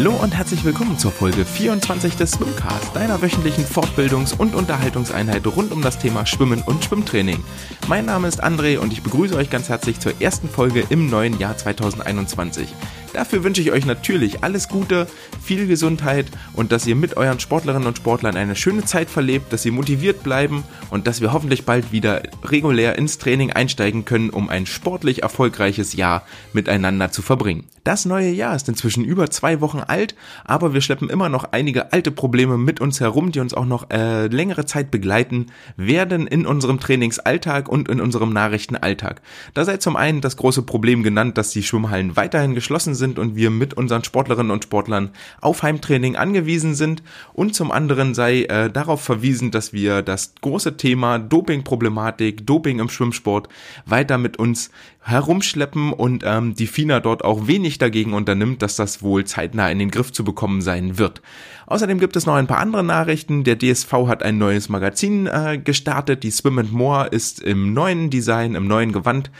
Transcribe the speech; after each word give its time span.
Hallo 0.00 0.12
und 0.12 0.34
herzlich 0.34 0.64
willkommen 0.64 0.98
zur 0.98 1.10
Folge 1.10 1.44
24 1.44 2.16
des 2.16 2.32
Swimcast, 2.32 2.94
deiner 2.94 3.20
wöchentlichen 3.20 3.64
Fortbildungs- 3.64 4.36
und 4.36 4.54
Unterhaltungseinheit 4.54 5.46
rund 5.46 5.72
um 5.72 5.82
das 5.82 5.98
Thema 5.98 6.26
Schwimmen 6.26 6.62
und 6.62 6.84
Schwimmtraining. 6.84 7.42
Mein 7.88 8.06
Name 8.06 8.28
ist 8.28 8.42
André 8.42 8.78
und 8.78 8.92
ich 8.92 9.02
begrüße 9.02 9.34
euch 9.34 9.50
ganz 9.50 9.68
herzlich 9.68 9.98
zur 10.00 10.20
ersten 10.20 10.48
Folge 10.48 10.84
im 10.90 11.10
neuen 11.10 11.38
Jahr 11.38 11.56
2021. 11.56 12.68
Dafür 13.12 13.42
wünsche 13.42 13.60
ich 13.60 13.72
euch 13.72 13.86
natürlich 13.86 14.44
alles 14.44 14.68
Gute, 14.68 15.08
viel 15.42 15.66
Gesundheit 15.66 16.26
und 16.52 16.70
dass 16.70 16.86
ihr 16.86 16.94
mit 16.94 17.16
euren 17.16 17.40
Sportlerinnen 17.40 17.88
und 17.88 17.96
Sportlern 17.96 18.36
eine 18.36 18.54
schöne 18.54 18.84
Zeit 18.84 19.10
verlebt, 19.10 19.52
dass 19.52 19.62
sie 19.62 19.72
motiviert 19.72 20.22
bleiben 20.22 20.62
und 20.90 21.08
dass 21.08 21.20
wir 21.20 21.32
hoffentlich 21.32 21.64
bald 21.64 21.90
wieder 21.90 22.22
regulär 22.44 22.96
ins 22.96 23.18
Training 23.18 23.50
einsteigen 23.50 24.04
können, 24.04 24.30
um 24.30 24.48
ein 24.48 24.64
sportlich 24.64 25.24
erfolgreiches 25.24 25.94
Jahr 25.94 26.22
miteinander 26.52 27.10
zu 27.10 27.20
verbringen. 27.20 27.64
Das 27.82 28.04
neue 28.04 28.30
Jahr 28.30 28.54
ist 28.54 28.68
inzwischen 28.68 29.04
über 29.04 29.28
zwei 29.30 29.60
Wochen 29.60 29.80
alt, 29.80 30.14
aber 30.44 30.72
wir 30.72 30.80
schleppen 30.80 31.10
immer 31.10 31.28
noch 31.28 31.44
einige 31.50 31.92
alte 31.92 32.12
Probleme 32.12 32.58
mit 32.58 32.80
uns 32.80 33.00
herum, 33.00 33.32
die 33.32 33.40
uns 33.40 33.54
auch 33.54 33.64
noch 33.64 33.90
äh, 33.90 34.28
längere 34.28 34.66
Zeit 34.66 34.92
begleiten 34.92 35.46
werden 35.76 36.28
in 36.28 36.46
unserem 36.46 36.78
Trainingsalltag 36.78 37.68
und 37.68 37.88
in 37.88 38.00
unserem 38.00 38.32
Nachrichtenalltag. 38.32 39.20
Da 39.54 39.64
sei 39.64 39.78
zum 39.78 39.96
einen 39.96 40.20
das 40.20 40.36
große 40.36 40.62
Problem 40.62 41.02
genannt, 41.02 41.38
dass 41.38 41.50
die 41.50 41.64
Schwimmhallen 41.64 42.14
weiterhin 42.16 42.54
geschlossen 42.54 42.94
sind 42.94 42.99
und 43.00 43.36
wir 43.36 43.50
mit 43.50 43.74
unseren 43.74 44.04
Sportlerinnen 44.04 44.50
und 44.50 44.64
Sportlern 44.64 45.10
auf 45.40 45.62
Heimtraining 45.62 46.16
angewiesen 46.16 46.74
sind 46.74 47.02
und 47.32 47.54
zum 47.54 47.72
anderen 47.72 48.14
sei 48.14 48.42
äh, 48.44 48.70
darauf 48.70 49.00
verwiesen, 49.00 49.50
dass 49.50 49.72
wir 49.72 50.02
das 50.02 50.34
große 50.40 50.76
Thema 50.76 51.18
Dopingproblematik, 51.18 52.46
Doping 52.46 52.78
im 52.78 52.88
Schwimmsport 52.88 53.48
weiter 53.86 54.18
mit 54.18 54.38
uns 54.38 54.70
herumschleppen 55.02 55.92
und 55.92 56.22
ähm, 56.26 56.54
die 56.54 56.66
FINA 56.66 57.00
dort 57.00 57.24
auch 57.24 57.46
wenig 57.46 57.78
dagegen 57.78 58.12
unternimmt, 58.12 58.62
dass 58.62 58.76
das 58.76 59.02
wohl 59.02 59.24
zeitnah 59.24 59.70
in 59.70 59.78
den 59.78 59.90
Griff 59.90 60.12
zu 60.12 60.24
bekommen 60.24 60.60
sein 60.60 60.98
wird. 60.98 61.22
Außerdem 61.66 62.00
gibt 62.00 62.16
es 62.16 62.26
noch 62.26 62.34
ein 62.34 62.46
paar 62.46 62.58
andere 62.58 62.82
Nachrichten. 62.82 63.44
Der 63.44 63.58
DSV 63.58 63.92
hat 64.08 64.22
ein 64.22 64.38
neues 64.38 64.68
Magazin 64.68 65.26
äh, 65.26 65.58
gestartet. 65.62 66.22
Die 66.22 66.30
Swim 66.30 66.58
and 66.58 66.72
More 66.72 67.06
ist 67.06 67.40
im 67.40 67.72
neuen 67.72 68.10
Design, 68.10 68.56
im 68.56 68.66
neuen 68.66 68.92
Gewand 68.92 69.30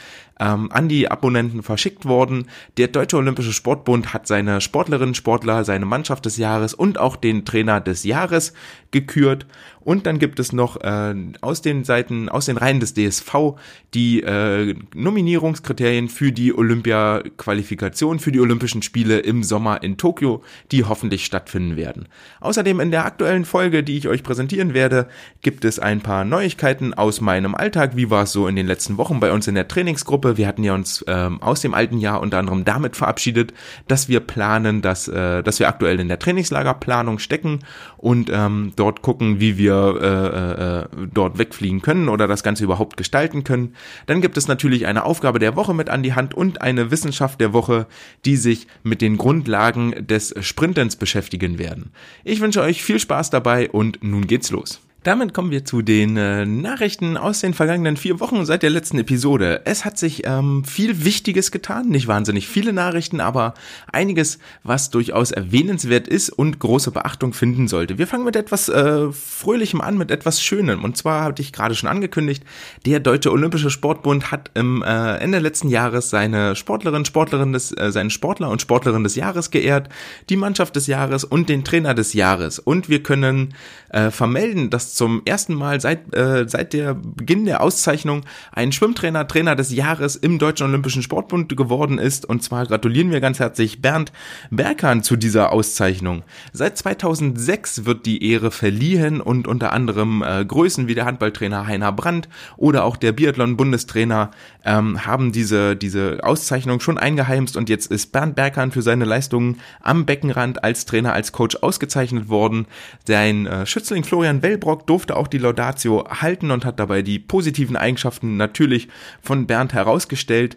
ähm, 0.40 0.72
an 0.72 0.88
die 0.88 1.10
Abonnenten 1.10 1.62
verschickt 1.62 2.06
worden. 2.06 2.48
Der 2.78 2.88
Deutsche 2.88 3.18
Olympische 3.18 3.52
Sportbund 3.52 4.12
hat 4.12 4.26
seine 4.26 4.60
Sportlerinnen, 4.60 5.14
Sportler, 5.14 5.64
seine 5.64 5.86
Mannschaft 5.86 6.24
des 6.24 6.38
Jahres 6.38 6.74
und 6.74 6.98
auch 6.98 7.16
den 7.16 7.44
Trainer 7.44 7.80
des 7.80 8.02
Jahres 8.04 8.54
gekürt. 8.90 9.46
Und 9.82 10.06
dann 10.06 10.18
gibt 10.18 10.38
es 10.38 10.52
noch 10.52 10.76
äh, 10.82 11.14
aus 11.40 11.62
den 11.62 11.84
Seiten, 11.84 12.28
aus 12.28 12.46
den 12.46 12.56
Reihen 12.56 12.80
des 12.80 12.94
DSV 12.94 13.54
die 13.94 14.22
äh, 14.22 14.74
Nominierungskriterien 14.94 16.08
für 16.08 16.32
die 16.32 16.56
Olympia-Qualifikation 16.56 18.18
für 18.18 18.30
die 18.30 18.40
Olympischen 18.40 18.82
Spiele 18.82 19.18
im 19.18 19.42
Sommer 19.42 19.82
in 19.82 19.96
Tokio, 19.96 20.42
die 20.70 20.84
hoffentlich 20.84 21.24
stattfinden 21.24 21.76
werden. 21.76 22.06
Außerdem 22.40 22.78
in 22.80 22.90
der 22.90 23.04
aktuellen 23.04 23.44
Folge, 23.44 23.82
die 23.82 23.96
ich 23.96 24.08
euch 24.08 24.22
präsentieren 24.22 24.74
werde, 24.74 25.08
gibt 25.42 25.64
es 25.64 25.78
ein 25.78 26.00
paar 26.00 26.24
Neuigkeiten 26.24 26.94
aus 26.94 27.20
meinem 27.20 27.54
Alltag. 27.54 27.96
Wie 27.96 28.10
war 28.10 28.24
es 28.24 28.32
so 28.32 28.46
in 28.46 28.56
den 28.56 28.66
letzten 28.66 28.96
Wochen 28.96 29.18
bei 29.18 29.32
uns 29.32 29.48
in 29.48 29.54
der 29.54 29.66
Trainingsgruppe? 29.66 30.36
Wir 30.36 30.46
hatten 30.46 30.62
ja 30.62 30.74
uns 30.74 31.04
ähm, 31.08 31.42
aus 31.42 31.60
dem 31.60 31.74
alten 31.74 31.98
Jahr 31.98 32.20
unter 32.20 32.38
anderem 32.38 32.64
damit 32.64 32.96
verabschiedet, 32.96 33.52
dass 33.88 34.08
wir 34.08 34.20
planen, 34.20 34.82
dass, 34.82 35.08
äh, 35.08 35.42
dass 35.42 35.58
wir 35.58 35.68
aktuell 35.68 35.98
in 35.98 36.08
der 36.08 36.18
Trainingslagerplanung 36.18 37.18
stecken 37.18 37.60
und 38.00 38.30
ähm, 38.32 38.72
dort 38.76 39.02
gucken, 39.02 39.40
wie 39.40 39.58
wir 39.58 39.98
äh, 40.00 41.00
äh, 41.02 41.06
dort 41.12 41.38
wegfliegen 41.38 41.82
können 41.82 42.08
oder 42.08 42.26
das 42.26 42.42
Ganze 42.42 42.64
überhaupt 42.64 42.96
gestalten 42.96 43.44
können. 43.44 43.74
Dann 44.06 44.22
gibt 44.22 44.38
es 44.38 44.48
natürlich 44.48 44.86
eine 44.86 45.04
Aufgabe 45.04 45.38
der 45.38 45.54
Woche 45.54 45.74
mit 45.74 45.90
an 45.90 46.02
die 46.02 46.14
Hand 46.14 46.32
und 46.32 46.62
eine 46.62 46.90
Wissenschaft 46.90 47.40
der 47.42 47.52
Woche, 47.52 47.86
die 48.24 48.36
sich 48.36 48.66
mit 48.82 49.02
den 49.02 49.18
Grundlagen 49.18 50.06
des 50.06 50.34
Sprintens 50.40 50.96
beschäftigen 50.96 51.58
werden. 51.58 51.92
Ich 52.24 52.40
wünsche 52.40 52.62
euch 52.62 52.82
viel 52.82 52.98
Spaß 52.98 53.28
dabei 53.28 53.70
und 53.70 54.02
nun 54.02 54.26
geht's 54.26 54.50
los. 54.50 54.80
Damit 55.02 55.32
kommen 55.32 55.50
wir 55.50 55.64
zu 55.64 55.80
den 55.80 56.18
äh, 56.18 56.44
Nachrichten 56.44 57.16
aus 57.16 57.40
den 57.40 57.54
vergangenen 57.54 57.96
vier 57.96 58.20
Wochen 58.20 58.44
seit 58.44 58.62
der 58.62 58.68
letzten 58.68 58.98
Episode. 58.98 59.62
Es 59.64 59.86
hat 59.86 59.96
sich 59.96 60.26
ähm, 60.26 60.62
viel 60.62 61.06
Wichtiges 61.06 61.50
getan, 61.50 61.88
nicht 61.88 62.06
wahnsinnig 62.06 62.46
viele 62.46 62.74
Nachrichten, 62.74 63.18
aber 63.20 63.54
einiges, 63.90 64.38
was 64.62 64.90
durchaus 64.90 65.30
erwähnenswert 65.30 66.06
ist 66.06 66.28
und 66.28 66.58
große 66.58 66.90
Beachtung 66.90 67.32
finden 67.32 67.66
sollte. 67.66 67.96
Wir 67.96 68.06
fangen 68.06 68.26
mit 68.26 68.36
etwas 68.36 68.68
äh, 68.68 69.10
Fröhlichem 69.10 69.80
an, 69.80 69.96
mit 69.96 70.10
etwas 70.10 70.42
Schönem. 70.42 70.84
Und 70.84 70.98
zwar 70.98 71.24
hatte 71.24 71.40
ich 71.40 71.54
gerade 71.54 71.74
schon 71.74 71.88
angekündigt, 71.88 72.44
der 72.84 73.00
Deutsche 73.00 73.32
Olympische 73.32 73.70
Sportbund 73.70 74.30
hat 74.30 74.50
im 74.52 74.82
äh, 74.82 75.16
Ende 75.16 75.38
letzten 75.38 75.70
Jahres 75.70 76.10
seine 76.10 76.54
Sportlerin, 76.56 77.06
Sportlerin 77.06 77.54
des, 77.54 77.72
äh, 77.72 77.90
seinen 77.90 78.10
Sportler 78.10 78.50
und 78.50 78.60
Sportlerin 78.60 79.02
des 79.02 79.16
Jahres 79.16 79.50
geehrt, 79.50 79.88
die 80.28 80.36
Mannschaft 80.36 80.76
des 80.76 80.88
Jahres 80.88 81.24
und 81.24 81.48
den 81.48 81.64
Trainer 81.64 81.94
des 81.94 82.12
Jahres. 82.12 82.58
Und 82.58 82.90
wir 82.90 83.02
können 83.02 83.54
äh, 83.88 84.10
vermelden, 84.10 84.68
dass 84.68 84.89
zum 84.94 85.22
ersten 85.24 85.54
Mal 85.54 85.80
seit, 85.80 86.14
äh, 86.14 86.48
seit 86.48 86.72
der 86.72 86.94
Beginn 86.94 87.44
der 87.44 87.62
Auszeichnung 87.62 88.22
ein 88.52 88.72
Schwimmtrainer 88.72 89.26
Trainer 89.26 89.56
des 89.56 89.72
Jahres 89.72 90.16
im 90.16 90.38
Deutschen 90.38 90.66
Olympischen 90.66 91.02
Sportbund 91.02 91.56
geworden 91.56 91.98
ist. 91.98 92.26
Und 92.26 92.42
zwar 92.42 92.66
gratulieren 92.66 93.10
wir 93.10 93.20
ganz 93.20 93.38
herzlich 93.38 93.82
Bernd 93.82 94.12
Berkan 94.50 95.02
zu 95.02 95.16
dieser 95.16 95.52
Auszeichnung. 95.52 96.22
Seit 96.52 96.78
2006 96.78 97.84
wird 97.84 98.06
die 98.06 98.30
Ehre 98.30 98.50
verliehen 98.50 99.20
und 99.20 99.46
unter 99.46 99.72
anderem 99.72 100.22
äh, 100.22 100.44
Größen 100.44 100.88
wie 100.88 100.94
der 100.94 101.04
Handballtrainer 101.04 101.66
Heiner 101.66 101.92
Brandt 101.92 102.28
oder 102.56 102.84
auch 102.84 102.96
der 102.96 103.12
Biathlon-Bundestrainer 103.12 104.30
ähm, 104.64 105.06
haben 105.06 105.32
diese, 105.32 105.76
diese 105.76 106.20
Auszeichnung 106.22 106.80
schon 106.80 106.98
eingeheimst 106.98 107.56
und 107.56 107.68
jetzt 107.68 107.90
ist 107.90 108.12
Bernd 108.12 108.34
Berkan 108.34 108.72
für 108.72 108.82
seine 108.82 109.04
Leistungen 109.04 109.58
am 109.80 110.06
Beckenrand 110.06 110.64
als 110.64 110.86
Trainer, 110.86 111.12
als 111.12 111.32
Coach 111.32 111.56
ausgezeichnet 111.56 112.28
worden. 112.28 112.66
Sein 113.06 113.46
äh, 113.46 113.66
Schützling 113.66 114.04
Florian 114.04 114.42
Wellbrock 114.42 114.79
Rock 114.80 114.86
durfte 114.86 115.16
auch 115.16 115.28
die 115.28 115.38
Laudatio 115.38 116.06
halten 116.08 116.50
und 116.50 116.64
hat 116.64 116.80
dabei 116.80 117.02
die 117.02 117.18
positiven 117.18 117.76
Eigenschaften 117.76 118.36
natürlich 118.36 118.88
von 119.20 119.46
Bernd 119.46 119.74
herausgestellt. 119.74 120.56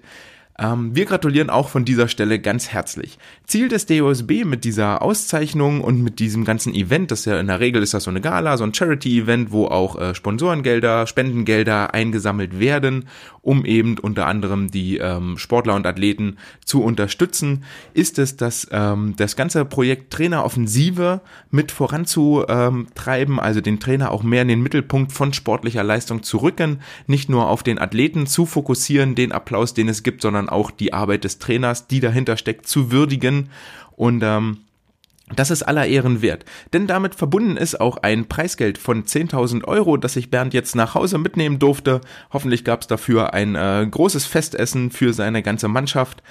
Ähm, 0.60 0.96
wir 0.96 1.06
gratulieren 1.06 1.50
auch 1.50 1.70
von 1.70 1.84
dieser 1.84 2.08
Stelle 2.08 2.40
ganz 2.40 2.70
herzlich. 2.70 3.18
Ziel 3.46 3.70
des 3.70 3.88
DOSB 3.88 4.46
mit 4.46 4.64
dieser 4.64 5.02
Auszeichnung 5.02 5.82
und 5.82 6.04
mit 6.04 6.20
diesem 6.20 6.46
ganzen 6.46 6.76
Event, 6.76 7.12
das 7.12 7.26
ja 7.26 7.40
in 7.40 7.48
der 7.48 7.60
Regel 7.60 7.82
ist 7.82 7.94
das 7.94 8.04
so 8.04 8.12
eine 8.12 8.22
Gala, 8.22 8.58
so 8.58 8.64
ein 8.64 8.74
Charity-Event, 8.74 9.52
wo 9.52 9.66
auch 9.66 10.00
äh, 10.00 10.14
Sponsorengelder, 10.14 11.08
Spendengelder 11.08 11.94
eingesammelt 11.94 12.60
werden, 12.60 13.06
um 13.42 13.66
eben 13.66 13.98
unter 13.98 14.28
anderem 14.28 14.72
die 14.72 14.98
ähm, 14.98 15.38
Sportler 15.38 15.76
und 15.76 15.86
Athleten 15.86 16.38
zu 16.64 16.84
unterstützen, 16.84 17.64
ist 17.94 18.20
es, 18.20 18.38
dass 18.38 18.68
ähm, 18.72 19.16
das 19.18 19.36
ganze 19.36 19.66
Projekt 19.66 20.14
Traineroffensive 20.14 21.22
mit 21.52 21.72
voranzutreiben, 21.72 23.40
also 23.40 23.60
den 23.60 23.80
Trainer 23.80 24.12
auch 24.12 24.24
mehr 24.24 24.44
in 24.44 24.48
den 24.48 24.62
Mittelpunkt 24.62 25.12
von 25.12 25.34
sportlicher 25.34 25.84
Leistung 25.84 26.24
zu 26.24 26.38
rücken, 26.38 26.80
nicht 27.08 27.28
nur 27.28 27.50
auf 27.50 27.64
den 27.64 27.80
Athleten 27.80 28.28
zu 28.28 28.46
fokussieren, 28.46 29.16
den 29.16 29.32
Applaus, 29.32 29.74
den 29.74 29.90
es 29.90 30.04
gibt, 30.04 30.22
sondern 30.22 30.43
sondern 30.44 30.50
auch 30.50 30.72
die 30.72 30.94
Arbeit 30.94 31.24
des 31.24 31.40
Trainers, 31.40 31.88
die 31.88 32.00
dahinter 32.00 32.38
steckt, 32.38 32.68
zu 32.68 32.92
würdigen 32.92 33.50
und 33.96 34.24
ähm, 34.24 34.58
das 35.36 35.52
ist 35.52 35.64
aller 35.64 35.88
Ehren 35.88 36.22
wert. 36.22 36.44
Denn 36.74 36.86
damit 36.86 37.16
verbunden 37.16 37.58
ist 37.58 37.80
auch 37.80 37.98
ein 37.98 38.28
Preisgeld 38.28 38.78
von 38.78 39.06
10.000 39.06 39.64
Euro, 39.64 39.98
das 39.98 40.18
ich 40.18 40.30
Bernd 40.30 40.54
jetzt 40.54 40.76
nach 40.76 40.96
Hause 40.96 41.18
mitnehmen 41.18 41.60
durfte. 41.60 42.02
Hoffentlich 42.32 42.66
gab 42.66 42.82
es 42.82 42.88
dafür 42.88 43.34
ein 43.34 43.56
äh, 43.56 43.88
großes 43.90 44.26
Festessen 44.26 44.92
für 44.92 45.14
seine 45.14 45.42
ganze 45.42 45.70
Mannschaft. 45.70 46.22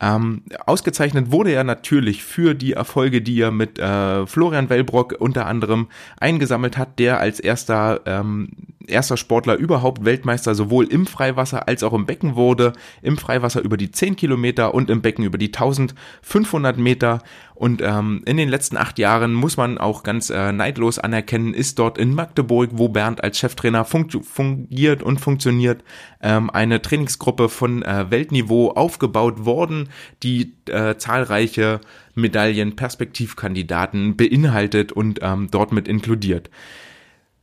Ähm, 0.00 0.42
ausgezeichnet 0.64 1.30
wurde 1.30 1.52
er 1.52 1.62
natürlich 1.62 2.24
für 2.24 2.54
die 2.54 2.72
Erfolge, 2.72 3.20
die 3.20 3.38
er 3.38 3.50
mit 3.50 3.78
äh, 3.78 4.26
Florian 4.26 4.70
Wellbrock 4.70 5.16
unter 5.18 5.46
anderem 5.46 5.88
eingesammelt 6.18 6.78
hat, 6.78 6.98
der 6.98 7.20
als 7.20 7.40
erster 7.40 8.00
ähm, 8.06 8.48
erster 8.88 9.16
Sportler 9.16 9.56
überhaupt 9.56 10.04
Weltmeister 10.04 10.54
sowohl 10.54 10.86
im 10.86 11.06
Freiwasser 11.06 11.68
als 11.68 11.82
auch 11.82 11.92
im 11.92 12.06
Becken 12.06 12.36
wurde. 12.36 12.72
Im 13.02 13.16
Freiwasser 13.16 13.60
über 13.60 13.76
die 13.76 13.90
10 13.90 14.16
Kilometer 14.16 14.74
und 14.74 14.90
im 14.90 15.02
Becken 15.02 15.24
über 15.24 15.38
die 15.38 15.48
1500 15.48 16.78
Meter. 16.78 17.20
Und 17.54 17.82
ähm, 17.82 18.22
in 18.24 18.36
den 18.36 18.48
letzten 18.48 18.76
acht 18.76 19.00
Jahren 19.00 19.34
muss 19.34 19.56
man 19.56 19.78
auch 19.78 20.04
ganz 20.04 20.30
äh, 20.30 20.52
neidlos 20.52 21.00
anerkennen, 21.00 21.54
ist 21.54 21.78
dort 21.80 21.98
in 21.98 22.14
Magdeburg, 22.14 22.70
wo 22.74 22.88
Bernd 22.88 23.24
als 23.24 23.38
Cheftrainer 23.38 23.84
fungiert 23.84 25.02
und 25.02 25.18
funktioniert, 25.18 25.82
ähm, 26.22 26.50
eine 26.50 26.80
Trainingsgruppe 26.80 27.48
von 27.48 27.82
äh, 27.82 28.10
Weltniveau 28.10 28.70
aufgebaut 28.70 29.44
worden, 29.44 29.88
die 30.22 30.54
äh, 30.66 30.96
zahlreiche 30.98 31.80
Medaillen, 32.14 32.76
Perspektivkandidaten 32.76 34.16
beinhaltet 34.16 34.92
und 34.92 35.18
ähm, 35.22 35.48
dort 35.50 35.72
mit 35.72 35.88
inkludiert. 35.88 36.50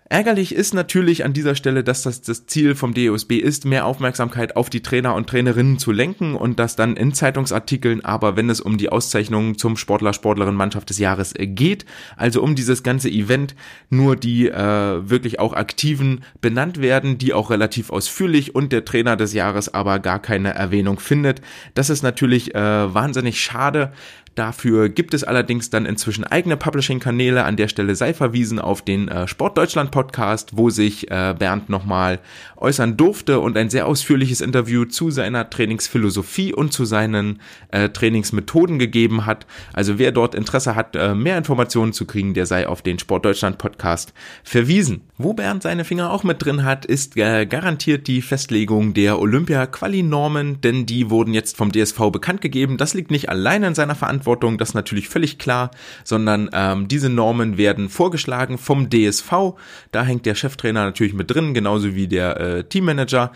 Ärgerlich 0.08 0.54
ist 0.54 0.76
natürlich 0.76 1.26
an 1.26 1.34
dieser 1.34 1.56
Stelle, 1.56 1.84
dass 1.84 2.04
das 2.04 2.22
das 2.22 2.46
Ziel 2.46 2.76
vom 2.76 2.94
DOSB 2.94 3.38
ist, 3.38 3.66
mehr 3.66 3.88
Aufmerksamkeit 3.88 4.56
auf 4.56 4.70
die 4.70 4.84
Trainer 4.84 5.16
und 5.16 5.28
Trainerinnen 5.28 5.80
zu 5.80 5.92
lenken 5.92 6.36
und 6.36 6.60
das 6.60 6.76
dann 6.76 6.96
in 6.96 7.12
Zeitungsartikeln, 7.12 8.06
aber 8.06 8.36
wenn 8.36 8.52
es 8.52 8.62
um 8.62 8.78
die 8.78 8.90
Auszeichnung 8.90 9.58
zum 9.58 9.78
Sportler, 9.78 10.14
Sportlerin 10.14 10.54
Mannschaft 10.54 10.92
des 10.92 11.00
Jahres 11.00 11.34
geht, 11.36 11.88
also 12.18 12.44
um 12.44 12.54
dieses 12.54 12.84
ganze 12.84 13.10
Event, 13.10 13.56
nur 13.90 14.16
die 14.16 14.48
äh, 14.48 15.10
wirklich 15.10 15.40
auch 15.40 15.54
Aktiven 15.54 16.24
benannt 16.40 16.80
werden, 16.82 17.18
die 17.18 17.34
auch 17.34 17.50
relativ 17.50 17.90
ausführlich 17.90 18.54
und 18.54 18.72
der 18.72 18.86
Trainer 18.86 19.18
des 19.18 19.34
Jahres 19.34 19.74
aber 19.74 19.98
gar 19.98 20.22
keine 20.22 20.54
Erwähnung 20.54 21.00
findet. 21.00 21.42
Das 21.74 21.90
ist 21.90 22.04
natürlich 22.04 22.54
äh, 22.54 22.94
wahnsinnig 22.94 23.42
schade, 23.42 23.92
Dafür 24.36 24.90
gibt 24.90 25.14
es 25.14 25.24
allerdings 25.24 25.70
dann 25.70 25.86
inzwischen 25.86 26.26
eigene 26.26 26.58
Publishing-Kanäle. 26.58 27.46
An 27.46 27.56
der 27.56 27.70
Stelle 27.70 27.96
sei 27.96 28.14
verwiesen 28.14 28.60
auf 28.60 28.82
den 28.82 29.08
äh, 29.08 29.30
Sportdeutschland 29.30 29.92
Podcast, 29.92 30.58
wo 30.58 30.70
sich 30.70 31.10
äh, 31.10 31.34
Bernd 31.40 31.70
nochmal 31.70 32.20
äußern 32.58 32.98
durfte 32.98 33.40
und 33.40 33.56
ein 33.56 33.70
sehr 33.70 33.88
ausführliches 33.88 34.42
Interview 34.42 34.84
zu 34.84 35.10
seiner 35.10 35.50
Trainingsphilosophie 35.50 36.54
und 36.54 36.74
zu 36.74 36.84
seinen 36.84 37.40
äh, 37.70 37.88
Trainingsmethoden 37.88 38.78
gegeben 38.78 39.26
hat. 39.26 39.46
Also 39.72 40.00
wer 40.00 40.12
dort 40.12 40.36
Interesse 40.36 40.76
hat, 40.76 40.98
äh, 40.98 41.16
mehr 41.16 41.38
Informationen 41.38 41.94
zu 41.94 42.06
kriegen, 42.06 42.34
der 42.34 42.46
sei 42.46 42.68
auf 42.68 42.82
den 42.82 43.00
Sportdeutschland 43.00 43.58
Podcast 43.58 44.14
verwiesen. 44.44 45.04
Wo 45.18 45.34
Bernd 45.34 45.64
seine 45.64 45.86
Finger 45.86 46.12
auch 46.12 46.26
mit 46.26 46.44
drin 46.44 46.66
hat, 46.66 46.86
ist 46.86 47.16
äh, 47.16 47.46
garantiert 47.46 48.08
die 48.08 48.22
Festlegung 48.22 48.94
der 48.94 49.18
Olympia-Quali-Normen, 49.18 50.60
denn 50.60 50.86
die 50.86 51.10
wurden 51.10 51.34
jetzt 51.34 51.56
vom 51.56 51.72
DSV 51.72 52.12
bekannt 52.12 52.42
gegeben. 52.42 52.76
Das 52.76 52.94
liegt 52.94 53.12
nicht 53.12 53.30
allein 53.30 53.64
in 53.64 53.76
seiner 53.76 53.96
Verantwortung 53.96 54.25
Verantwortung, 54.26 54.58
das 54.58 54.70
ist 54.70 54.76
natürlich 54.76 55.08
völlig 55.08 55.38
klar, 55.38 55.72
sondern 56.04 56.50
ähm, 56.52 56.88
diese 56.88 57.10
Normen 57.10 57.58
werden 57.58 57.90
vorgeschlagen 57.90 58.58
vom 58.58 58.90
DSV. 58.90 59.54
Da 59.92 60.04
hängt 60.04 60.26
der 60.26 60.36
Cheftrainer 60.36 60.84
natürlich 60.84 61.14
mit 61.14 61.30
drin, 61.32 61.54
genauso 61.54 61.96
wie 61.96 62.08
der 62.08 62.40
äh, 62.40 62.64
Teammanager. 62.64 63.32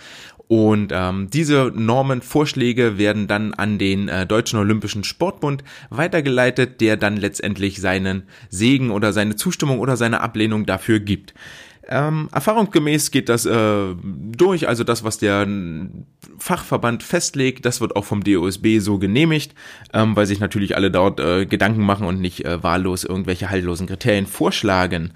Und 0.48 0.92
ähm, 0.92 1.30
diese 1.32 1.72
Normenvorschläge 1.76 2.98
werden 2.98 3.28
dann 3.28 3.54
an 3.54 3.78
den 3.78 4.10
äh, 4.10 4.26
Deutschen 4.26 4.58
Olympischen 4.58 5.04
Sportbund 5.04 5.64
weitergeleitet, 5.92 6.82
der 6.82 6.98
dann 6.98 7.18
letztendlich 7.18 7.80
seinen 7.80 8.24
Segen 8.50 8.90
oder 8.90 9.14
seine 9.14 9.36
Zustimmung 9.36 9.80
oder 9.80 9.96
seine 9.96 10.22
Ablehnung 10.22 10.66
dafür 10.66 11.00
gibt. 11.00 11.36
Ähm, 11.92 12.30
erfahrungsgemäß 12.32 13.10
geht 13.10 13.30
das 13.30 13.48
äh, 13.48 13.96
durch, 14.04 14.68
also 14.68 14.84
das, 14.84 15.04
was 15.04 15.18
der 15.18 15.48
Fachverband 16.38 17.02
festlegt, 17.02 17.66
das 17.66 17.82
wird 17.82 17.96
auch 17.96 18.06
vom 18.06 18.24
DOSB 18.24 18.78
so 18.80 19.00
genehmigt, 19.00 19.56
ähm, 19.92 20.16
weil 20.16 20.28
sich 20.28 20.40
natürlich 20.40 20.76
alle 20.76 20.92
dort 20.92 21.20
äh, 21.20 21.48
Gedanken 21.48 21.82
machen 21.82 22.06
und 22.06 22.22
nicht 22.22 22.46
äh, 22.46 22.62
wahllos 22.62 23.04
irgendwelche 23.04 23.50
haltlosen 23.50 23.88
Kriterien 23.88 24.28
vorschlagen. 24.28 25.14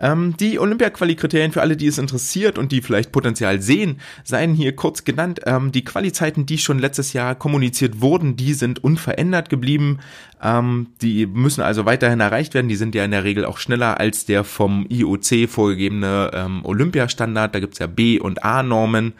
Ähm, 0.00 0.36
die 0.38 0.58
Olympia-Quali-Kriterien 0.58 1.52
für 1.52 1.62
alle, 1.62 1.76
die 1.76 1.86
es 1.86 1.98
interessiert 1.98 2.58
und 2.58 2.72
die 2.72 2.82
vielleicht 2.82 3.12
Potenzial 3.12 3.60
sehen, 3.60 4.00
seien 4.24 4.54
hier 4.54 4.74
kurz 4.74 5.04
genannt. 5.04 5.40
Ähm, 5.46 5.72
die 5.72 5.84
Quali-Zeiten, 5.84 6.46
die 6.46 6.58
schon 6.58 6.78
letztes 6.78 7.12
Jahr 7.12 7.34
kommuniziert 7.34 8.00
wurden, 8.00 8.36
die 8.36 8.54
sind 8.54 8.82
unverändert 8.82 9.48
geblieben. 9.50 10.00
Ähm, 10.42 10.88
die 11.00 11.26
müssen 11.26 11.62
also 11.62 11.84
weiterhin 11.86 12.20
erreicht 12.20 12.54
werden. 12.54 12.68
Die 12.68 12.76
sind 12.76 12.94
ja 12.94 13.04
in 13.04 13.12
der 13.12 13.24
Regel 13.24 13.44
auch 13.44 13.58
schneller 13.58 14.00
als 14.00 14.26
der 14.26 14.44
vom 14.44 14.86
IOC 14.88 15.48
vorgegebene 15.48 16.30
ähm, 16.34 16.64
Olympiastandard. 16.64 17.54
Da 17.54 17.60
gibt's 17.60 17.78
ja 17.78 17.86
B- 17.86 18.20
und 18.20 18.44
A-Normen. 18.44 19.14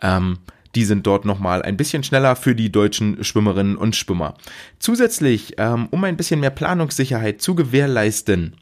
Ähm, 0.00 0.38
die 0.74 0.84
sind 0.84 1.06
dort 1.06 1.24
nochmal 1.24 1.62
ein 1.62 1.76
bisschen 1.76 2.04
schneller 2.04 2.36
für 2.36 2.54
die 2.54 2.70
deutschen 2.70 3.24
Schwimmerinnen 3.24 3.76
und 3.76 3.96
Schwimmer. 3.96 4.34
Zusätzlich, 4.78 5.54
ähm, 5.58 5.88
um 5.90 6.04
ein 6.04 6.16
bisschen 6.16 6.40
mehr 6.40 6.50
Planungssicherheit 6.50 7.42
zu 7.42 7.56
gewährleisten, 7.56 8.54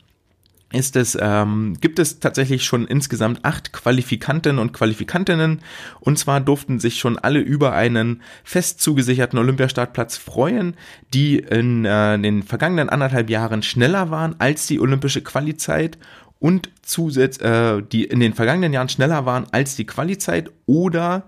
ist 0.72 0.96
es, 0.96 1.16
ähm, 1.20 1.76
gibt 1.80 1.98
es 1.98 2.20
tatsächlich 2.20 2.64
schon 2.64 2.86
insgesamt 2.86 3.44
acht 3.44 3.72
Qualifikanten 3.72 4.58
und 4.58 4.72
Qualifikantinnen. 4.72 5.60
Und 6.00 6.18
zwar 6.18 6.40
durften 6.40 6.78
sich 6.78 6.98
schon 6.98 7.18
alle 7.18 7.40
über 7.40 7.72
einen 7.72 8.22
fest 8.44 8.80
zugesicherten 8.82 9.38
Olympiastartplatz 9.38 10.18
freuen, 10.18 10.74
die 11.14 11.38
in 11.38 11.86
äh, 11.86 12.18
den 12.18 12.42
vergangenen 12.42 12.90
anderthalb 12.90 13.30
Jahren 13.30 13.62
schneller 13.62 14.10
waren 14.10 14.36
als 14.38 14.66
die 14.66 14.80
olympische 14.80 15.22
Qualizeit 15.22 15.96
und 16.38 16.70
zusätzlich, 16.82 17.48
äh, 17.48 17.82
die 17.82 18.04
in 18.04 18.20
den 18.20 18.34
vergangenen 18.34 18.72
Jahren 18.72 18.90
schneller 18.90 19.24
waren 19.24 19.46
als 19.50 19.74
die 19.74 19.86
Qualizeit 19.86 20.50
oder 20.66 21.24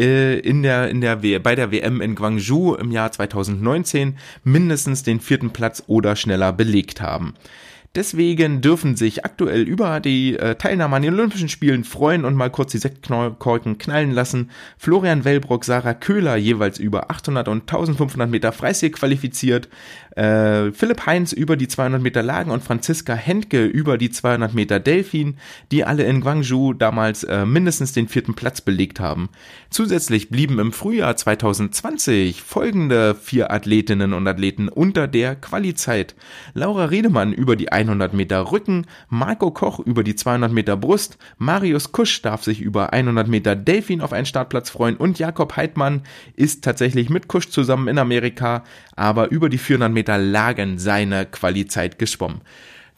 äh, 0.00 0.38
in 0.40 0.62
der, 0.62 0.88
in 0.88 1.00
der, 1.00 1.16
bei 1.16 1.54
der 1.54 1.70
WM 1.70 2.00
in 2.00 2.16
Guangzhou 2.16 2.74
im 2.74 2.90
Jahr 2.90 3.12
2019 3.12 4.18
mindestens 4.42 5.04
den 5.04 5.20
vierten 5.20 5.50
Platz 5.50 5.84
oder 5.86 6.16
schneller 6.16 6.52
belegt 6.52 7.00
haben. 7.00 7.34
Deswegen 7.96 8.60
dürfen 8.60 8.94
sich 8.94 9.24
aktuell 9.24 9.62
über 9.62 9.98
die 9.98 10.38
äh, 10.38 10.54
Teilnahme 10.54 10.94
an 10.94 11.02
den 11.02 11.14
Olympischen 11.14 11.48
Spielen 11.48 11.82
freuen 11.82 12.24
und 12.24 12.36
mal 12.36 12.48
kurz 12.48 12.70
die 12.70 12.78
Sektkorken 12.78 13.78
knallen 13.78 14.12
lassen. 14.12 14.50
Florian 14.78 15.24
Wellbrock, 15.24 15.64
Sarah 15.64 15.94
Köhler 15.94 16.36
jeweils 16.36 16.78
über 16.78 17.10
800 17.10 17.48
und 17.48 17.62
1500 17.62 18.30
Meter 18.30 18.52
Freistil 18.52 18.90
qualifiziert. 18.90 19.68
Äh, 20.16 20.72
Philipp 20.72 21.06
Heinz 21.06 21.32
über 21.32 21.56
die 21.56 21.68
200 21.68 22.02
Meter 22.02 22.22
Lagen 22.22 22.50
und 22.50 22.64
Franziska 22.64 23.14
Hentke 23.14 23.64
über 23.64 23.96
die 23.96 24.10
200 24.10 24.54
Meter 24.54 24.80
Delfin, 24.80 25.36
die 25.70 25.84
alle 25.84 26.04
in 26.04 26.20
Guangzhou 26.20 26.72
damals 26.72 27.24
äh, 27.24 27.46
mindestens 27.46 27.92
den 27.92 28.08
vierten 28.08 28.34
Platz 28.34 28.60
belegt 28.60 28.98
haben. 28.98 29.28
Zusätzlich 29.70 30.28
blieben 30.28 30.58
im 30.58 30.72
Frühjahr 30.72 31.16
2020 31.16 32.42
folgende 32.42 33.14
vier 33.14 33.52
Athletinnen 33.52 34.12
und 34.12 34.26
Athleten 34.26 34.68
unter 34.68 35.06
der 35.06 35.36
Qualizeit. 35.36 36.14
Laura 36.54 36.86
Redemann 36.86 37.32
über 37.32 37.54
die 37.54 37.70
100 37.70 38.12
Meter 38.12 38.50
Rücken, 38.50 38.86
Marco 39.08 39.50
Koch 39.50 39.78
über 39.78 40.02
die 40.02 40.16
200 40.16 40.52
Meter 40.52 40.76
Brust, 40.76 41.18
Marius 41.38 41.92
Kusch 41.92 42.22
darf 42.22 42.42
sich 42.42 42.60
über 42.60 42.92
100 42.92 43.28
Meter 43.28 43.54
Delfin 43.54 44.00
auf 44.00 44.12
einen 44.12 44.26
Startplatz 44.26 44.70
freuen 44.70 44.96
und 44.96 45.18
Jakob 45.18 45.56
Heidmann 45.56 46.02
ist 46.34 46.64
tatsächlich 46.64 47.10
mit 47.10 47.28
Kusch 47.28 47.48
zusammen 47.48 47.88
in 47.88 47.98
Amerika, 47.98 48.64
aber 48.96 49.30
über 49.30 49.48
die 49.48 49.58
400 49.58 49.92
Meter 49.92 49.99
Lagen 50.08 50.78
seine 50.78 51.26
Qualizeit 51.26 51.98
geschwommen. 51.98 52.40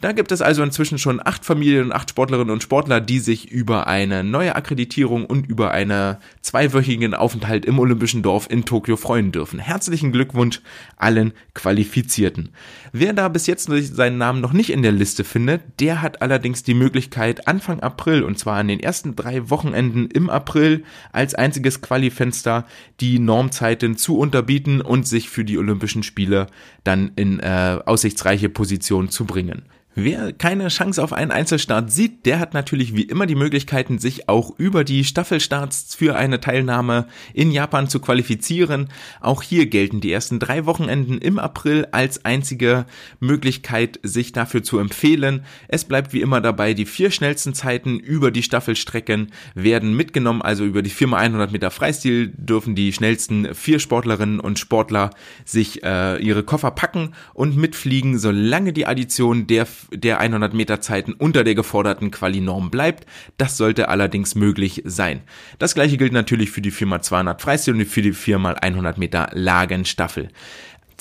Da 0.02 0.10
gibt 0.10 0.32
es 0.32 0.42
also 0.42 0.64
inzwischen 0.64 0.98
schon 0.98 1.20
acht 1.24 1.44
Familien 1.44 1.84
und 1.84 1.92
acht 1.92 2.10
Sportlerinnen 2.10 2.50
und 2.50 2.60
Sportler, 2.64 3.00
die 3.00 3.20
sich 3.20 3.52
über 3.52 3.86
eine 3.86 4.24
neue 4.24 4.56
Akkreditierung 4.56 5.24
und 5.24 5.46
über 5.46 5.70
einen 5.70 6.16
zweiwöchigen 6.40 7.14
Aufenthalt 7.14 7.64
im 7.64 7.78
Olympischen 7.78 8.20
Dorf 8.20 8.50
in 8.50 8.64
Tokio 8.64 8.96
freuen 8.96 9.30
dürfen. 9.30 9.60
Herzlichen 9.60 10.10
Glückwunsch 10.10 10.60
allen 10.96 11.32
Qualifizierten. 11.54 12.48
Wer 12.90 13.12
da 13.12 13.28
bis 13.28 13.46
jetzt 13.46 13.70
seinen 13.94 14.18
Namen 14.18 14.40
noch 14.40 14.52
nicht 14.52 14.70
in 14.70 14.82
der 14.82 14.90
Liste 14.90 15.22
findet, 15.22 15.62
der 15.78 16.02
hat 16.02 16.20
allerdings 16.20 16.64
die 16.64 16.74
Möglichkeit, 16.74 17.46
Anfang 17.46 17.78
April, 17.78 18.24
und 18.24 18.36
zwar 18.40 18.56
an 18.56 18.66
den 18.66 18.80
ersten 18.80 19.14
drei 19.14 19.50
Wochenenden 19.50 20.06
im 20.06 20.30
April, 20.30 20.82
als 21.12 21.36
einziges 21.36 21.80
Qualifenster 21.80 22.66
die 22.98 23.20
Normzeiten 23.20 23.96
zu 23.96 24.18
unterbieten 24.18 24.80
und 24.80 25.06
sich 25.06 25.30
für 25.30 25.44
die 25.44 25.58
Olympischen 25.58 26.02
Spiele 26.02 26.48
dann 26.82 27.12
in 27.14 27.38
äh, 27.38 27.78
aussichtsreiche 27.86 28.48
Position 28.48 29.08
zu 29.08 29.26
bringen. 29.26 29.62
Wer 29.94 30.32
keine 30.32 30.68
Chance 30.68 31.02
auf 31.02 31.12
einen 31.12 31.30
Einzelstart 31.30 31.92
sieht, 31.92 32.24
der 32.24 32.38
hat 32.38 32.54
natürlich 32.54 32.96
wie 32.96 33.02
immer 33.02 33.26
die 33.26 33.34
Möglichkeiten, 33.34 33.98
sich 33.98 34.26
auch 34.26 34.58
über 34.58 34.84
die 34.84 35.04
Staffelstarts 35.04 35.94
für 35.94 36.16
eine 36.16 36.40
Teilnahme 36.40 37.06
in 37.34 37.50
Japan 37.50 37.88
zu 37.88 38.00
qualifizieren. 38.00 38.88
Auch 39.20 39.42
hier 39.42 39.66
gelten 39.66 40.00
die 40.00 40.10
ersten 40.10 40.38
drei 40.38 40.64
Wochenenden 40.64 41.18
im 41.18 41.38
April 41.38 41.88
als 41.92 42.24
einzige 42.24 42.86
Möglichkeit, 43.20 44.00
sich 44.02 44.32
dafür 44.32 44.62
zu 44.62 44.78
empfehlen. 44.78 45.44
Es 45.68 45.84
bleibt 45.84 46.14
wie 46.14 46.22
immer 46.22 46.40
dabei, 46.40 46.72
die 46.72 46.86
vier 46.86 47.10
schnellsten 47.10 47.52
Zeiten 47.52 47.98
über 47.98 48.30
die 48.30 48.42
Staffelstrecken 48.42 49.30
werden 49.54 49.94
mitgenommen, 49.94 50.40
also 50.40 50.64
über 50.64 50.80
die 50.80 50.90
4x100 50.90 51.50
Meter 51.50 51.70
Freistil 51.70 52.32
dürfen 52.34 52.74
die 52.74 52.94
schnellsten 52.94 53.54
vier 53.54 53.78
Sportlerinnen 53.78 54.40
und 54.40 54.58
Sportler 54.58 55.10
sich 55.44 55.82
äh, 55.84 56.16
ihre 56.16 56.44
Koffer 56.44 56.70
packen 56.70 57.12
und 57.34 57.58
mitfliegen, 57.58 58.18
solange 58.18 58.72
die 58.72 58.86
Addition 58.86 59.46
der 59.46 59.66
der 59.90 60.20
100 60.20 60.54
Meter 60.54 60.80
Zeiten 60.80 61.12
unter 61.12 61.44
der 61.44 61.54
geforderten 61.54 62.10
Quali-Norm 62.10 62.70
bleibt. 62.70 63.06
Das 63.36 63.56
sollte 63.56 63.88
allerdings 63.88 64.34
möglich 64.34 64.82
sein. 64.84 65.22
Das 65.58 65.74
gleiche 65.74 65.96
gilt 65.96 66.12
natürlich 66.12 66.50
für 66.50 66.60
die 66.60 66.72
4x200 66.72 67.40
Freistil 67.40 67.74
und 67.74 67.84
für 67.86 68.02
die 68.02 68.14
4x100 68.14 68.98
Meter 68.98 69.28
Lagenstaffel. 69.32 70.28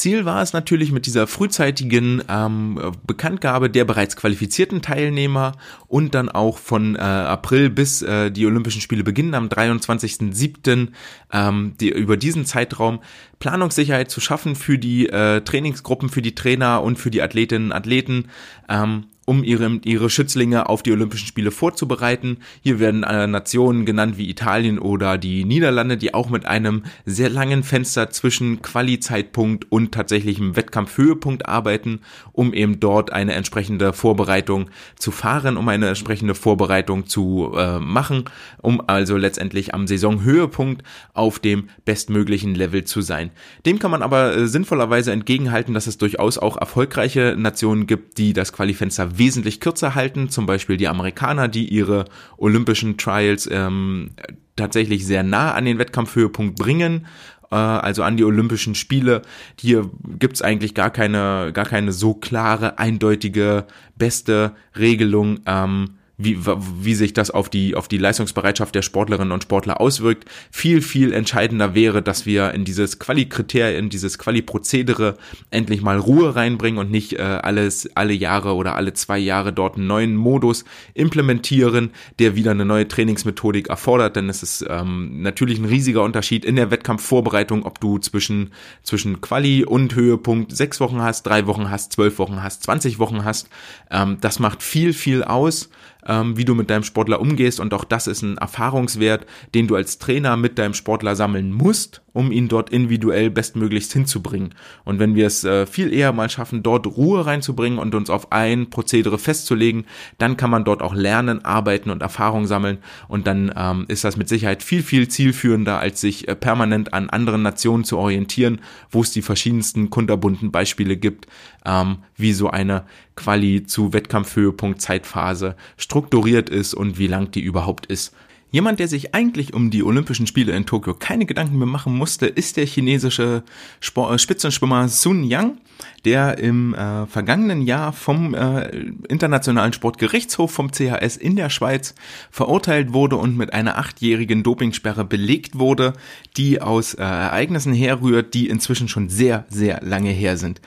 Ziel 0.02 0.26
war 0.26 0.42
es 0.42 0.52
natürlich 0.52 0.92
mit 0.92 1.06
dieser 1.06 1.28
frühzeitigen 1.28 2.24
ähm, 2.28 2.92
Bekanntgabe 3.06 3.70
der 3.70 3.86
bereits 3.86 4.16
qualifizierten 4.16 4.82
Teilnehmer 4.82 5.52
und 5.88 6.16
dann 6.16 6.28
auch 6.28 6.58
von 6.58 6.96
äh, 6.96 7.00
April 7.00 7.70
bis 7.70 8.02
äh, 8.02 8.32
die 8.32 8.48
Olympischen 8.48 8.82
Spiele 8.82 9.04
beginnen 9.04 9.36
am 9.36 9.48
23.07. 9.48 10.88
Ähm, 11.32 11.74
die, 11.80 11.90
über 11.90 12.18
diesen 12.18 12.48
Zeitraum 12.48 13.00
Planungssicherheit 13.38 14.10
zu 14.10 14.22
schaffen 14.22 14.56
für 14.56 14.80
die 14.80 15.08
äh, 15.08 15.42
Trainingsgruppen, 15.42 16.10
für 16.10 16.24
die 16.24 16.34
Trainer 16.34 16.82
und 16.82 16.98
für 16.98 17.12
die 17.12 17.22
Athletinnen 17.22 17.68
und 17.68 17.78
Athleten 17.78 18.30
ähm, 18.70 19.06
um 19.26 19.44
ihre, 19.44 19.80
ihre 19.86 20.10
Schützlinge 20.10 20.68
auf 20.68 20.82
die 20.82 20.92
Olympischen 20.92 21.28
Spiele 21.28 21.52
vorzubereiten. 21.52 22.38
Hier 22.62 22.80
werden 22.80 23.04
äh, 23.04 23.28
Nationen 23.28 23.86
genannt 23.86 24.18
wie 24.18 24.30
Italien 24.30 24.80
oder 24.80 25.18
die 25.18 25.46
Niederlande, 25.46 25.98
die 25.98 26.14
auch 26.14 26.30
mit 26.30 26.46
einem 26.46 26.84
sehr 27.06 27.30
langen 27.30 27.64
Fenster 27.64 28.10
zwischen 28.10 28.62
Quali-Zeitpunkt 28.62 29.72
und 29.72 29.92
tatsächlichem 29.92 30.56
Wettkampfhöhepunkt 30.56 31.48
arbeiten, 31.48 32.00
um 32.32 32.52
eben 32.54 32.80
dort 32.80 33.14
eine 33.14 33.34
entsprechende 33.34 33.94
Vorbereitung 33.94 34.70
zu 34.98 35.12
fahren, 35.12 35.56
um 35.56 35.70
eine 35.70 35.88
entsprechende 35.88 36.34
Vorbereitung 36.34 37.06
zu 37.06 37.54
äh, 37.56 37.80
machen, 37.80 38.26
um 38.62 38.82
also 38.88 39.18
letztendlich 39.18 39.76
am 39.76 39.86
Saisonhöhepunkt 39.86 40.84
auf 41.14 41.38
dem 41.38 41.70
bestmöglichen 41.86 42.56
Level 42.56 42.86
zu 42.86 43.02
sein. 43.02 43.30
Dem 43.68 43.78
kann 43.78 43.92
man 43.92 44.02
aber 44.02 44.36
äh, 44.36 44.48
sinnvollerweise 44.48 45.12
entgegenhalten, 45.12 45.76
dass 45.76 45.86
es 45.86 46.00
durchaus 46.00 46.40
auch 46.40 46.58
erfolgreiche 46.58 47.36
Nationen 47.38 47.86
gibt, 47.86 48.18
die 48.18 48.34
das 48.34 48.52
Qualifenster 48.52 49.11
wesentlich 49.18 49.60
kürzer 49.60 49.96
halten, 49.96 50.30
zum 50.30 50.46
Beispiel 50.46 50.78
die 50.78 50.88
Amerikaner, 50.88 51.48
die 51.48 51.68
ihre 51.68 52.06
olympischen 52.38 52.98
Trials 52.98 53.50
ähm, 53.52 54.12
tatsächlich 54.56 55.06
sehr 55.06 55.24
nah 55.24 55.54
an 55.54 55.66
den 55.66 55.80
Wettkampfhöhepunkt 55.80 56.58
bringen 56.58 57.06
äh, 57.52 57.56
also 57.56 58.04
an 58.04 58.18
die 58.18 58.24
Olympischen 58.24 58.76
Spiele. 58.76 59.22
Hier 59.60 59.90
gibt's 60.20 60.42
eigentlich 60.42 60.74
gar 60.74 60.90
keine, 60.90 61.52
gar 61.54 61.66
keine 61.66 61.92
so 61.92 62.14
klare, 62.14 62.80
eindeutige, 62.80 63.66
beste 63.96 64.56
Regelung. 64.78 65.42
Ähm, 65.46 65.98
wie, 66.24 66.40
wie 66.82 66.96
sich 66.96 67.14
das 67.14 67.32
auf 67.32 67.50
die, 67.50 67.76
auf 67.76 67.88
die 67.88 67.98
Leistungsbereitschaft 67.98 68.76
der 68.76 68.82
Sportlerinnen 68.82 69.32
und 69.32 69.44
Sportler 69.44 69.80
auswirkt. 69.82 70.26
Viel, 70.52 70.82
viel 70.82 71.14
entscheidender 71.14 71.76
wäre, 71.76 72.02
dass 72.02 72.26
wir 72.26 72.54
in 72.54 72.66
dieses 72.66 73.00
Quali-Kriterien, 73.00 73.86
in 73.86 73.90
dieses 73.90 74.18
Quali-Prozedere 74.18 75.18
endlich 75.50 75.82
mal 75.82 75.98
Ruhe 75.98 76.36
reinbringen 76.36 76.80
und 76.80 76.92
nicht 76.92 77.14
äh, 77.14 77.22
alles, 77.22 77.90
alle 77.96 78.14
Jahre 78.14 78.56
oder 78.56 78.76
alle 78.76 78.94
zwei 78.94 79.18
Jahre 79.18 79.54
dort 79.54 79.78
einen 79.78 79.88
neuen 79.88 80.16
Modus 80.16 80.66
implementieren, 80.94 81.92
der 82.20 82.36
wieder 82.36 82.52
eine 82.52 82.66
neue 82.66 82.88
Trainingsmethodik 82.88 83.70
erfordert, 83.70 84.16
denn 84.16 84.30
es 84.30 84.44
ist 84.44 84.66
ähm, 84.70 85.22
natürlich 85.22 85.60
ein 85.60 85.66
riesiger 85.66 86.04
Unterschied 86.04 86.46
in 86.46 86.56
der 86.56 86.72
Wettkampfvorbereitung, 86.72 87.66
ob 87.66 87.80
du 87.80 87.98
zwischen, 87.98 88.52
zwischen 88.84 89.22
Quali 89.22 89.64
und 89.64 89.96
Höhepunkt 89.96 90.56
sechs 90.56 90.80
Wochen 90.80 91.02
hast, 91.02 91.24
drei 91.24 91.48
Wochen 91.48 91.70
hast, 91.70 91.94
zwölf 91.94 92.20
Wochen 92.20 92.44
hast, 92.44 92.64
zwanzig 92.64 93.00
Wochen 93.00 93.24
hast. 93.24 93.50
Ähm, 93.90 94.18
das 94.22 94.40
macht 94.40 94.64
viel, 94.64 94.94
viel 94.94 95.24
aus 95.24 95.70
ähm, 96.08 96.38
wie 96.38 96.46
du 96.46 96.56
mit 96.56 96.70
deinem 96.70 96.84
Sportler 96.84 97.20
umgehst. 97.20 97.60
Und 97.60 97.74
auch 97.74 97.84
das 97.84 98.08
ist 98.08 98.22
ein 98.22 98.38
Erfahrungswert, 98.38 99.26
den 99.54 99.68
du 99.68 99.76
als 99.76 100.00
Trainer 100.00 100.38
mit 100.38 100.58
deinem 100.58 100.74
Sportler 100.74 101.16
sammeln 101.16 101.52
musst, 101.52 102.02
um 102.14 102.32
ihn 102.32 102.48
dort 102.48 102.70
individuell 102.70 103.30
bestmöglichst 103.30 103.94
hinzubringen. 103.94 104.54
Und 104.84 105.00
wenn 105.00 105.16
wir 105.16 105.28
es 105.28 105.44
äh, 105.44 105.66
viel 105.66 105.94
eher 105.94 106.12
mal 106.12 106.30
schaffen, 106.30 106.64
dort 106.64 106.88
Ruhe 106.88 107.26
reinzubringen 107.26 107.80
und 107.80 107.96
uns 107.96 108.10
auf 108.10 108.32
ein 108.32 108.70
Prozedere 108.70 109.18
festzulegen, 109.18 109.86
dann 110.18 110.38
kann 110.38 110.50
man 110.50 110.64
dort 110.64 110.82
auch 110.82 110.94
lernen, 110.94 111.46
arbeiten 111.46 111.90
und 111.90 112.02
Erfahrung 112.02 112.48
sammeln. 112.48 112.80
Und 113.08 113.28
dann 113.28 113.52
ähm, 113.56 113.86
ist 113.88 114.04
das 114.04 114.18
mit 114.18 114.30
Sicherheit 114.30 114.64
viel, 114.64 114.84
viel 114.84 115.08
zielführender, 115.08 115.80
als 115.80 116.02
sich 116.02 116.28
äh, 116.28 116.36
permanent 116.36 116.94
an 116.94 117.10
anderen 117.10 117.42
Nationen 117.42 117.84
zu 117.84 117.98
orientieren, 117.98 118.62
wo 118.90 119.02
es 119.02 119.12
die 119.12 119.22
verschiedensten 119.22 119.90
kunterbunten 119.90 120.52
Beispiele 120.52 120.98
gibt, 120.98 121.28
ähm, 121.66 122.00
wie 122.18 122.34
so 122.34 122.50
eine 122.50 122.84
Quali 123.16 123.64
zu 123.64 123.94
Wettkampfhöhepunkt 123.94 124.82
Zeitphase 124.82 125.56
strukturiert 125.78 126.50
ist 126.50 126.74
und 126.74 126.98
wie 126.98 127.08
lang 127.08 127.32
die 127.32 127.42
überhaupt 127.42 127.86
ist. 127.86 128.14
Jemand, 128.52 128.82
der 128.82 128.90
sich 128.90 129.16
eigentlich 129.16 129.54
um 129.54 129.72
die 129.72 129.82
Olympischen 129.82 130.28
Spiele 130.28 130.52
in 130.52 130.66
Tokio 130.66 130.94
keine 130.94 131.26
Gedanken 131.26 131.58
mehr 131.58 131.68
machen 131.68 131.96
musste, 131.96 132.28
ist 132.28 132.58
der 132.58 132.66
chinesische 132.66 133.44
Sport, 133.80 134.14
äh, 134.14 134.20
Spitzenschwimmer 134.20 134.90
Sun 134.90 135.24
Yang, 135.24 135.58
der 136.04 136.38
im 136.38 136.74
äh, 136.74 137.08
vergangenen 137.08 137.62
Jahr 137.62 137.94
vom 137.94 138.34
äh, 138.34 138.68
Internationalen 139.08 139.72
Sportgerichtshof 139.72 140.52
vom 140.52 140.70
CHS 140.70 141.16
in 141.16 141.38
der 141.38 141.50
Schweiz 141.50 141.96
verurteilt 142.30 142.92
wurde 142.92 143.16
und 143.16 143.38
mit 143.38 143.54
einer 143.54 143.78
achtjährigen 143.78 144.44
Dopingsperre 144.44 145.06
belegt 145.06 145.58
wurde, 145.58 145.94
die 146.36 146.62
aus 146.62 146.94
äh, 146.94 147.04
Ereignissen 147.04 147.74
herrührt, 147.74 148.34
die 148.34 148.50
inzwischen 148.50 148.90
schon 148.90 149.08
sehr, 149.08 149.46
sehr 149.48 149.80
lange 149.82 150.12
her 150.12 150.36
sind. 150.36 150.60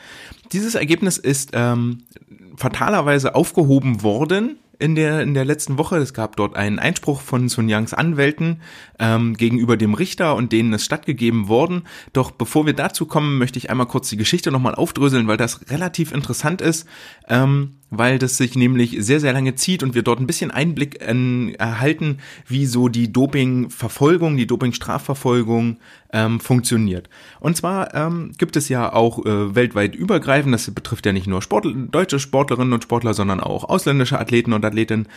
Dieses 0.52 0.74
Ergebnis 0.74 1.18
ist 1.18 1.50
ähm, 1.52 2.04
fatalerweise 2.56 3.34
aufgehoben 3.34 4.02
worden 4.02 4.56
in 4.78 4.94
der, 4.94 5.22
in 5.22 5.34
der 5.34 5.44
letzten 5.44 5.78
Woche. 5.78 5.96
Es 5.96 6.14
gab 6.14 6.36
dort 6.36 6.56
einen 6.56 6.78
Einspruch 6.78 7.20
von 7.20 7.48
Sun 7.48 7.68
Yangs 7.68 7.94
Anwälten 7.94 8.62
ähm, 8.98 9.34
gegenüber 9.34 9.76
dem 9.76 9.94
Richter 9.94 10.34
und 10.34 10.52
denen 10.52 10.72
ist 10.72 10.84
stattgegeben 10.84 11.48
worden. 11.48 11.82
Doch 12.12 12.30
bevor 12.30 12.66
wir 12.66 12.74
dazu 12.74 13.06
kommen, 13.06 13.38
möchte 13.38 13.58
ich 13.58 13.70
einmal 13.70 13.86
kurz 13.86 14.08
die 14.08 14.16
Geschichte 14.16 14.50
nochmal 14.50 14.74
aufdröseln, 14.74 15.28
weil 15.28 15.36
das 15.36 15.70
relativ 15.70 16.12
interessant 16.12 16.60
ist. 16.60 16.88
Ähm, 17.28 17.76
weil 17.98 18.18
das 18.18 18.36
sich 18.36 18.54
nämlich 18.54 18.96
sehr, 19.00 19.20
sehr 19.20 19.32
lange 19.32 19.54
zieht 19.54 19.82
und 19.82 19.94
wir 19.94 20.02
dort 20.02 20.20
ein 20.20 20.26
bisschen 20.26 20.50
Einblick 20.50 21.00
in, 21.02 21.54
erhalten, 21.54 22.18
wie 22.46 22.66
so 22.66 22.88
die 22.88 23.12
Doping-Verfolgung, 23.12 24.36
die 24.36 24.46
Doping-Strafverfolgung 24.46 25.78
ähm, 26.14 26.38
funktioniert. 26.40 27.10
Und 27.40 27.56
zwar 27.56 27.92
ähm, 27.94 28.32
gibt 28.38 28.56
es 28.56 28.68
ja 28.68 28.92
auch 28.92 29.26
äh, 29.26 29.54
weltweit 29.54 29.96
übergreifend, 29.96 30.54
das 30.54 30.70
betrifft 30.70 31.04
ja 31.06 31.12
nicht 31.12 31.26
nur 31.26 31.42
Sport, 31.42 31.66
deutsche 31.90 32.20
Sportlerinnen 32.20 32.72
und 32.72 32.84
Sportler, 32.84 33.14
sondern 33.14 33.40
auch 33.40 33.64
ausländische 33.64 34.18
Athleten 34.18 34.52
und 34.52 34.64
Athletinnen, 34.64 35.08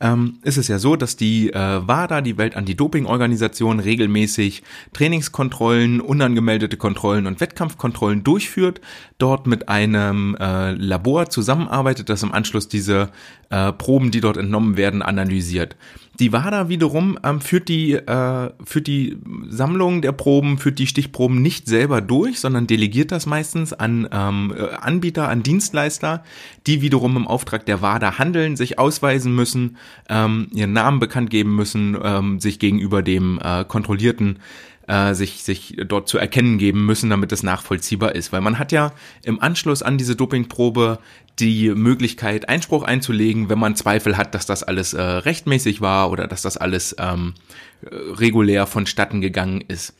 ähm, 0.00 0.38
ist 0.42 0.58
es 0.58 0.68
ja 0.68 0.78
so, 0.78 0.96
dass 0.96 1.16
die 1.16 1.52
äh, 1.52 1.86
WADA, 1.86 2.20
die 2.20 2.36
Welt-Anti-Doping-Organisation, 2.36 3.80
regelmäßig 3.80 4.62
Trainingskontrollen, 4.92 6.00
unangemeldete 6.00 6.76
Kontrollen 6.76 7.26
und 7.26 7.40
Wettkampfkontrollen 7.40 8.24
durchführt, 8.24 8.80
dort 9.18 9.46
mit 9.46 9.68
einem 9.68 10.36
äh, 10.38 10.72
Labor 10.72 11.28
zusammenarbeitet, 11.30 12.08
das 12.08 12.20
im 12.26 12.32
Anschluss 12.32 12.68
diese 12.68 13.10
äh, 13.50 13.72
Proben, 13.72 14.10
die 14.10 14.20
dort 14.20 14.36
entnommen 14.36 14.76
werden, 14.76 15.02
analysiert. 15.02 15.76
Die 16.18 16.32
WADA 16.32 16.68
wiederum 16.68 17.18
ähm, 17.22 17.40
führt 17.40 17.68
die 17.68 17.92
äh, 17.92 18.50
führt 18.64 18.86
die 18.86 19.18
Sammlung 19.48 20.00
der 20.00 20.12
Proben, 20.12 20.58
führt 20.58 20.78
die 20.78 20.86
Stichproben 20.86 21.42
nicht 21.42 21.66
selber 21.68 22.00
durch, 22.00 22.40
sondern 22.40 22.66
delegiert 22.66 23.12
das 23.12 23.26
meistens 23.26 23.72
an 23.72 24.08
ähm, 24.10 24.54
äh, 24.56 24.74
Anbieter, 24.76 25.28
an 25.28 25.42
Dienstleister, 25.42 26.24
die 26.66 26.80
wiederum 26.80 27.16
im 27.16 27.26
Auftrag 27.26 27.66
der 27.66 27.82
WADA 27.82 28.18
handeln, 28.18 28.56
sich 28.56 28.78
ausweisen 28.78 29.34
müssen, 29.34 29.76
ähm, 30.08 30.48
ihren 30.54 30.72
Namen 30.72 31.00
bekannt 31.00 31.30
geben 31.30 31.54
müssen, 31.54 31.96
ähm, 32.02 32.40
sich 32.40 32.58
gegenüber 32.58 33.02
dem 33.02 33.38
äh, 33.42 33.64
kontrollierten 33.64 34.38
äh, 34.86 35.14
sich, 35.14 35.42
sich 35.42 35.76
dort 35.86 36.08
zu 36.08 36.18
erkennen 36.18 36.58
geben 36.58 36.86
müssen, 36.86 37.10
damit 37.10 37.32
es 37.32 37.42
nachvollziehbar 37.42 38.14
ist. 38.14 38.32
Weil 38.32 38.40
man 38.40 38.58
hat 38.58 38.72
ja 38.72 38.92
im 39.22 39.40
Anschluss 39.40 39.82
an 39.82 39.98
diese 39.98 40.16
Dopingprobe 40.16 40.98
die 41.38 41.70
Möglichkeit, 41.70 42.48
Einspruch 42.48 42.82
einzulegen, 42.82 43.48
wenn 43.48 43.58
man 43.58 43.76
Zweifel 43.76 44.16
hat, 44.16 44.34
dass 44.34 44.46
das 44.46 44.62
alles 44.62 44.94
äh, 44.94 45.02
rechtmäßig 45.02 45.80
war 45.80 46.10
oder 46.10 46.26
dass 46.26 46.42
das 46.42 46.56
alles 46.56 46.96
ähm, 46.98 47.34
regulär 47.82 48.66
vonstatten 48.66 49.20
gegangen 49.20 49.62
ist. 49.68 49.94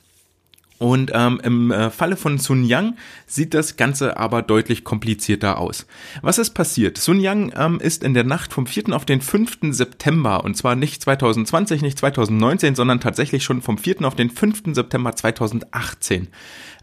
Und 0.78 1.10
ähm, 1.14 1.40
im 1.42 1.70
äh, 1.70 1.90
Falle 1.90 2.16
von 2.16 2.38
Sun 2.38 2.64
Yang 2.64 2.96
sieht 3.26 3.54
das 3.54 3.76
Ganze 3.76 4.18
aber 4.18 4.42
deutlich 4.42 4.84
komplizierter 4.84 5.58
aus. 5.58 5.86
Was 6.20 6.38
ist 6.38 6.50
passiert? 6.50 6.98
Sun 6.98 7.20
Yang 7.20 7.52
ähm, 7.56 7.80
ist 7.80 8.04
in 8.04 8.12
der 8.12 8.24
Nacht 8.24 8.52
vom 8.52 8.66
4. 8.66 8.92
auf 8.92 9.06
den 9.06 9.22
5. 9.22 9.58
September, 9.70 10.44
und 10.44 10.54
zwar 10.54 10.76
nicht 10.76 11.00
2020, 11.00 11.80
nicht 11.80 11.98
2019, 11.98 12.74
sondern 12.74 13.00
tatsächlich 13.00 13.42
schon 13.42 13.62
vom 13.62 13.78
4. 13.78 14.04
auf 14.04 14.16
den 14.16 14.28
5. 14.28 14.74
September 14.74 15.16
2018 15.16 16.28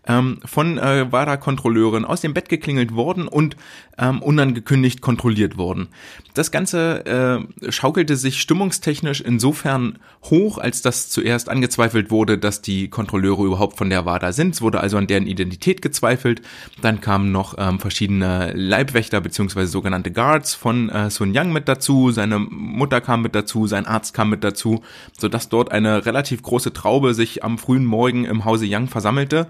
ähm, 0.08 0.40
von 0.44 0.78
äh, 0.78 1.12
WADA-Kontrolleuren 1.12 2.06
aus 2.06 2.22
dem 2.22 2.34
Bett 2.34 2.50
geklingelt 2.50 2.96
worden 2.96 3.28
und 3.28 3.56
ähm, 3.98 4.22
unangekündigt 4.22 5.02
kontrolliert 5.02 5.58
worden. 5.58 5.90
Das 6.34 6.52
Ganze 6.52 7.06
äh, 7.06 7.72
schaukelte 7.72 8.16
sich 8.16 8.42
stimmungstechnisch 8.42 9.22
insofern 9.22 10.00
hoch, 10.24 10.58
als 10.58 10.82
das 10.82 11.10
zuerst 11.10 11.50
angezweifelt 11.50 12.10
wurde, 12.10 12.38
dass 12.38 12.62
die 12.62 12.90
Kontrolleure 12.90 13.44
überhaupt 13.44 13.78
von 13.78 13.90
der 13.90 14.06
WADA 14.06 14.32
sind. 14.32 14.56
Es 14.56 14.62
wurde 14.62 14.80
also 14.80 14.98
an 14.98 15.08
deren 15.08 15.28
Identität 15.28 15.82
gezweifelt. 15.82 16.42
Dann 16.82 17.02
kamen 17.02 17.32
noch 17.32 17.56
ähm, 17.58 17.80
verschiedene 17.80 18.52
Leibwächter 18.54 19.22
beziehungsweise 19.22 19.72
sogenannte 19.72 20.12
Guards 20.12 20.56
von 20.56 20.90
äh, 20.90 21.10
Sun 21.10 21.34
Yang 21.34 21.54
mit 21.54 21.68
dazu. 21.68 22.12
Seine 22.12 22.40
Mutter 22.40 23.00
kam 23.02 23.22
mit 23.22 23.36
dazu, 23.36 23.68
sein 23.68 23.86
Arzt 23.86 24.14
kam 24.14 24.30
mit 24.30 24.44
dazu, 24.44 24.82
sodass 25.18 25.50
dort 25.50 25.72
eine 25.72 26.06
relativ 26.06 26.42
große 26.42 26.74
Traube 26.74 27.14
sich 27.14 27.44
am 27.44 27.58
frühen 27.58 27.86
Morgen 27.86 28.26
im 28.26 28.46
Hause 28.46 28.66
Yang 28.66 28.88
versammelte. 28.88 29.48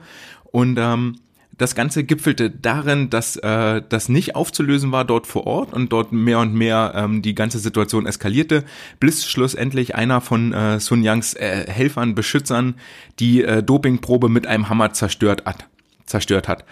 Und 0.52 0.78
ähm, 0.78 1.16
das 1.58 1.76
Ganze 1.76 2.04
gipfelte 2.04 2.50
darin, 2.50 3.10
dass 3.10 3.36
äh, 3.38 3.82
das 3.88 4.10
nicht 4.10 4.36
aufzulösen 4.36 4.92
war 4.92 5.06
dort 5.06 5.28
vor 5.28 5.46
Ort 5.46 5.74
und 5.74 5.92
dort 5.92 6.12
mehr 6.12 6.40
und 6.40 6.54
mehr 6.54 6.94
ähm, 6.96 7.22
die 7.22 7.36
ganze 7.36 7.60
Situation 7.60 8.06
eskalierte, 8.06 8.64
bis 9.00 9.28
schlussendlich 9.28 9.96
einer 9.96 10.22
von 10.22 10.54
äh, 10.54 10.80
Sun 10.80 11.04
Yangs 11.04 11.34
äh, 11.36 11.66
Helfern, 11.70 12.16
Beschützern 12.16 12.76
die 13.20 13.44
äh, 13.44 13.62
Dopingprobe 13.62 14.30
mit 14.30 14.48
einem 14.48 14.70
Hammer 14.70 14.94
zerstört 14.94 15.46
hat. 15.46 15.68
Zerstört 16.06 16.48
hat. 16.48 16.66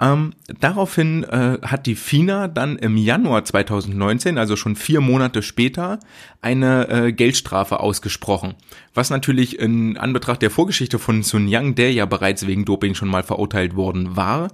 Ähm, 0.00 0.32
daraufhin 0.60 1.22
äh, 1.24 1.58
hat 1.62 1.86
die 1.86 1.94
FINA 1.94 2.48
dann 2.48 2.78
im 2.78 2.96
Januar 2.96 3.44
2019, 3.44 4.38
also 4.38 4.56
schon 4.56 4.74
vier 4.74 5.00
Monate 5.00 5.40
später, 5.42 6.00
eine 6.40 6.88
äh, 6.88 7.12
Geldstrafe 7.12 7.78
ausgesprochen. 7.78 8.54
Was 8.92 9.10
natürlich 9.10 9.58
in 9.58 9.96
Anbetracht 9.96 10.42
der 10.42 10.50
Vorgeschichte 10.50 10.98
von 10.98 11.22
Sun 11.22 11.46
Yang, 11.46 11.76
der 11.76 11.92
ja 11.92 12.06
bereits 12.06 12.46
wegen 12.46 12.64
Doping 12.64 12.94
schon 12.94 13.08
mal 13.08 13.22
verurteilt 13.22 13.76
worden 13.76 14.16
war, 14.16 14.48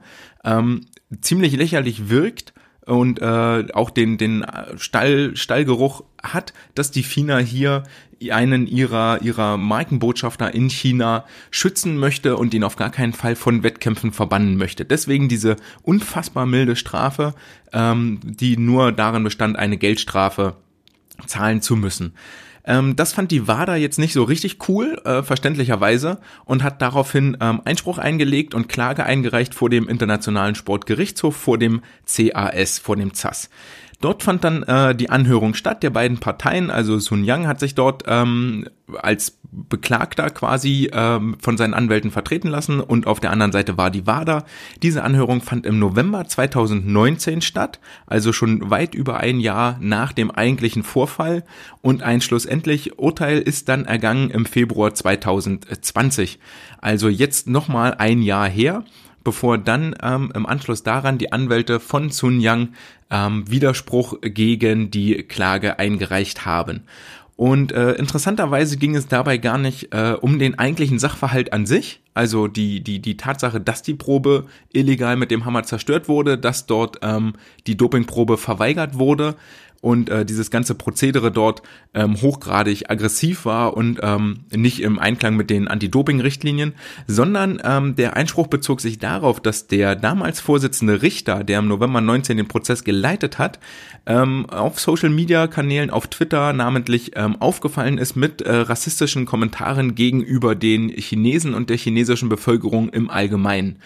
ähm, 0.44 0.86
ziemlich 1.22 1.56
lächerlich 1.56 2.10
wirkt 2.10 2.52
und 2.90 3.20
äh, 3.20 3.66
auch 3.72 3.90
den, 3.90 4.18
den 4.18 4.44
Stall, 4.76 5.36
Stallgeruch 5.36 6.02
hat, 6.22 6.52
dass 6.74 6.90
die 6.90 7.02
FINA 7.02 7.38
hier 7.38 7.84
einen 8.30 8.66
ihrer, 8.66 9.22
ihrer 9.22 9.56
Markenbotschafter 9.56 10.52
in 10.52 10.68
China 10.68 11.24
schützen 11.50 11.96
möchte 11.96 12.36
und 12.36 12.52
ihn 12.52 12.64
auf 12.64 12.76
gar 12.76 12.90
keinen 12.90 13.12
Fall 13.12 13.36
von 13.36 13.62
Wettkämpfen 13.62 14.12
verbannen 14.12 14.56
möchte. 14.56 14.84
Deswegen 14.84 15.28
diese 15.28 15.56
unfassbar 15.82 16.46
milde 16.46 16.76
Strafe, 16.76 17.34
ähm, 17.72 18.20
die 18.22 18.56
nur 18.56 18.92
darin 18.92 19.24
bestand, 19.24 19.56
eine 19.56 19.78
Geldstrafe 19.78 20.56
zahlen 21.26 21.62
zu 21.62 21.76
müssen. 21.76 22.14
Ähm, 22.64 22.96
das 22.96 23.12
fand 23.12 23.30
die 23.30 23.46
WADA 23.46 23.76
jetzt 23.76 23.98
nicht 23.98 24.12
so 24.12 24.22
richtig 24.24 24.68
cool, 24.68 25.00
äh, 25.04 25.22
verständlicherweise, 25.22 26.18
und 26.44 26.62
hat 26.62 26.82
daraufhin 26.82 27.36
ähm, 27.40 27.62
Einspruch 27.64 27.98
eingelegt 27.98 28.54
und 28.54 28.68
Klage 28.68 29.04
eingereicht 29.04 29.54
vor 29.54 29.70
dem 29.70 29.88
Internationalen 29.88 30.54
Sportgerichtshof, 30.54 31.36
vor 31.36 31.58
dem 31.58 31.82
CAS, 32.06 32.78
vor 32.78 32.96
dem 32.96 33.12
CAS. 33.12 33.50
Dort 34.00 34.22
fand 34.22 34.44
dann 34.44 34.62
äh, 34.62 34.94
die 34.94 35.10
Anhörung 35.10 35.52
statt 35.54 35.82
der 35.82 35.90
beiden 35.90 36.18
Parteien. 36.20 36.70
Also 36.70 36.98
Sun 36.98 37.22
Yang 37.24 37.46
hat 37.46 37.60
sich 37.60 37.74
dort 37.74 38.04
ähm, 38.06 38.66
als 38.98 39.38
Beklagter 39.52 40.30
quasi 40.30 40.90
ähm, 40.92 41.36
von 41.40 41.56
seinen 41.56 41.74
Anwälten 41.74 42.10
vertreten 42.10 42.48
lassen 42.48 42.80
und 42.80 43.06
auf 43.06 43.20
der 43.20 43.30
anderen 43.30 43.52
Seite 43.52 43.76
war 43.76 43.90
die 43.90 44.06
WADA. 44.06 44.44
Diese 44.82 45.02
Anhörung 45.02 45.40
fand 45.40 45.66
im 45.66 45.78
November 45.78 46.24
2019 46.24 47.40
statt, 47.40 47.80
also 48.06 48.32
schon 48.32 48.70
weit 48.70 48.94
über 48.94 49.18
ein 49.18 49.40
Jahr 49.40 49.76
nach 49.80 50.12
dem 50.12 50.30
eigentlichen 50.30 50.82
Vorfall 50.82 51.44
und 51.82 52.02
ein 52.02 52.20
schlussendlich 52.20 52.98
Urteil 52.98 53.38
ist 53.38 53.68
dann 53.68 53.86
ergangen 53.86 54.30
im 54.30 54.46
Februar 54.46 54.94
2020. 54.94 56.38
Also 56.80 57.08
jetzt 57.08 57.48
nochmal 57.48 57.94
ein 57.94 58.22
Jahr 58.22 58.48
her 58.48 58.84
bevor 59.24 59.58
dann 59.58 59.94
ähm, 60.02 60.32
im 60.34 60.46
Anschluss 60.46 60.82
daran 60.82 61.18
die 61.18 61.32
Anwälte 61.32 61.80
von 61.80 62.10
Sun 62.10 62.40
Yang 62.40 62.68
ähm, 63.10 63.50
Widerspruch 63.50 64.18
gegen 64.22 64.90
die 64.90 65.22
Klage 65.24 65.78
eingereicht 65.78 66.46
haben. 66.46 66.84
Und 67.40 67.72
äh, 67.72 67.92
interessanterweise 67.92 68.76
ging 68.76 68.94
es 68.94 69.08
dabei 69.08 69.38
gar 69.38 69.56
nicht 69.56 69.94
äh, 69.94 70.14
um 70.20 70.38
den 70.38 70.58
eigentlichen 70.58 70.98
Sachverhalt 70.98 71.54
an 71.54 71.64
sich, 71.64 72.02
also 72.12 72.48
die, 72.48 72.82
die, 72.84 72.98
die 72.98 73.16
Tatsache, 73.16 73.62
dass 73.62 73.80
die 73.80 73.94
Probe 73.94 74.44
illegal 74.74 75.16
mit 75.16 75.30
dem 75.30 75.46
Hammer 75.46 75.62
zerstört 75.62 76.06
wurde, 76.06 76.36
dass 76.36 76.66
dort 76.66 76.98
ähm, 77.00 77.32
die 77.66 77.78
Dopingprobe 77.78 78.36
verweigert 78.36 78.98
wurde, 78.98 79.36
und 79.80 80.10
äh, 80.10 80.24
dieses 80.26 80.50
ganze 80.50 80.74
Prozedere 80.74 81.32
dort 81.32 81.62
ähm, 81.94 82.20
hochgradig 82.20 82.90
aggressiv 82.90 83.44
war 83.44 83.76
und 83.76 84.00
ähm, 84.02 84.40
nicht 84.54 84.80
im 84.80 84.98
Einklang 84.98 85.36
mit 85.36 85.48
den 85.48 85.68
Anti-Doping-Richtlinien, 85.68 86.74
sondern 87.06 87.60
ähm, 87.64 87.96
der 87.96 88.16
Einspruch 88.16 88.48
bezog 88.48 88.80
sich 88.80 88.98
darauf, 88.98 89.40
dass 89.40 89.68
der 89.68 89.96
damals 89.96 90.40
Vorsitzende 90.40 91.02
Richter, 91.02 91.44
der 91.44 91.60
im 91.60 91.68
November 91.68 92.00
19 92.00 92.36
den 92.36 92.48
Prozess 92.48 92.84
geleitet 92.84 93.38
hat, 93.38 93.58
ähm, 94.06 94.46
auf 94.50 94.78
Social-Media-Kanälen, 94.78 95.90
auf 95.90 96.08
Twitter 96.08 96.52
namentlich 96.52 97.12
ähm, 97.16 97.40
aufgefallen 97.40 97.96
ist 97.96 98.16
mit 98.16 98.42
äh, 98.42 98.52
rassistischen 98.52 99.24
Kommentaren 99.24 99.94
gegenüber 99.94 100.54
den 100.54 100.90
Chinesen 100.90 101.54
und 101.54 101.70
der 101.70 101.78
chinesischen 101.78 102.28
Bevölkerung 102.28 102.90
im 102.90 103.08
Allgemeinen. 103.08 103.78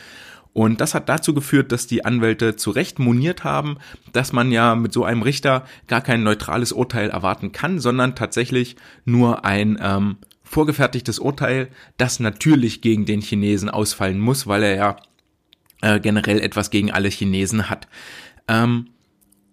Und 0.55 0.81
das 0.81 0.95
hat 0.95 1.09
dazu 1.09 1.35
geführt, 1.35 1.73
dass 1.73 1.89
die 1.89 2.05
Anwälte 2.05 2.55
zu 2.55 2.71
Recht 2.71 3.01
moniert 3.01 3.43
haben, 3.43 3.77
dass 4.13 4.33
man 4.33 4.53
ja 4.53 4.77
mit 4.77 4.93
so 4.93 5.05
einem 5.05 5.23
Richter 5.23 5.67
gar 5.89 6.01
kein 6.01 6.23
neutrales 6.23 6.71
Urteil 6.73 7.11
erwarten 7.11 7.51
kann, 7.51 7.81
sondern 7.81 8.15
tatsächlich 8.15 8.77
nur 9.05 9.45
ein 9.45 9.77
ähm, 9.83 10.17
vorgefertigtes 10.45 11.19
Urteil, 11.19 11.69
das 11.97 12.21
natürlich 12.21 12.81
gegen 12.81 13.05
den 13.05 13.21
Chinesen 13.21 13.69
ausfallen 13.69 14.21
muss, 14.21 14.47
weil 14.47 14.63
er 14.63 14.77
ja 14.77 14.97
äh, 15.83 15.99
generell 15.99 16.41
etwas 16.41 16.71
gegen 16.71 16.93
alle 16.93 17.09
Chinesen 17.09 17.69
hat. 17.69 17.89
Ähm, 18.47 18.91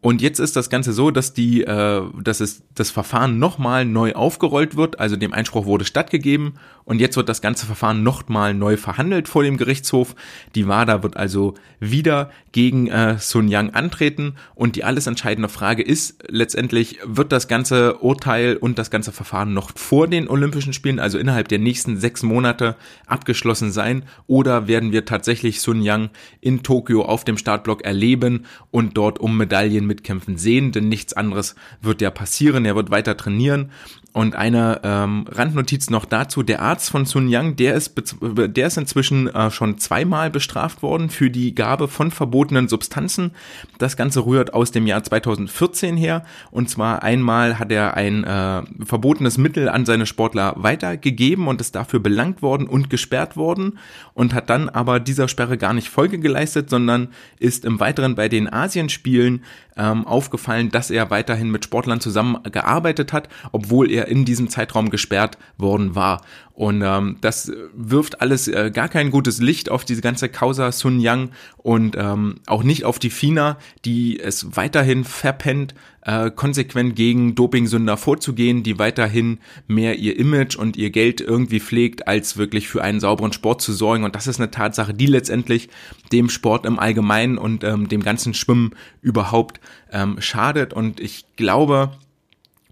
und 0.03 0.23
jetzt 0.23 0.39
ist 0.39 0.55
das 0.55 0.71
Ganze 0.71 0.93
so, 0.93 1.11
dass 1.11 1.33
die, 1.33 1.61
äh, 1.61 2.01
dass 2.23 2.39
es 2.39 2.63
das 2.73 2.89
Verfahren 2.89 3.37
nochmal 3.37 3.85
neu 3.85 4.13
aufgerollt 4.13 4.75
wird. 4.75 4.99
Also 4.99 5.15
dem 5.15 5.31
Einspruch 5.31 5.67
wurde 5.67 5.85
stattgegeben 5.85 6.55
und 6.85 6.99
jetzt 6.99 7.17
wird 7.17 7.29
das 7.29 7.41
ganze 7.41 7.67
Verfahren 7.67 8.01
nochmal 8.01 8.55
neu 8.55 8.77
verhandelt 8.77 9.27
vor 9.27 9.43
dem 9.43 9.57
Gerichtshof. 9.57 10.15
Die 10.55 10.67
WADA 10.67 11.03
wird 11.03 11.17
also 11.17 11.53
wieder 11.79 12.31
gegen 12.51 12.87
äh, 12.87 13.17
Sun 13.19 13.47
Yang 13.47 13.75
antreten 13.75 14.33
und 14.55 14.75
die 14.75 14.83
alles 14.83 15.05
entscheidende 15.05 15.49
Frage 15.49 15.83
ist 15.83 16.23
letztendlich, 16.27 16.97
wird 17.05 17.31
das 17.31 17.47
ganze 17.47 17.97
Urteil 17.99 18.55
und 18.55 18.79
das 18.79 18.89
ganze 18.89 19.11
Verfahren 19.11 19.53
noch 19.53 19.69
vor 19.75 20.07
den 20.07 20.27
Olympischen 20.27 20.73
Spielen, 20.73 20.99
also 20.99 21.19
innerhalb 21.19 21.47
der 21.47 21.59
nächsten 21.59 21.97
sechs 21.97 22.23
Monate 22.23 22.75
abgeschlossen 23.05 23.71
sein 23.71 24.03
oder 24.25 24.67
werden 24.67 24.91
wir 24.91 25.05
tatsächlich 25.05 25.61
Sun 25.61 25.83
Yang 25.83 26.09
in 26.39 26.63
Tokio 26.63 27.03
auf 27.03 27.23
dem 27.23 27.37
Startblock 27.37 27.83
erleben 27.83 28.45
und 28.71 28.97
dort 28.97 29.19
um 29.19 29.37
Medaillen 29.37 29.90
mitkämpfen 29.91 30.37
sehen, 30.37 30.71
denn 30.71 30.87
nichts 30.87 31.11
anderes 31.13 31.55
wird 31.81 32.01
ja 32.01 32.11
passieren. 32.11 32.63
Er 32.65 32.75
wird 32.75 32.91
weiter 32.91 33.17
trainieren 33.17 33.71
und 34.13 34.35
eine 34.35 34.81
ähm, 34.83 35.25
Randnotiz 35.29 35.89
noch 35.89 36.03
dazu, 36.03 36.43
der 36.43 36.61
Arzt 36.61 36.89
von 36.89 37.05
Sun 37.05 37.29
Yang, 37.29 37.55
der 37.55 37.75
ist, 37.75 37.93
der 38.21 38.67
ist 38.67 38.77
inzwischen 38.77 39.27
äh, 39.27 39.49
schon 39.51 39.77
zweimal 39.77 40.29
bestraft 40.29 40.81
worden 40.81 41.09
für 41.09 41.29
die 41.29 41.55
Gabe 41.55 41.87
von 41.87 42.11
verbotenen 42.11 42.67
Substanzen. 42.67 43.31
Das 43.77 43.95
Ganze 43.95 44.25
rührt 44.25 44.53
aus 44.53 44.71
dem 44.71 44.85
Jahr 44.85 45.03
2014 45.03 45.95
her. 45.95 46.25
Und 46.51 46.69
zwar 46.69 47.03
einmal 47.03 47.57
hat 47.57 47.71
er 47.71 47.95
ein 47.95 48.25
äh, 48.25 48.63
verbotenes 48.83 49.37
Mittel 49.37 49.69
an 49.69 49.85
seine 49.85 50.05
Sportler 50.05 50.55
weitergegeben 50.57 51.47
und 51.47 51.61
ist 51.61 51.75
dafür 51.75 52.01
belangt 52.01 52.41
worden 52.41 52.67
und 52.67 52.89
gesperrt 52.89 53.37
worden 53.37 53.79
und 54.13 54.33
hat 54.33 54.49
dann 54.49 54.67
aber 54.67 54.99
dieser 54.99 55.29
Sperre 55.29 55.57
gar 55.57 55.73
nicht 55.73 55.87
Folge 55.87 56.19
geleistet, 56.19 56.69
sondern 56.69 57.09
ist 57.39 57.63
im 57.63 57.79
Weiteren 57.79 58.15
bei 58.15 58.27
den 58.27 58.51
Asienspielen 58.51 59.43
ähm, 59.77 60.05
aufgefallen, 60.05 60.69
dass 60.69 60.91
er 60.91 61.09
weiterhin 61.09 61.49
mit 61.49 61.63
Sportlern 61.63 62.01
zusammengearbeitet 62.01 63.13
hat, 63.13 63.29
obwohl 63.51 63.89
er 63.89 64.00
in 64.07 64.25
diesem 64.25 64.49
Zeitraum 64.49 64.89
gesperrt 64.89 65.37
worden 65.57 65.95
war. 65.95 66.21
Und 66.53 66.83
ähm, 66.83 67.17
das 67.21 67.51
wirft 67.73 68.21
alles 68.21 68.47
äh, 68.47 68.69
gar 68.71 68.87
kein 68.87 69.09
gutes 69.09 69.41
Licht 69.41 69.71
auf 69.71 69.83
diese 69.83 70.01
ganze 70.01 70.29
Causa 70.29 70.71
Sun 70.71 70.99
Yang 70.99 71.31
und 71.57 71.95
ähm, 71.97 72.35
auch 72.45 72.61
nicht 72.61 72.85
auf 72.85 72.99
die 72.99 73.09
FINA, 73.09 73.57
die 73.83 74.19
es 74.19 74.55
weiterhin 74.55 75.03
verpennt, 75.03 75.73
äh, 76.03 76.29
konsequent 76.29 76.95
gegen 76.95 77.33
Dopingsünder 77.33 77.97
vorzugehen, 77.97 78.61
die 78.61 78.77
weiterhin 78.77 79.39
mehr 79.67 79.97
ihr 79.97 80.19
Image 80.19 80.55
und 80.55 80.77
ihr 80.77 80.91
Geld 80.91 81.19
irgendwie 81.19 81.59
pflegt, 81.59 82.07
als 82.07 82.37
wirklich 82.37 82.67
für 82.67 82.83
einen 82.83 82.99
sauberen 82.99 83.33
Sport 83.33 83.61
zu 83.61 83.73
sorgen. 83.73 84.03
Und 84.03 84.15
das 84.15 84.27
ist 84.27 84.39
eine 84.39 84.51
Tatsache, 84.51 84.93
die 84.93 85.07
letztendlich 85.07 85.69
dem 86.11 86.29
Sport 86.29 86.67
im 86.67 86.77
Allgemeinen 86.77 87.39
und 87.39 87.63
ähm, 87.63 87.87
dem 87.87 88.03
ganzen 88.03 88.33
Schwimmen 88.33 88.75
überhaupt 89.01 89.61
ähm, 89.91 90.17
schadet. 90.19 90.73
Und 90.73 90.99
ich 90.99 91.25
glaube, 91.37 91.91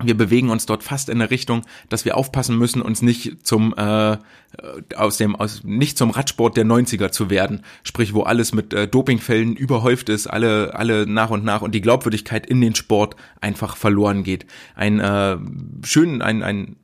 wir 0.02 0.16
bewegen 0.16 0.50
uns 0.50 0.66
dort 0.66 0.84
fast 0.84 1.10
in 1.10 1.20
der 1.20 1.30
Richtung, 1.30 1.64
dass 1.90 2.06
wir 2.06 2.18
aufpassen 2.18 2.58
müssen, 2.58 2.82
uns 2.82 3.02
nicht 3.02 3.46
zum 3.46 3.74
äh, 3.76 4.18
aus 4.96 5.18
dem 5.18 5.36
aus 5.36 5.64
nicht 5.64 5.98
zum 5.98 6.10
Radsport 6.10 6.58
der 6.58 6.66
90er 6.66 7.12
zu 7.12 7.30
werden, 7.30 7.64
sprich 7.84 8.14
wo 8.14 8.24
alles 8.24 8.54
mit 8.54 8.74
äh, 8.74 8.88
Dopingfällen 8.88 9.56
überhäuft 9.56 10.10
ist, 10.10 10.28
alle 10.28 10.74
alle 10.76 11.06
nach 11.06 11.30
und 11.30 11.44
nach 11.44 11.62
und 11.62 11.76
die 11.76 11.82
Glaubwürdigkeit 11.82 12.46
in 12.46 12.62
den 12.62 12.76
Sport 12.76 13.16
einfach 13.42 13.76
verloren 13.78 14.24
geht. 14.24 14.46
Ein 14.76 15.00
äh, 15.00 15.38
schön 15.84 16.22
ein 16.22 16.44
ein 16.44 16.76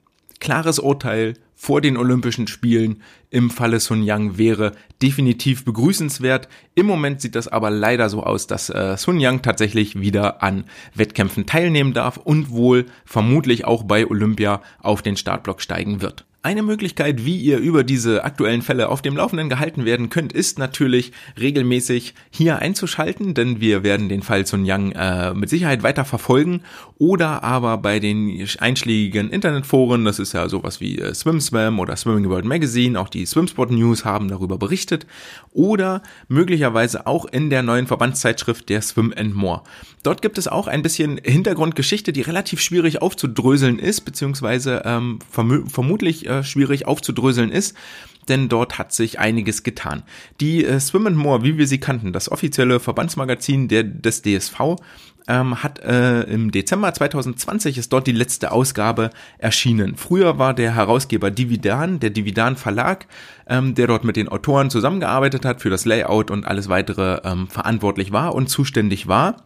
klares 0.46 0.78
Urteil 0.78 1.34
vor 1.56 1.82
den 1.82 1.98
Olympischen 1.98 2.46
Spielen 2.46 3.02
im 3.32 3.50
Falle 3.50 3.80
Sun 3.80 4.04
Yang 4.04 4.38
wäre 4.38 4.74
definitiv 5.02 5.66
begrüßenswert. 5.66 6.48
Im 6.76 6.86
Moment 6.86 7.20
sieht 7.20 7.34
das 7.34 7.48
aber 7.48 7.72
leider 7.72 8.10
so 8.10 8.22
aus, 8.22 8.46
dass 8.46 8.70
äh, 8.70 8.96
Sun 8.96 9.20
Yang 9.20 9.42
tatsächlich 9.42 10.00
wieder 10.00 10.44
an 10.44 10.66
Wettkämpfen 10.94 11.48
teilnehmen 11.48 11.96
darf 11.96 12.18
und 12.18 12.52
wohl 12.52 12.86
vermutlich 13.06 13.66
auch 13.66 13.86
bei 13.86 14.06
Olympia 14.06 14.62
auf 14.84 15.02
den 15.02 15.18
Startblock 15.18 15.62
steigen 15.62 16.02
wird. 16.04 16.26
Eine 16.46 16.62
Möglichkeit, 16.62 17.26
wie 17.26 17.38
ihr 17.38 17.58
über 17.58 17.84
diese 17.84 18.24
aktuellen 18.24 18.62
Fälle 18.62 18.90
auf 18.90 19.02
dem 19.02 19.18
Laufenden 19.18 19.50
gehalten 19.50 19.84
werden 19.84 20.12
könnt, 20.12 20.32
ist 20.32 20.60
natürlich 20.60 21.12
regelmäßig 21.40 22.14
hier 22.30 22.60
einzuschalten, 22.60 23.34
denn 23.34 23.62
wir 23.62 23.82
werden 23.82 24.10
den 24.10 24.22
Fall 24.22 24.46
Sun 24.46 24.64
Yang 24.64 24.92
äh, 24.92 25.34
mit 25.34 25.50
Sicherheit 25.50 25.82
weiter 25.82 26.06
verfolgen 26.06 26.62
oder 27.00 27.44
aber 27.44 27.80
bei 27.80 28.00
den 28.00 28.48
einschlägigen 28.60 29.32
Internetforen, 29.32 30.06
das 30.06 30.20
ist 30.20 30.34
ja 30.34 30.48
sowas 30.48 30.80
wie 30.80 31.00
äh, 31.00 31.16
SwimSwam 31.16 31.80
oder 31.80 31.96
Swimming 31.96 32.30
World 32.30 32.46
Magazine, 32.46 33.00
auch 33.00 33.10
die 33.10 33.26
Swimsport 33.26 33.72
News 33.72 34.06
haben 34.06 34.28
darüber 34.28 34.60
berichtet 34.60 35.08
oder 35.52 36.04
möglicherweise 36.28 37.08
auch 37.08 37.26
in 37.26 37.50
der 37.50 37.64
neuen 37.64 37.88
Verbandszeitschrift 37.88 38.70
der 38.70 38.84
Swim 38.84 39.12
and 39.18 39.34
More. 39.34 39.64
Dort 40.04 40.22
gibt 40.22 40.38
es 40.38 40.48
auch 40.48 40.68
ein 40.68 40.84
bisschen 40.84 41.20
Hintergrundgeschichte, 41.24 42.14
die 42.14 42.22
relativ 42.22 42.62
schwierig 42.62 43.02
aufzudröseln 43.02 43.80
ist, 43.80 44.02
beziehungsweise 44.02 44.84
ähm, 44.86 45.18
verm 45.32 45.68
vermutlich 45.68 46.28
äh, 46.28 46.35
schwierig 46.44 46.88
aufzudröseln 46.88 47.52
ist 47.52 47.76
denn 48.28 48.50
dort 48.50 48.78
hat 48.78 48.92
sich 48.92 49.20
einiges 49.20 49.64
getan. 49.64 50.04
Die 50.40 50.66
äh, 50.66 50.80
Swim 50.80 51.08
and 51.08 51.18
More, 51.18 51.44
wie 51.44 51.58
wir 51.58 51.68
sie 51.68 51.80
kannten, 51.80 52.14
das 52.14 52.32
offizielle 52.32 52.80
Verbandsmagazin 52.80 53.68
der, 53.68 53.84
des 53.84 54.22
DSV, 54.22 54.78
ähm, 55.28 55.64
hat 55.64 55.80
äh, 55.80 56.22
im 56.24 56.52
Dezember 56.52 56.94
2020 56.94 57.78
ist 57.78 57.92
dort 57.92 58.06
die 58.06 58.12
letzte 58.12 58.52
Ausgabe 58.52 59.10
erschienen. 59.40 59.96
Früher 59.96 60.38
war 60.38 60.54
der 60.54 60.76
Herausgeber 60.76 61.32
Dividan, 61.32 62.00
der 62.00 62.12
Dividan 62.12 62.58
Verlag, 62.58 63.08
ähm, 63.48 63.74
der 63.74 63.88
dort 63.88 64.04
mit 64.04 64.18
den 64.18 64.30
Autoren 64.30 64.70
zusammengearbeitet 64.70 65.46
hat, 65.46 65.62
für 65.62 65.70
das 65.70 65.86
Layout 65.86 66.30
und 66.30 66.46
alles 66.46 66.70
weitere 66.70 67.22
ähm, 67.24 67.48
verantwortlich 67.48 68.12
war 68.12 68.36
und 68.36 68.50
zuständig 68.50 69.08
war. 69.08 69.45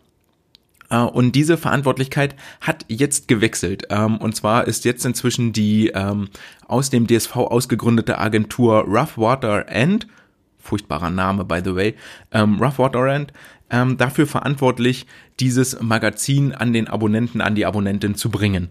Äh, 0.89 0.97
und 0.97 1.34
diese 1.34 1.58
Verantwortlichkeit 1.58 2.36
hat 2.62 2.86
jetzt 2.88 3.28
gewechselt. 3.28 3.88
Ähm, 3.89 4.17
und 4.17 4.36
zwar 4.36 4.67
ist 4.67 4.86
jetzt 4.86 5.06
inzwischen 5.06 5.54
die 5.54 5.89
ähm, 5.89 6.30
aus 6.67 6.89
dem 6.89 7.08
DSV 7.08 7.36
ausgegründete 7.36 8.17
Agentur 8.17 8.84
Rough 8.86 9.17
Water 9.17 9.67
End, 9.69 10.08
furchtbarer 10.58 11.10
Name 11.10 11.45
by 11.45 11.62
the 11.63 11.75
way, 11.75 11.95
ähm, 12.32 12.62
Rough 12.62 12.80
Water 12.80 13.06
End, 13.08 13.34
dafür 13.71 14.25
verantwortlich, 14.25 15.06
dieses 15.39 15.80
Magazin 15.80 16.54
an 16.54 16.73
den 16.73 16.88
Abonnenten, 16.88 17.39
an 17.39 17.54
die 17.54 17.67
Abonnentin 17.67 18.15
zu 18.15 18.32
bringen. 18.32 18.69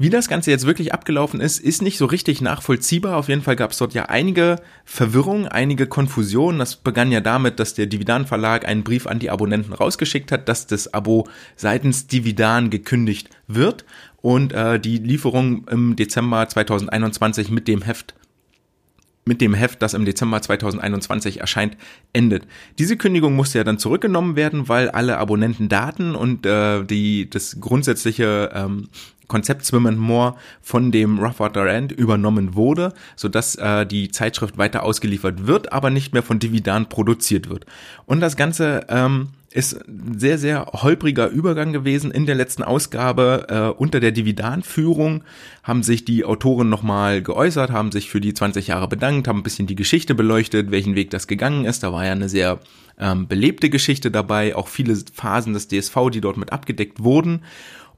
Wie 0.00 0.10
das 0.10 0.28
Ganze 0.28 0.52
jetzt 0.52 0.64
wirklich 0.64 0.94
abgelaufen 0.94 1.40
ist, 1.40 1.58
ist 1.58 1.82
nicht 1.82 1.98
so 1.98 2.06
richtig 2.06 2.40
nachvollziehbar. 2.40 3.16
Auf 3.16 3.28
jeden 3.28 3.42
Fall 3.42 3.56
gab 3.56 3.72
es 3.72 3.78
dort 3.78 3.94
ja 3.94 4.04
einige 4.04 4.60
Verwirrungen, 4.84 5.48
einige 5.48 5.88
Konfusionen. 5.88 6.60
Das 6.60 6.76
begann 6.76 7.10
ja 7.10 7.20
damit, 7.20 7.58
dass 7.58 7.74
der 7.74 7.86
Dividan 7.86 8.24
Verlag 8.24 8.64
einen 8.64 8.84
Brief 8.84 9.08
an 9.08 9.18
die 9.18 9.28
Abonnenten 9.28 9.72
rausgeschickt 9.72 10.30
hat, 10.30 10.48
dass 10.48 10.68
das 10.68 10.94
Abo 10.94 11.26
seitens 11.56 12.06
Dividan 12.06 12.70
gekündigt 12.70 13.30
wird 13.48 13.84
und 14.22 14.52
äh, 14.52 14.78
die 14.78 14.98
Lieferung 14.98 15.66
im 15.66 15.96
Dezember 15.96 16.48
2021 16.48 17.50
mit 17.50 17.66
dem 17.66 17.82
Heft 17.82 18.14
mit 19.28 19.42
dem 19.42 19.52
Heft, 19.52 19.82
das 19.82 19.92
im 19.92 20.06
Dezember 20.06 20.40
2021 20.40 21.40
erscheint, 21.40 21.76
endet. 22.14 22.46
Diese 22.78 22.96
Kündigung 22.96 23.36
musste 23.36 23.58
ja 23.58 23.64
dann 23.64 23.78
zurückgenommen 23.78 24.36
werden, 24.36 24.68
weil 24.68 24.88
alle 24.88 25.18
Abonnentendaten 25.18 26.14
und 26.16 26.46
äh, 26.46 26.82
die 26.82 27.28
das 27.28 27.60
grundsätzliche 27.60 28.50
ähm, 28.54 28.88
Konzept 29.28 29.64
Swim 29.64 29.86
and 29.86 29.98
More 29.98 30.34
von 30.60 30.90
dem 30.90 31.18
Roughwater 31.18 31.66
End 31.66 31.92
übernommen 31.92 32.54
wurde, 32.54 32.92
sodass 33.14 33.54
äh, 33.56 33.86
die 33.86 34.10
Zeitschrift 34.10 34.58
weiter 34.58 34.82
ausgeliefert 34.82 35.46
wird, 35.46 35.72
aber 35.72 35.90
nicht 35.90 36.12
mehr 36.12 36.22
von 36.22 36.38
Dividan 36.38 36.88
produziert 36.88 37.48
wird. 37.48 37.66
Und 38.06 38.20
das 38.20 38.36
Ganze 38.36 38.86
ähm, 38.88 39.28
ist 39.50 39.80
sehr, 40.16 40.38
sehr 40.38 40.66
holpriger 40.66 41.28
Übergang 41.28 41.72
gewesen. 41.72 42.10
In 42.10 42.26
der 42.26 42.34
letzten 42.34 42.62
Ausgabe 42.62 43.46
äh, 43.48 43.80
unter 43.80 43.98
der 43.98 44.12
Dividan-Führung 44.12 45.24
haben 45.62 45.82
sich 45.82 46.04
die 46.04 46.24
Autoren 46.24 46.68
nochmal 46.68 47.22
geäußert, 47.22 47.70
haben 47.70 47.90
sich 47.90 48.10
für 48.10 48.20
die 48.20 48.34
20 48.34 48.66
Jahre 48.66 48.88
bedankt, 48.88 49.26
haben 49.26 49.40
ein 49.40 49.42
bisschen 49.42 49.66
die 49.66 49.74
Geschichte 49.74 50.14
beleuchtet, 50.14 50.70
welchen 50.70 50.94
Weg 50.94 51.10
das 51.10 51.26
gegangen 51.26 51.64
ist. 51.64 51.82
Da 51.82 51.92
war 51.92 52.04
ja 52.04 52.12
eine 52.12 52.28
sehr 52.28 52.60
ähm, 52.98 53.26
belebte 53.26 53.70
Geschichte 53.70 54.10
dabei, 54.10 54.54
auch 54.54 54.68
viele 54.68 54.96
Phasen 55.14 55.54
des 55.54 55.68
DSV, 55.68 55.96
die 56.12 56.20
dort 56.20 56.36
mit 56.36 56.52
abgedeckt 56.52 57.02
wurden 57.02 57.40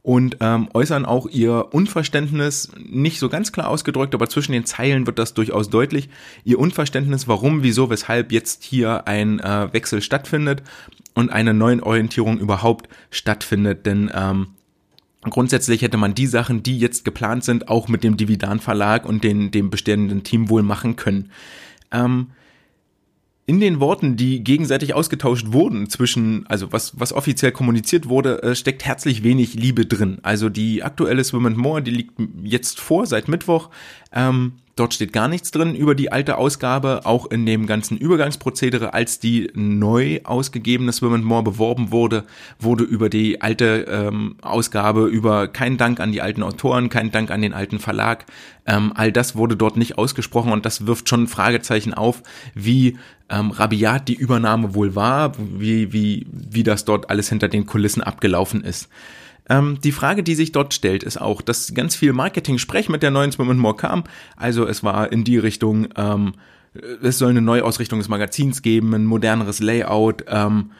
und 0.02 0.38
ähm, 0.40 0.68
äußern 0.72 1.04
auch 1.04 1.26
ihr 1.28 1.68
Unverständnis, 1.72 2.70
nicht 2.78 3.18
so 3.18 3.28
ganz 3.28 3.52
klar 3.52 3.68
ausgedrückt, 3.68 4.14
aber 4.14 4.28
zwischen 4.28 4.52
den 4.52 4.64
Zeilen 4.64 5.06
wird 5.06 5.18
das 5.18 5.34
durchaus 5.34 5.68
deutlich, 5.68 6.08
ihr 6.44 6.58
Unverständnis, 6.58 7.28
warum, 7.28 7.62
wieso, 7.62 7.90
weshalb 7.90 8.32
jetzt 8.32 8.64
hier 8.64 9.06
ein 9.06 9.40
äh, 9.40 9.72
Wechsel 9.72 10.00
stattfindet 10.00 10.62
und 11.14 11.30
eine 11.30 11.52
neuen 11.52 11.82
Orientierung 11.82 12.38
überhaupt 12.38 12.88
stattfindet, 13.10 13.86
denn 13.86 14.10
ähm, 14.14 14.48
Grundsätzlich 15.28 15.82
hätte 15.82 15.98
man 15.98 16.14
die 16.14 16.26
Sachen, 16.26 16.62
die 16.62 16.78
jetzt 16.78 17.04
geplant 17.04 17.44
sind, 17.44 17.68
auch 17.68 17.88
mit 17.88 18.04
dem 18.04 18.16
Dividan 18.16 18.58
Verlag 18.58 19.04
und 19.04 19.22
den, 19.22 19.50
dem 19.50 19.68
bestehenden 19.68 20.22
Team 20.22 20.48
wohl 20.48 20.62
machen 20.62 20.96
können. 20.96 21.30
Ähm, 21.92 22.28
in 23.50 23.58
den 23.58 23.80
Worten, 23.80 24.14
die 24.14 24.44
gegenseitig 24.44 24.94
ausgetauscht 24.94 25.46
wurden 25.48 25.90
zwischen, 25.90 26.46
also 26.46 26.72
was, 26.72 27.00
was 27.00 27.12
offiziell 27.12 27.50
kommuniziert 27.50 28.08
wurde, 28.08 28.44
äh, 28.44 28.54
steckt 28.54 28.84
herzlich 28.84 29.24
wenig 29.24 29.54
Liebe 29.54 29.86
drin. 29.86 30.18
Also 30.22 30.48
die 30.48 30.84
aktuelle 30.84 31.24
Swim 31.24 31.46
and 31.46 31.56
More, 31.56 31.82
die 31.82 31.90
liegt 31.90 32.12
jetzt 32.44 32.78
vor, 32.78 33.06
seit 33.06 33.26
Mittwoch. 33.26 33.70
Ähm, 34.12 34.52
Dort 34.80 34.94
steht 34.94 35.12
gar 35.12 35.28
nichts 35.28 35.50
drin 35.50 35.74
über 35.74 35.94
die 35.94 36.10
alte 36.10 36.38
Ausgabe, 36.38 37.02
auch 37.04 37.30
in 37.30 37.44
dem 37.44 37.66
ganzen 37.66 37.98
Übergangsprozedere, 37.98 38.94
als 38.94 39.18
die 39.18 39.50
neu 39.52 40.20
ausgegebene 40.24 40.90
Swim 40.90 41.12
and 41.12 41.24
More 41.26 41.42
beworben 41.42 41.90
wurde, 41.90 42.24
wurde 42.58 42.84
über 42.84 43.10
die 43.10 43.42
alte 43.42 43.84
ähm, 43.90 44.36
Ausgabe, 44.40 45.04
über 45.04 45.48
kein 45.48 45.76
Dank 45.76 46.00
an 46.00 46.12
die 46.12 46.22
alten 46.22 46.42
Autoren, 46.42 46.88
kein 46.88 47.10
Dank 47.10 47.30
an 47.30 47.42
den 47.42 47.52
alten 47.52 47.78
Verlag. 47.78 48.24
Ähm, 48.64 48.92
all 48.94 49.12
das 49.12 49.36
wurde 49.36 49.54
dort 49.54 49.76
nicht 49.76 49.98
ausgesprochen 49.98 50.50
und 50.50 50.64
das 50.64 50.86
wirft 50.86 51.10
schon 51.10 51.26
Fragezeichen 51.26 51.92
auf, 51.92 52.22
wie 52.54 52.96
ähm, 53.28 53.50
rabiat 53.50 54.08
die 54.08 54.14
Übernahme 54.14 54.74
wohl 54.74 54.94
war, 54.94 55.32
wie, 55.36 55.92
wie, 55.92 56.26
wie 56.32 56.62
das 56.62 56.86
dort 56.86 57.10
alles 57.10 57.28
hinter 57.28 57.48
den 57.48 57.66
Kulissen 57.66 58.02
abgelaufen 58.02 58.64
ist. 58.64 58.88
Ähm, 59.50 59.78
die 59.82 59.92
Frage, 59.92 60.22
die 60.22 60.36
sich 60.36 60.52
dort 60.52 60.72
stellt, 60.72 61.02
ist 61.02 61.20
auch, 61.20 61.42
dass 61.42 61.74
ganz 61.74 61.96
viel 61.96 62.12
Marketing-Sprech 62.12 62.88
mit 62.88 63.02
der 63.02 63.10
neuen 63.10 63.32
Swim 63.32 63.58
More 63.58 63.76
kam. 63.76 64.04
Also 64.36 64.66
es 64.66 64.82
war 64.84 65.12
in 65.12 65.24
die 65.24 65.38
Richtung, 65.38 65.88
ähm, 65.96 66.34
es 67.02 67.18
soll 67.18 67.30
eine 67.30 67.42
Neuausrichtung 67.42 67.98
des 67.98 68.08
Magazins 68.08 68.62
geben, 68.62 68.94
ein 68.94 69.04
moderneres 69.04 69.58
Layout, 69.58 70.24
ähm, 70.28 70.70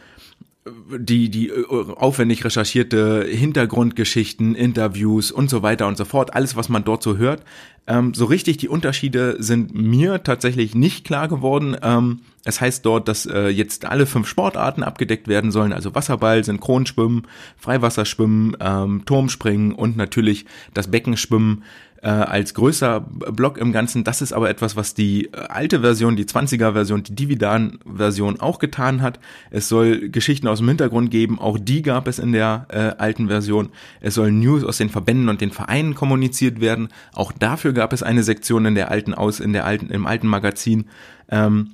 die, 0.99 1.29
die 1.31 1.49
äh, 1.49 1.65
aufwendig 1.69 2.45
recherchierte 2.45 3.25
Hintergrundgeschichten, 3.25 4.55
Interviews 4.55 5.31
und 5.33 5.51
so 5.51 5.63
weiter 5.63 5.87
und 5.87 5.97
so 5.97 6.05
fort, 6.05 6.35
alles, 6.35 6.57
was 6.57 6.69
man 6.69 6.85
dort 6.85 7.03
so 7.03 7.17
hört. 7.17 7.43
Ähm, 7.87 8.15
so 8.15 8.25
richtig 8.27 8.59
die 8.59 8.69
Unterschiede 8.69 9.37
sind 9.39 9.75
mir 9.75 10.23
tatsächlich 10.23 10.75
nicht 10.75 11.05
klar 11.05 11.29
geworden. 11.29 11.77
Ähm, 11.83 12.21
es 12.45 12.61
heißt 12.61 12.87
dort, 12.87 13.09
dass 13.09 13.27
äh, 13.27 13.49
jetzt 13.49 13.85
alle 13.85 14.07
fünf 14.07 14.27
Sportarten 14.27 14.83
abgedeckt 14.83 15.29
werden 15.29 15.51
sollen, 15.51 15.73
also 15.73 15.95
Wasserball, 15.95 16.43
Synchronschwimmen, 16.43 17.27
Freiwasserschwimmen, 17.57 18.57
ähm, 18.61 19.05
Turmspringen 19.05 19.73
und 19.73 19.97
natürlich 19.97 20.47
das 20.73 20.91
Beckenschwimmen 20.91 21.65
äh, 22.03 22.09
als 22.09 22.55
größer 22.55 23.01
Block 23.01 23.59
im 23.59 23.73
Ganzen. 23.73 24.05
Das 24.05 24.23
ist 24.23 24.33
aber 24.33 24.49
etwas, 24.49 24.77
was 24.77 24.95
die 24.95 25.27
äh, 25.27 25.37
alte 25.49 25.81
Version, 25.81 26.17
die 26.17 26.25
20er 26.25 26.73
Version, 26.73 27.03
die 27.03 27.15
Dividan-Version 27.15 28.41
auch 28.41 28.59
getan 28.59 29.03
hat. 29.03 29.21
Es 29.51 29.69
soll 29.69 30.09
Geschichten 30.09 30.49
aus 30.49 30.59
dem 30.59 30.69
Hintergrund 30.69 31.11
geben, 31.11 31.39
auch 31.39 31.59
die 31.61 31.83
gab 31.83 32.09
es 32.09 32.19
in 32.19 32.33
der 32.33 32.67
äh, 32.69 33.01
alten 33.01 33.29
Version. 33.29 33.71
Es 34.01 34.15
soll 34.15 34.33
News 34.33 34.65
aus 34.65 34.79
den 34.79 34.89
Verbänden 34.89 35.29
und 35.29 35.41
den 35.41 35.51
Vereinen 35.51 35.95
kommuniziert 35.95 36.61
werden. 36.61 36.89
Auch 37.13 37.33
dafür 37.33 37.73
gab 37.73 37.93
es 37.93 38.03
eine 38.03 38.23
Sektion 38.23 38.65
in 38.67 38.75
der 38.75 38.91
alten 38.91 39.15
aus, 39.15 39.41
in 39.41 39.53
der 39.53 39.65
alten, 39.67 39.91
im 39.91 40.07
alten 40.07 40.27
Magazin. 40.27 40.87
Ähm, 41.29 41.73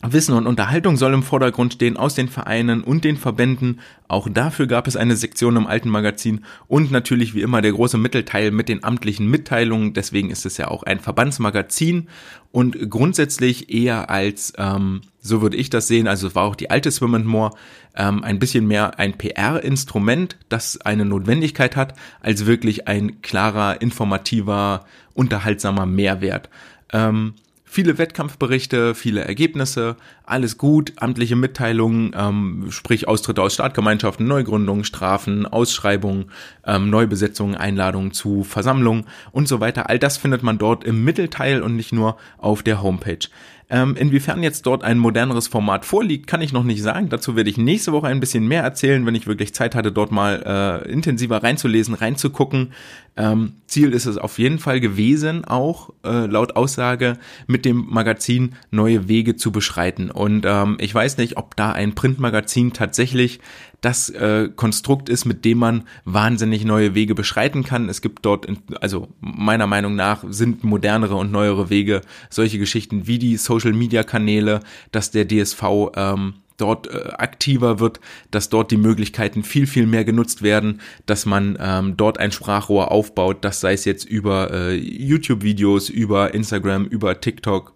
Wissen 0.00 0.34
und 0.34 0.46
Unterhaltung 0.46 0.96
soll 0.96 1.12
im 1.12 1.24
Vordergrund 1.24 1.74
stehen 1.74 1.96
aus 1.96 2.14
den 2.14 2.28
Vereinen 2.28 2.84
und 2.84 3.02
den 3.02 3.16
Verbänden. 3.16 3.80
Auch 4.06 4.28
dafür 4.30 4.68
gab 4.68 4.86
es 4.86 4.96
eine 4.96 5.16
Sektion 5.16 5.56
im 5.56 5.66
alten 5.66 5.88
Magazin 5.88 6.44
und 6.68 6.92
natürlich 6.92 7.34
wie 7.34 7.42
immer 7.42 7.62
der 7.62 7.72
große 7.72 7.98
Mittelteil 7.98 8.52
mit 8.52 8.68
den 8.68 8.84
amtlichen 8.84 9.28
Mitteilungen. 9.28 9.94
Deswegen 9.94 10.30
ist 10.30 10.46
es 10.46 10.56
ja 10.56 10.68
auch 10.68 10.84
ein 10.84 11.00
Verbandsmagazin 11.00 12.06
und 12.52 12.90
grundsätzlich 12.90 13.74
eher 13.74 14.08
als, 14.08 14.52
ähm, 14.56 15.00
so 15.20 15.42
würde 15.42 15.56
ich 15.56 15.68
das 15.68 15.88
sehen, 15.88 16.06
also 16.06 16.28
es 16.28 16.34
war 16.36 16.44
auch 16.44 16.54
die 16.54 16.70
alte 16.70 16.92
Swim 16.92 17.16
and 17.16 17.26
More, 17.26 17.50
ähm, 17.96 18.22
ein 18.22 18.38
bisschen 18.38 18.68
mehr 18.68 19.00
ein 19.00 19.18
PR-Instrument, 19.18 20.36
das 20.48 20.80
eine 20.80 21.06
Notwendigkeit 21.06 21.74
hat, 21.74 21.94
als 22.20 22.46
wirklich 22.46 22.86
ein 22.86 23.20
klarer, 23.20 23.82
informativer, 23.82 24.86
unterhaltsamer 25.14 25.86
Mehrwert. 25.86 26.48
Ähm, 26.92 27.34
viele 27.68 27.98
Wettkampfberichte, 27.98 28.94
viele 28.94 29.24
Ergebnisse, 29.24 29.96
alles 30.24 30.58
gut, 30.58 30.92
amtliche 30.96 31.36
Mitteilungen, 31.36 32.12
ähm, 32.16 32.66
sprich 32.70 33.06
Austritte 33.06 33.42
aus 33.42 33.54
Startgemeinschaften, 33.54 34.26
Neugründungen, 34.26 34.84
Strafen, 34.84 35.46
Ausschreibungen, 35.46 36.30
ähm, 36.66 36.90
Neubesetzungen, 36.90 37.54
Einladungen 37.54 38.12
zu 38.12 38.42
Versammlungen 38.44 39.04
und 39.32 39.48
so 39.48 39.60
weiter. 39.60 39.88
All 39.88 39.98
das 39.98 40.16
findet 40.16 40.42
man 40.42 40.58
dort 40.58 40.84
im 40.84 41.04
Mittelteil 41.04 41.62
und 41.62 41.76
nicht 41.76 41.92
nur 41.92 42.16
auf 42.38 42.62
der 42.62 42.82
Homepage. 42.82 43.28
Ähm, 43.70 43.96
inwiefern 43.96 44.42
jetzt 44.42 44.64
dort 44.64 44.82
ein 44.82 44.98
moderneres 44.98 45.46
Format 45.46 45.84
vorliegt, 45.84 46.26
kann 46.26 46.40
ich 46.40 46.54
noch 46.54 46.64
nicht 46.64 46.82
sagen. 46.82 47.10
Dazu 47.10 47.36
werde 47.36 47.50
ich 47.50 47.58
nächste 47.58 47.92
Woche 47.92 48.06
ein 48.06 48.18
bisschen 48.18 48.48
mehr 48.48 48.62
erzählen, 48.62 49.04
wenn 49.04 49.14
ich 49.14 49.26
wirklich 49.26 49.52
Zeit 49.52 49.74
hatte, 49.74 49.92
dort 49.92 50.10
mal 50.10 50.82
äh, 50.86 50.90
intensiver 50.90 51.42
reinzulesen, 51.42 51.92
reinzugucken. 51.94 52.72
Ähm, 53.18 53.54
Ziel 53.66 53.92
ist 53.92 54.06
es 54.06 54.16
auf 54.16 54.38
jeden 54.38 54.60
Fall 54.60 54.78
gewesen, 54.78 55.44
auch 55.44 55.90
äh, 56.04 56.26
laut 56.26 56.54
Aussage 56.54 57.18
mit 57.48 57.64
dem 57.64 57.84
Magazin 57.90 58.54
neue 58.70 59.08
Wege 59.08 59.34
zu 59.34 59.50
beschreiten. 59.50 60.12
Und 60.12 60.46
ähm, 60.46 60.76
ich 60.80 60.94
weiß 60.94 61.18
nicht, 61.18 61.36
ob 61.36 61.56
da 61.56 61.72
ein 61.72 61.96
Printmagazin 61.96 62.72
tatsächlich 62.72 63.40
das 63.80 64.08
äh, 64.10 64.48
Konstrukt 64.54 65.08
ist, 65.08 65.24
mit 65.24 65.44
dem 65.44 65.58
man 65.58 65.82
wahnsinnig 66.04 66.64
neue 66.64 66.94
Wege 66.94 67.16
beschreiten 67.16 67.64
kann. 67.64 67.88
Es 67.88 68.02
gibt 68.02 68.24
dort, 68.24 68.46
also 68.80 69.08
meiner 69.20 69.66
Meinung 69.66 69.96
nach, 69.96 70.22
sind 70.28 70.62
modernere 70.62 71.16
und 71.16 71.32
neuere 71.32 71.70
Wege, 71.70 72.02
solche 72.30 72.58
Geschichten 72.58 73.08
wie 73.08 73.18
die 73.18 73.36
Social-Media-Kanäle, 73.36 74.60
dass 74.92 75.10
der 75.10 75.26
DSV 75.26 75.62
ähm, 75.96 76.34
dort 76.58 76.86
äh, 76.86 77.10
aktiver 77.16 77.80
wird, 77.80 78.00
dass 78.30 78.50
dort 78.50 78.70
die 78.70 78.76
Möglichkeiten 78.76 79.42
viel, 79.42 79.66
viel 79.66 79.86
mehr 79.86 80.04
genutzt 80.04 80.42
werden, 80.42 80.80
dass 81.06 81.24
man 81.26 81.58
ähm, 81.60 81.96
dort 81.96 82.18
ein 82.18 82.32
Sprachrohr 82.32 82.92
aufbaut, 82.92 83.38
das 83.42 83.60
sei 83.60 83.72
es 83.72 83.84
jetzt 83.84 84.04
über 84.04 84.52
äh, 84.52 84.74
YouTube-Videos, 84.74 85.88
über 85.88 86.34
Instagram, 86.34 86.84
über 86.84 87.20
TikTok, 87.20 87.72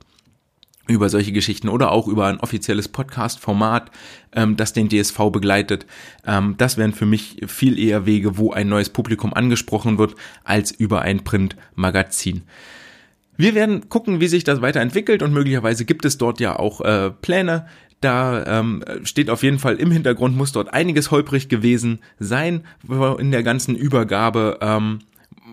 über 0.88 1.08
solche 1.08 1.32
Geschichten 1.32 1.68
oder 1.68 1.92
auch 1.92 2.08
über 2.08 2.26
ein 2.26 2.40
offizielles 2.40 2.88
Podcast-Format, 2.88 3.90
ähm, 4.34 4.56
das 4.56 4.72
den 4.72 4.88
DSV 4.88 5.30
begleitet. 5.30 5.86
Ähm, 6.26 6.56
das 6.58 6.76
wären 6.76 6.92
für 6.92 7.06
mich 7.06 7.42
viel 7.46 7.78
eher 7.78 8.04
Wege, 8.04 8.36
wo 8.36 8.52
ein 8.52 8.68
neues 8.68 8.90
Publikum 8.90 9.32
angesprochen 9.32 9.98
wird, 9.98 10.14
als 10.44 10.72
über 10.72 11.02
ein 11.02 11.24
Print-Magazin. 11.24 12.42
Wir 13.36 13.54
werden 13.54 13.88
gucken, 13.88 14.20
wie 14.20 14.28
sich 14.28 14.44
das 14.44 14.60
weiterentwickelt 14.60 15.22
und 15.22 15.32
möglicherweise 15.32 15.84
gibt 15.84 16.04
es 16.04 16.18
dort 16.18 16.38
ja 16.38 16.58
auch 16.58 16.80
äh, 16.82 17.10
Pläne, 17.10 17.66
Da 18.02 18.44
ähm, 18.46 18.84
steht 19.04 19.30
auf 19.30 19.42
jeden 19.42 19.58
Fall 19.58 19.76
im 19.76 19.90
Hintergrund, 19.90 20.36
muss 20.36 20.52
dort 20.52 20.74
einiges 20.74 21.10
holprig 21.10 21.48
gewesen 21.48 22.00
sein 22.18 22.64
in 23.18 23.30
der 23.30 23.42
ganzen 23.42 23.76
Übergabe. 23.76 24.58
Ähm, 24.60 24.98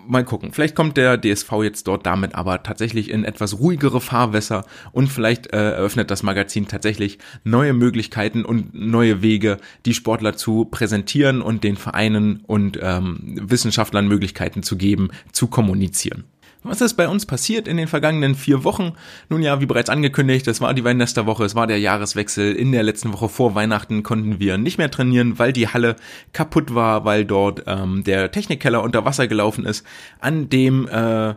mal 0.10 0.26
gucken. 0.26 0.52
Vielleicht 0.52 0.76
kommt 0.76 0.98
der 0.98 1.18
DSV 1.18 1.52
jetzt 1.62 1.88
dort 1.88 2.06
damit 2.06 2.34
aber 2.34 2.64
tatsächlich 2.64 3.12
in 3.12 3.24
etwas 3.24 3.60
ruhigere 3.60 4.02
Fahrwässer 4.02 4.66
und 4.92 5.08
vielleicht 5.08 5.54
äh, 5.54 5.74
eröffnet 5.74 6.10
das 6.10 6.24
Magazin 6.24 6.68
tatsächlich 6.68 7.20
neue 7.44 7.74
Möglichkeiten 7.74 8.44
und 8.44 8.74
neue 8.74 9.22
Wege, 9.22 9.58
die 9.86 9.94
Sportler 9.94 10.36
zu 10.36 10.66
präsentieren 10.66 11.42
und 11.42 11.64
den 11.64 11.78
Vereinen 11.78 12.42
und 12.48 12.80
ähm, 12.82 13.38
Wissenschaftlern 13.40 14.08
Möglichkeiten 14.08 14.64
zu 14.64 14.78
geben, 14.78 15.10
zu 15.32 15.48
kommunizieren. 15.48 16.24
Was 16.62 16.82
ist 16.82 16.96
bei 16.96 17.08
uns 17.08 17.26
passiert 17.26 17.70
in 17.70 17.78
den 17.78 17.88
vergangenen 17.88 18.36
vier 18.36 18.66
Wochen? 18.66 18.92
Nun 19.30 19.42
ja, 19.42 19.62
wie 19.62 19.66
bereits 19.66 19.90
angekündigt, 19.90 20.46
es 20.48 20.60
war 20.60 20.74
die 20.74 20.84
Weinesterwoche, 20.84 21.46
es 21.46 21.56
war 21.56 21.68
der 21.68 21.80
Jahreswechsel. 21.80 22.54
In 22.54 22.74
der 22.74 22.84
letzten 22.84 23.14
Woche 23.14 23.30
vor 23.30 23.56
Weihnachten 23.56 24.04
konnten 24.04 24.40
wir 24.40 24.58
nicht 24.58 24.78
mehr 24.78 24.92
trainieren, 24.92 25.40
weil 25.40 25.54
die 25.54 25.70
Halle 25.70 25.96
kaputt 26.34 26.76
war, 26.76 27.06
weil 27.06 27.24
dort 27.24 27.64
ähm, 27.66 28.04
der 28.04 28.32
Technikkeller 28.32 28.84
unter 28.84 29.06
Wasser 29.06 29.28
gelaufen 29.28 29.66
ist, 29.66 29.86
an 30.20 30.50
dem 30.50 30.90
äh, 30.90 31.36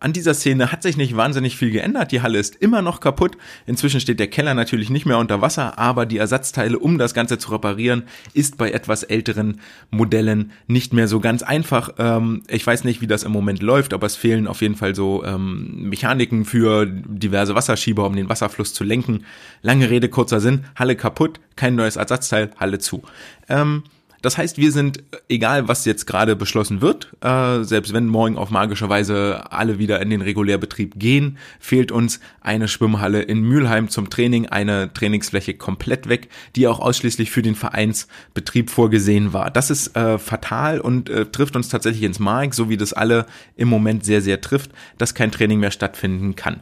an 0.00 0.14
dieser 0.14 0.34
Szene 0.34 0.72
hat 0.72 0.82
sich 0.82 0.96
nicht 0.96 1.16
wahnsinnig 1.16 1.56
viel 1.56 1.70
geändert. 1.70 2.10
Die 2.10 2.22
Halle 2.22 2.38
ist 2.38 2.56
immer 2.56 2.80
noch 2.80 3.00
kaputt. 3.00 3.36
Inzwischen 3.66 4.00
steht 4.00 4.18
der 4.18 4.28
Keller 4.28 4.54
natürlich 4.54 4.88
nicht 4.88 5.04
mehr 5.04 5.18
unter 5.18 5.42
Wasser, 5.42 5.78
aber 5.78 6.06
die 6.06 6.16
Ersatzteile, 6.16 6.78
um 6.78 6.96
das 6.96 7.12
Ganze 7.12 7.38
zu 7.38 7.52
reparieren, 7.52 8.04
ist 8.32 8.56
bei 8.56 8.70
etwas 8.70 9.02
älteren 9.02 9.60
Modellen 9.90 10.52
nicht 10.66 10.94
mehr 10.94 11.06
so 11.06 11.20
ganz 11.20 11.42
einfach. 11.42 11.90
Ähm, 11.98 12.42
ich 12.48 12.66
weiß 12.66 12.84
nicht, 12.84 13.02
wie 13.02 13.06
das 13.06 13.24
im 13.24 13.32
Moment 13.32 13.60
läuft, 13.62 13.92
aber 13.92 14.06
es 14.06 14.16
fehlen 14.16 14.46
auf 14.46 14.62
jeden 14.62 14.76
Fall 14.76 14.94
so 14.94 15.22
ähm, 15.24 15.88
Mechaniken 15.88 16.46
für 16.46 16.86
diverse 16.86 17.54
Wasserschieber, 17.54 18.06
um 18.06 18.16
den 18.16 18.30
Wasserfluss 18.30 18.72
zu 18.72 18.84
lenken. 18.84 19.24
Lange 19.60 19.90
Rede, 19.90 20.08
kurzer 20.08 20.40
Sinn. 20.40 20.64
Halle 20.76 20.96
kaputt, 20.96 21.40
kein 21.56 21.74
neues 21.74 21.96
Ersatzteil, 21.96 22.50
Halle 22.58 22.78
zu. 22.78 23.02
Ähm, 23.50 23.82
das 24.22 24.36
heißt, 24.38 24.58
wir 24.58 24.72
sind, 24.72 25.02
egal 25.28 25.68
was 25.68 25.84
jetzt 25.84 26.06
gerade 26.06 26.36
beschlossen 26.36 26.80
wird, 26.80 27.12
äh, 27.22 27.62
selbst 27.64 27.92
wenn 27.92 28.06
morgen 28.06 28.36
auf 28.36 28.50
magische 28.50 28.88
Weise 28.88 29.50
alle 29.50 29.78
wieder 29.78 30.00
in 30.00 30.10
den 30.10 30.20
Regulärbetrieb 30.20 30.98
gehen, 30.98 31.38
fehlt 31.58 31.90
uns 31.90 32.20
eine 32.40 32.68
Schwimmhalle 32.68 33.22
in 33.22 33.40
Mülheim 33.42 33.88
zum 33.88 34.10
Training, 34.10 34.46
eine 34.46 34.92
Trainingsfläche 34.92 35.54
komplett 35.54 36.08
weg, 36.08 36.28
die 36.56 36.68
auch 36.68 36.80
ausschließlich 36.80 37.30
für 37.30 37.42
den 37.42 37.54
Vereinsbetrieb 37.54 38.70
vorgesehen 38.70 39.32
war. 39.32 39.50
Das 39.50 39.70
ist 39.70 39.96
äh, 39.96 40.18
fatal 40.18 40.80
und 40.80 41.08
äh, 41.08 41.26
trifft 41.26 41.56
uns 41.56 41.68
tatsächlich 41.68 42.02
ins 42.02 42.18
Mark, 42.18 42.54
so 42.54 42.68
wie 42.68 42.76
das 42.76 42.92
alle 42.92 43.26
im 43.56 43.68
Moment 43.68 44.04
sehr, 44.04 44.20
sehr 44.20 44.40
trifft, 44.40 44.70
dass 44.98 45.14
kein 45.14 45.32
Training 45.32 45.60
mehr 45.60 45.70
stattfinden 45.70 46.36
kann. 46.36 46.60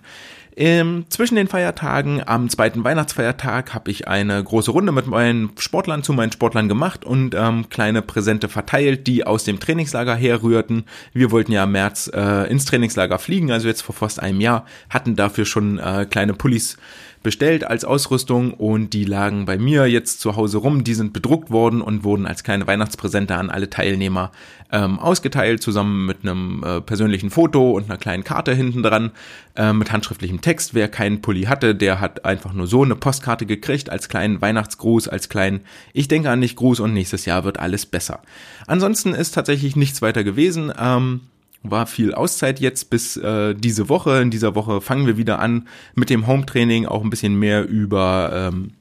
Ähm, 0.60 1.04
zwischen 1.08 1.36
den 1.36 1.46
Feiertagen, 1.46 2.20
am 2.26 2.48
zweiten 2.48 2.82
Weihnachtsfeiertag, 2.82 3.74
habe 3.74 3.92
ich 3.92 4.08
eine 4.08 4.42
große 4.42 4.72
Runde 4.72 4.90
mit 4.90 5.06
meinen 5.06 5.50
Sportlern 5.56 6.02
zu 6.02 6.12
meinen 6.12 6.32
Sportlern 6.32 6.68
gemacht 6.68 7.04
und 7.04 7.36
ähm, 7.36 7.68
kleine 7.68 8.02
Präsente 8.02 8.48
verteilt, 8.48 9.06
die 9.06 9.24
aus 9.24 9.44
dem 9.44 9.60
Trainingslager 9.60 10.16
herrührten. 10.16 10.86
Wir 11.12 11.30
wollten 11.30 11.52
ja 11.52 11.62
im 11.62 11.70
März 11.70 12.10
äh, 12.12 12.50
ins 12.50 12.64
Trainingslager 12.64 13.20
fliegen, 13.20 13.52
also 13.52 13.68
jetzt 13.68 13.82
vor 13.82 13.94
fast 13.94 14.20
einem 14.20 14.40
Jahr, 14.40 14.66
hatten 14.90 15.14
dafür 15.14 15.44
schon 15.44 15.78
äh, 15.78 16.06
kleine 16.10 16.34
Pullis 16.34 16.76
bestellt 17.22 17.64
als 17.64 17.84
Ausrüstung 17.84 18.54
und 18.54 18.92
die 18.92 19.04
lagen 19.04 19.44
bei 19.44 19.58
mir 19.58 19.86
jetzt 19.86 20.20
zu 20.20 20.36
Hause 20.36 20.58
rum. 20.58 20.84
Die 20.84 20.94
sind 20.94 21.12
bedruckt 21.12 21.50
worden 21.50 21.80
und 21.80 22.04
wurden 22.04 22.26
als 22.26 22.44
kleine 22.44 22.66
Weihnachtspräsente 22.66 23.34
an 23.34 23.50
alle 23.50 23.70
Teilnehmer 23.70 24.30
ähm, 24.70 24.98
ausgeteilt, 24.98 25.62
zusammen 25.62 26.06
mit 26.06 26.18
einem 26.22 26.62
äh, 26.64 26.80
persönlichen 26.80 27.30
Foto 27.30 27.72
und 27.72 27.84
einer 27.84 27.98
kleinen 27.98 28.24
Karte 28.24 28.54
hinten 28.54 28.82
dran 28.82 29.12
äh, 29.56 29.72
mit 29.72 29.92
handschriftlichem 29.92 30.40
Text. 30.40 30.74
Wer 30.74 30.88
keinen 30.88 31.22
Pulli 31.22 31.44
hatte, 31.44 31.74
der 31.74 32.00
hat 32.00 32.24
einfach 32.24 32.52
nur 32.52 32.66
so 32.66 32.82
eine 32.82 32.94
Postkarte 32.94 33.46
gekriegt 33.46 33.90
als 33.90 34.08
kleinen 34.08 34.40
Weihnachtsgruß, 34.40 35.08
als 35.08 35.28
kleinen 35.28 35.60
Ich 35.92 36.08
denke 36.08 36.30
an 36.30 36.40
dich 36.40 36.56
Gruß 36.56 36.80
und 36.80 36.92
nächstes 36.92 37.24
Jahr 37.24 37.44
wird 37.44 37.58
alles 37.58 37.86
besser. 37.86 38.20
Ansonsten 38.66 39.14
ist 39.14 39.32
tatsächlich 39.32 39.76
nichts 39.76 40.02
weiter 40.02 40.24
gewesen. 40.24 40.72
Ähm, 40.78 41.20
war 41.62 41.86
viel 41.86 42.14
Auszeit 42.14 42.60
jetzt 42.60 42.90
bis 42.90 43.16
äh, 43.16 43.54
diese 43.54 43.88
Woche. 43.88 44.20
In 44.20 44.30
dieser 44.30 44.54
Woche 44.54 44.80
fangen 44.80 45.06
wir 45.06 45.16
wieder 45.16 45.38
an 45.38 45.68
mit 45.94 46.10
dem 46.10 46.26
Home-Training, 46.26 46.86
auch 46.86 47.02
ein 47.02 47.10
bisschen 47.10 47.38
mehr 47.38 47.68
über 47.68 48.30
ähm, 48.32 48.72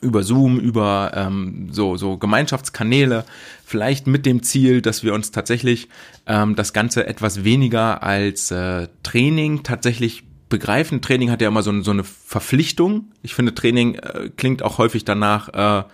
über 0.00 0.22
Zoom, 0.22 0.60
über 0.60 1.12
ähm, 1.14 1.68
so, 1.70 1.96
so 1.96 2.18
Gemeinschaftskanäle, 2.18 3.24
vielleicht 3.64 4.06
mit 4.06 4.26
dem 4.26 4.42
Ziel, 4.42 4.80
dass 4.80 5.02
wir 5.02 5.14
uns 5.14 5.30
tatsächlich 5.30 5.88
ähm, 6.26 6.54
das 6.54 6.72
Ganze 6.72 7.06
etwas 7.06 7.44
weniger 7.44 8.02
als 8.02 8.50
äh, 8.50 8.88
Training 9.02 9.62
tatsächlich 9.62 10.24
begreifen. 10.48 11.02
Training 11.02 11.30
hat 11.30 11.42
ja 11.42 11.48
immer 11.48 11.62
so, 11.62 11.82
so 11.82 11.90
eine 11.90 12.04
Verpflichtung. 12.04 13.12
Ich 13.22 13.34
finde, 13.34 13.54
Training 13.54 13.96
äh, 13.96 14.30
klingt 14.36 14.62
auch 14.62 14.78
häufig 14.78 15.04
danach, 15.04 15.48
äh, 15.48 15.84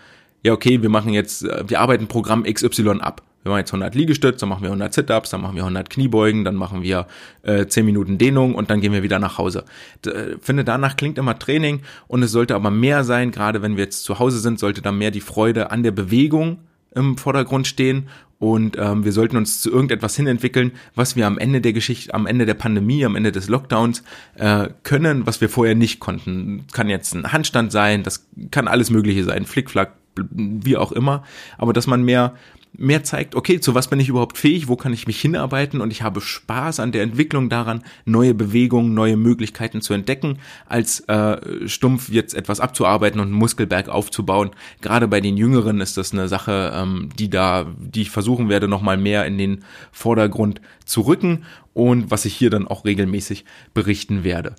ja, 0.43 0.53
okay, 0.53 0.83
wir 0.83 0.91
machen 0.91 1.13
jetzt, 1.13 1.45
äh, 1.45 1.65
wir 1.67 1.81
arbeiten 1.81 2.07
Programm 2.07 2.45
XY 2.45 3.01
ab 3.01 3.23
wir 3.45 3.51
machen 3.51 3.61
jetzt 3.61 3.73
100 3.73 3.95
Liegestütze, 3.95 4.41
dann 4.41 4.49
machen 4.49 4.63
wir 4.63 4.71
100 4.71 4.93
Sit-Ups, 4.93 5.31
dann 5.31 5.43
machen 5.43 5.55
wir 5.55 5.63
100 5.63 5.89
Kniebeugen, 5.89 6.45
dann 6.45 6.57
machen 6.57 6.83
wir 6.83 7.07
äh, 7.43 7.67
10 7.67 7.87
Minuten 7.87 8.19
Dehnung 8.19 8.55
und 8.55 8.71
dann 8.71 8.81
gehen 8.81 8.93
wir 8.93 9.03
wieder 9.03 9.21
nach 9.21 9.39
Hause. 9.39 9.65
D 10.05 10.11
äh, 10.11 10.37
finde, 10.41 10.65
danach 10.65 10.97
klingt 10.97 11.19
immer 11.19 11.39
Training 11.39 11.83
und 12.09 12.23
es 12.23 12.33
sollte 12.33 12.55
aber 12.57 12.71
mehr 12.71 13.05
sein, 13.05 13.31
gerade 13.31 13.63
wenn 13.63 13.77
wir 13.77 13.85
jetzt 13.85 14.05
zu 14.05 14.19
Hause 14.19 14.41
sind, 14.41 14.59
sollte 14.59 14.83
da 14.83 14.91
mehr 14.91 15.11
die 15.11 15.21
Freude 15.21 15.71
an 15.71 15.83
der 15.83 15.93
Bewegung 15.93 16.59
im 16.95 17.17
Vordergrund 17.19 17.67
stehen 17.67 18.09
und 18.39 18.77
ähm, 18.79 19.05
wir 19.05 19.13
sollten 19.13 19.37
uns 19.37 19.61
zu 19.61 19.71
irgendetwas 19.71 20.17
hinentwickeln, 20.17 20.73
was 20.95 21.17
wir 21.17 21.27
am 21.27 21.39
Ende 21.39 21.61
der 21.61 21.73
Geschichte, 21.73 22.13
am 22.13 22.27
Ende 22.27 22.47
der 22.47 22.55
Pandemie, 22.55 23.05
am 23.05 23.17
Ende 23.17 23.33
des 23.33 23.49
Lockdowns 23.49 24.03
äh, 24.35 24.69
können, 24.83 25.27
was 25.27 25.41
wir 25.41 25.49
vorher 25.49 25.75
nicht 25.75 26.01
konnten. 26.01 26.67
Kann 26.73 26.89
jetzt 26.89 27.15
ein 27.15 27.33
Handstand 27.33 27.73
sein, 27.73 28.03
das 28.03 28.29
kann 28.51 28.69
alles 28.69 28.91
Mögliche 28.91 29.25
sein, 29.25 29.47
Flickflack, 29.47 29.93
wie 30.17 30.77
auch 30.77 30.93
immer, 30.93 31.25
aber 31.59 31.73
dass 31.73 31.87
man 31.87 32.03
mehr 32.03 32.35
mehr 32.77 33.05
zeigt, 33.05 33.35
okay, 33.35 33.61
zu 33.61 33.75
was 33.75 33.89
bin 33.89 34.01
ich 34.01 34.09
überhaupt 34.09 34.37
fähig, 34.37 34.69
wo 34.69 34.77
kann 34.77 34.93
ich 34.93 35.07
mich 35.07 35.21
hinarbeiten 35.21 35.81
und 35.81 35.91
ich 35.91 36.03
habe 36.03 36.21
Spaß 36.21 36.81
an 36.81 36.93
der 36.93 37.03
Entwicklung 37.03 37.49
daran, 37.49 37.83
neue 38.05 38.35
Bewegungen, 38.35 38.95
neue 38.95 39.17
Möglichkeiten 39.17 39.81
zu 39.81 39.95
entdecken, 39.95 40.39
als 40.67 41.01
äh, 41.01 41.69
stumpf 41.69 42.09
jetzt 42.09 42.35
etwas 42.35 42.61
abzuarbeiten 42.61 43.21
und 43.21 43.29
einen 43.29 43.37
Muskelberg 43.37 43.89
aufzubauen. 43.89 44.51
Gerade 44.81 45.09
bei 45.09 45.21
den 45.21 45.37
Jüngeren 45.37 45.81
ist 45.81 45.97
das 45.97 46.13
eine 46.13 46.29
Sache, 46.29 46.73
ähm, 46.75 47.11
die 47.19 47.31
da, 47.31 47.67
die 47.79 48.03
ich 48.03 48.11
versuchen 48.11 48.49
werde, 48.49 48.69
nochmal 48.69 48.97
mehr 48.97 49.27
in 49.27 49.39
den 49.39 49.65
Vordergrund 49.93 50.61
zu 50.85 51.03
rücken 51.03 51.45
und 51.73 52.11
was 52.11 52.25
ich 52.25 52.35
hier 52.35 52.51
dann 52.51 52.67
auch 52.67 52.85
regelmäßig 52.85 53.45
berichten 53.73 54.25
werde. 54.25 54.57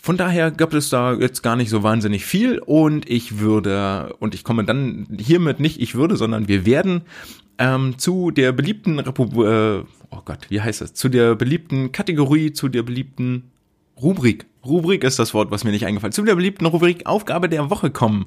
Von 0.00 0.16
daher 0.16 0.52
gab 0.52 0.72
es 0.74 0.90
da 0.90 1.14
jetzt 1.14 1.42
gar 1.42 1.56
nicht 1.56 1.70
so 1.70 1.82
wahnsinnig 1.82 2.24
viel 2.24 2.60
und 2.60 3.10
ich 3.10 3.40
würde, 3.40 4.14
und 4.20 4.34
ich 4.34 4.44
komme 4.44 4.64
dann 4.64 5.08
hiermit 5.18 5.58
nicht 5.58 5.80
ich 5.80 5.96
würde, 5.96 6.16
sondern 6.16 6.46
wir 6.46 6.64
werden 6.64 7.02
ähm, 7.58 7.98
zu 7.98 8.30
der 8.30 8.52
beliebten 8.52 8.98
Republik, 8.98 9.46
äh, 9.46 9.84
oh 10.10 10.22
Gott, 10.24 10.46
wie 10.48 10.60
heißt 10.60 10.80
das? 10.80 10.94
Zu 10.94 11.08
der 11.08 11.34
beliebten 11.34 11.92
Kategorie, 11.92 12.52
zu 12.52 12.68
der 12.68 12.82
beliebten 12.82 13.50
Rubrik. 14.00 14.46
Rubrik 14.64 15.04
ist 15.04 15.18
das 15.18 15.34
Wort, 15.34 15.50
was 15.50 15.64
mir 15.64 15.70
nicht 15.70 15.86
eingefallen. 15.86 16.12
Zu 16.12 16.22
der 16.22 16.36
beliebten 16.36 16.66
Rubrik 16.66 17.06
Aufgabe 17.06 17.48
der 17.48 17.70
Woche 17.70 17.90
kommen. 17.90 18.26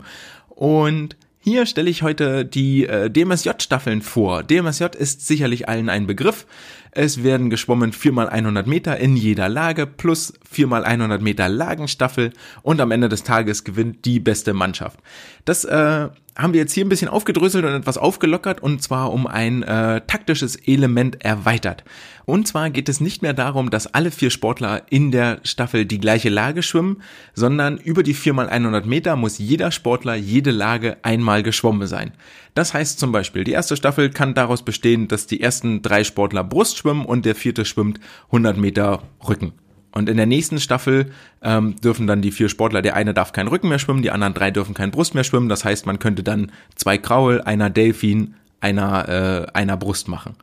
Und 0.49 1.15
hier 1.43 1.65
stelle 1.65 1.89
ich 1.89 2.03
heute 2.03 2.45
die 2.45 2.85
äh, 2.85 3.09
DMSJ-Staffeln 3.09 4.03
vor. 4.03 4.43
DMSJ 4.43 4.85
ist 4.97 5.25
sicherlich 5.25 5.67
allen 5.67 5.89
ein 5.89 6.05
Begriff. 6.05 6.45
Es 6.91 7.23
werden 7.23 7.49
geschwommen 7.49 7.93
4x100 7.93 8.67
Meter 8.67 8.97
in 8.97 9.15
jeder 9.15 9.49
Lage 9.49 9.87
plus 9.87 10.33
4x100 10.53 11.19
Meter 11.19 11.49
Lagenstaffel 11.49 12.31
und 12.61 12.79
am 12.79 12.91
Ende 12.91 13.09
des 13.09 13.23
Tages 13.23 13.63
gewinnt 13.63 14.05
die 14.05 14.19
beste 14.19 14.53
Mannschaft. 14.53 14.99
Das 15.45 15.65
äh, 15.65 16.09
haben 16.37 16.53
wir 16.53 16.61
jetzt 16.61 16.73
hier 16.73 16.85
ein 16.85 16.89
bisschen 16.89 17.09
aufgedröselt 17.09 17.65
und 17.65 17.73
etwas 17.73 17.97
aufgelockert 17.97 18.61
und 18.61 18.81
zwar 18.81 19.11
um 19.11 19.27
ein 19.27 19.63
äh, 19.63 20.01
taktisches 20.07 20.55
Element 20.55 21.23
erweitert. 21.23 21.83
Und 22.25 22.47
zwar 22.47 22.69
geht 22.69 22.87
es 22.87 23.01
nicht 23.01 23.21
mehr 23.21 23.33
darum, 23.33 23.69
dass 23.69 23.93
alle 23.93 24.11
vier 24.11 24.29
Sportler 24.29 24.83
in 24.89 25.11
der 25.11 25.39
Staffel 25.43 25.85
die 25.85 25.99
gleiche 25.99 26.29
Lage 26.29 26.63
schwimmen, 26.63 27.01
sondern 27.33 27.77
über 27.77 28.03
die 28.03 28.15
4x100 28.15 28.85
Meter 28.85 29.15
muss 29.15 29.37
jeder 29.39 29.71
Sportler 29.71 30.15
jede 30.15 30.51
Lage 30.51 30.97
einmal 31.03 31.43
geschwommen 31.43 31.87
sein. 31.87 32.13
Das 32.53 32.73
heißt 32.73 32.99
zum 32.99 33.11
Beispiel, 33.11 33.43
die 33.43 33.51
erste 33.51 33.75
Staffel 33.75 34.09
kann 34.09 34.33
daraus 34.33 34.63
bestehen, 34.63 35.07
dass 35.07 35.27
die 35.27 35.41
ersten 35.41 35.81
drei 35.81 36.03
Sportler 36.03 36.43
Brust 36.43 36.77
schwimmen 36.77 37.05
und 37.05 37.25
der 37.25 37.35
vierte 37.35 37.65
schwimmt 37.65 37.99
100 38.27 38.57
Meter 38.57 39.01
Rücken. 39.27 39.53
Und 39.93 40.09
in 40.09 40.17
der 40.17 40.25
nächsten 40.25 40.59
Staffel 40.59 41.11
ähm, 41.41 41.75
dürfen 41.81 42.07
dann 42.07 42.21
die 42.21 42.31
vier 42.31 42.49
Sportler, 42.49 42.81
der 42.81 42.95
eine 42.95 43.13
darf 43.13 43.33
keinen 43.33 43.49
Rücken 43.49 43.69
mehr 43.69 43.79
schwimmen, 43.79 44.01
die 44.01 44.11
anderen 44.11 44.33
drei 44.33 44.51
dürfen 44.51 44.73
keinen 44.73 44.91
Brust 44.91 45.15
mehr 45.15 45.23
schwimmen. 45.23 45.49
Das 45.49 45.65
heißt, 45.65 45.85
man 45.85 45.99
könnte 45.99 46.23
dann 46.23 46.51
zwei 46.75 46.97
Kraul, 46.97 47.41
einer 47.41 47.69
Delfin, 47.69 48.35
einer, 48.61 49.09
äh, 49.09 49.47
einer 49.53 49.77
Brust 49.77 50.07
machen. 50.07 50.35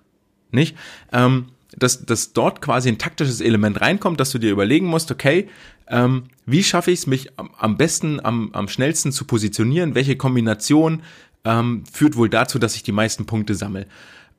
Nicht? 0.51 0.77
Ähm, 1.13 1.47
dass, 1.77 2.05
dass 2.05 2.33
dort 2.33 2.63
quasi 2.63 2.89
ein 2.89 2.99
taktisches 2.99 3.41
Element 3.41 3.81
reinkommt, 3.81 4.21
dass 4.21 4.31
du 4.31 4.39
dir 4.39 4.51
überlegen 4.51 4.87
musst, 4.87 5.11
okay, 5.11 5.49
ähm, 5.89 6.25
wie 6.47 6.65
schaffe 6.65 6.91
ich 6.91 7.01
es, 7.01 7.07
mich 7.07 7.39
am, 7.39 7.51
am 7.59 7.77
besten, 7.77 8.25
am, 8.25 8.51
am 8.53 8.69
schnellsten 8.69 9.13
zu 9.13 9.25
positionieren? 9.25 9.95
Welche 9.95 10.17
Kombination 10.17 11.03
ähm, 11.45 11.85
führt 11.91 12.17
wohl 12.17 12.29
dazu, 12.29 12.59
dass 12.59 12.75
ich 12.75 12.83
die 12.83 12.93
meisten 12.93 13.27
Punkte 13.27 13.55
sammle? 13.55 13.87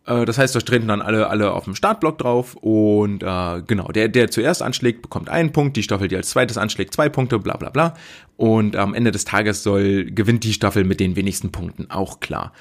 Äh, 0.06 0.26
das 0.26 0.38
heißt, 0.38 0.56
da 0.56 0.60
treten 0.60 0.88
dann 0.88 1.02
alle, 1.02 1.30
alle 1.30 1.52
auf 1.52 1.66
dem 1.66 1.76
Startblock 1.76 2.18
drauf 2.18 2.56
und 2.56 3.24
äh, 3.24 3.62
genau, 3.66 3.88
der, 3.90 4.08
der 4.08 4.32
zuerst 4.32 4.62
anschlägt, 4.62 5.02
bekommt 5.02 5.30
einen 5.30 5.52
Punkt, 5.52 5.78
die 5.78 5.84
Staffel, 5.84 6.08
die 6.08 6.16
als 6.16 6.30
zweites 6.30 6.58
anschlägt, 6.58 6.94
zwei 6.94 7.10
Punkte, 7.10 7.40
bla 7.40 7.58
bla 7.58 7.70
bla. 7.70 7.94
Und 8.38 8.76
am 8.76 8.94
Ende 8.94 9.12
des 9.12 9.26
Tages 9.26 9.64
soll, 9.64 10.06
gewinnt 10.06 10.44
die 10.46 10.54
Staffel 10.54 10.86
mit 10.86 11.00
den 11.00 11.16
wenigsten 11.16 11.52
Punkten, 11.52 11.92
auch 11.92 12.20
klar. 12.22 12.54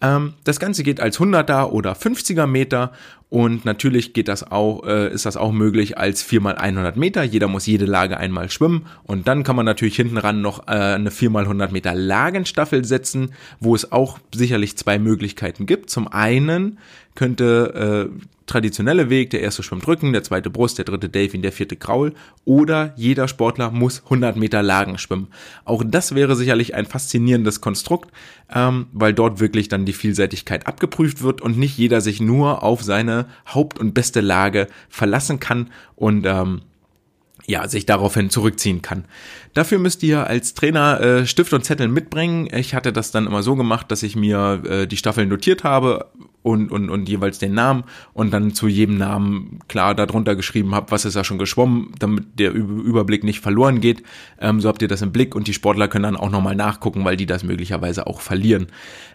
Ähm, 0.00 0.34
das 0.44 0.60
Ganze 0.60 0.82
geht 0.82 1.00
als 1.00 1.18
100er 1.18 1.70
oder 1.70 1.92
50er 1.92 2.46
Meter 2.46 2.92
und 3.28 3.64
natürlich 3.64 4.12
geht 4.12 4.28
das 4.28 4.50
auch, 4.50 4.86
äh, 4.86 5.12
ist 5.12 5.26
das 5.26 5.36
auch 5.36 5.52
möglich 5.52 5.98
als 5.98 6.24
4x100 6.24 6.98
Meter. 6.98 7.22
Jeder 7.24 7.48
muss 7.48 7.66
jede 7.66 7.86
Lage 7.86 8.18
einmal 8.18 8.50
schwimmen 8.50 8.86
und 9.04 9.26
dann 9.26 9.42
kann 9.42 9.56
man 9.56 9.64
natürlich 9.64 9.96
hinten 9.96 10.18
ran 10.18 10.42
noch 10.42 10.68
äh, 10.68 10.72
eine 10.72 11.10
4x100 11.10 11.72
Meter 11.72 11.94
Lagenstaffel 11.94 12.84
setzen, 12.84 13.32
wo 13.58 13.74
es 13.74 13.90
auch 13.90 14.18
sicherlich 14.34 14.76
zwei 14.76 14.98
Möglichkeiten 14.98 15.66
gibt. 15.66 15.90
Zum 15.90 16.08
einen 16.08 16.78
könnte 17.16 18.10
äh, 18.14 18.26
traditionelle 18.46 19.10
Weg, 19.10 19.30
der 19.30 19.40
erste 19.40 19.62
schwimmt 19.62 19.86
Rücken, 19.86 20.12
der 20.12 20.22
zweite 20.22 20.50
Brust, 20.50 20.78
der 20.78 20.84
dritte 20.84 21.08
Delfin, 21.08 21.42
der 21.42 21.52
vierte 21.52 21.76
Kraul 21.76 22.14
oder 22.44 22.94
jeder 22.96 23.28
Sportler 23.28 23.70
muss 23.70 24.04
100 24.04 24.36
Meter 24.36 24.62
Lagen 24.62 24.98
schwimmen. 24.98 25.28
Auch 25.64 25.82
das 25.84 26.14
wäre 26.14 26.36
sicherlich 26.36 26.74
ein 26.74 26.86
faszinierendes 26.86 27.60
Konstrukt, 27.60 28.12
ähm, 28.54 28.86
weil 28.92 29.12
dort 29.12 29.40
wirklich 29.40 29.68
dann 29.68 29.84
die 29.84 29.92
Vielseitigkeit 29.92 30.66
abgeprüft 30.66 31.22
wird 31.22 31.40
und 31.40 31.58
nicht 31.58 31.76
jeder 31.76 32.00
sich 32.00 32.20
nur 32.20 32.62
auf 32.62 32.82
seine 32.82 33.26
Haupt- 33.52 33.78
und 33.78 33.94
beste 33.94 34.20
Lage 34.20 34.68
verlassen 34.88 35.40
kann 35.40 35.70
und 35.96 36.24
ähm, 36.26 36.62
ja, 37.48 37.68
sich 37.68 37.86
daraufhin 37.86 38.28
zurückziehen 38.28 38.82
kann. 38.82 39.04
Dafür 39.54 39.78
müsst 39.78 40.02
ihr 40.02 40.26
als 40.26 40.54
Trainer 40.54 41.00
äh, 41.00 41.26
Stift 41.26 41.52
und 41.52 41.64
Zettel 41.64 41.86
mitbringen. 41.86 42.48
Ich 42.52 42.74
hatte 42.74 42.92
das 42.92 43.12
dann 43.12 43.26
immer 43.26 43.44
so 43.44 43.54
gemacht, 43.54 43.90
dass 43.90 44.02
ich 44.02 44.16
mir 44.16 44.62
äh, 44.68 44.86
die 44.86 44.96
Staffeln 44.96 45.28
notiert 45.28 45.62
habe 45.62 46.06
und, 46.46 46.70
und, 46.70 46.90
und 46.90 47.08
jeweils 47.08 47.40
den 47.40 47.54
Namen 47.54 47.82
und 48.12 48.30
dann 48.30 48.54
zu 48.54 48.68
jedem 48.68 48.98
Namen 48.98 49.58
klar 49.66 49.96
darunter 49.96 50.36
geschrieben 50.36 50.76
habe, 50.76 50.92
was 50.92 51.04
ist 51.04 51.16
da 51.16 51.24
schon 51.24 51.38
geschwommen, 51.38 51.92
damit 51.98 52.38
der 52.38 52.52
Überblick 52.52 53.24
nicht 53.24 53.40
verloren 53.40 53.80
geht. 53.80 54.04
Ähm, 54.40 54.60
so 54.60 54.68
habt 54.68 54.80
ihr 54.80 54.86
das 54.86 55.02
im 55.02 55.10
Blick 55.10 55.34
und 55.34 55.48
die 55.48 55.54
Sportler 55.54 55.88
können 55.88 56.04
dann 56.04 56.16
auch 56.16 56.30
nochmal 56.30 56.54
nachgucken, 56.54 57.04
weil 57.04 57.16
die 57.16 57.26
das 57.26 57.42
möglicherweise 57.42 58.06
auch 58.06 58.20
verlieren. 58.20 58.68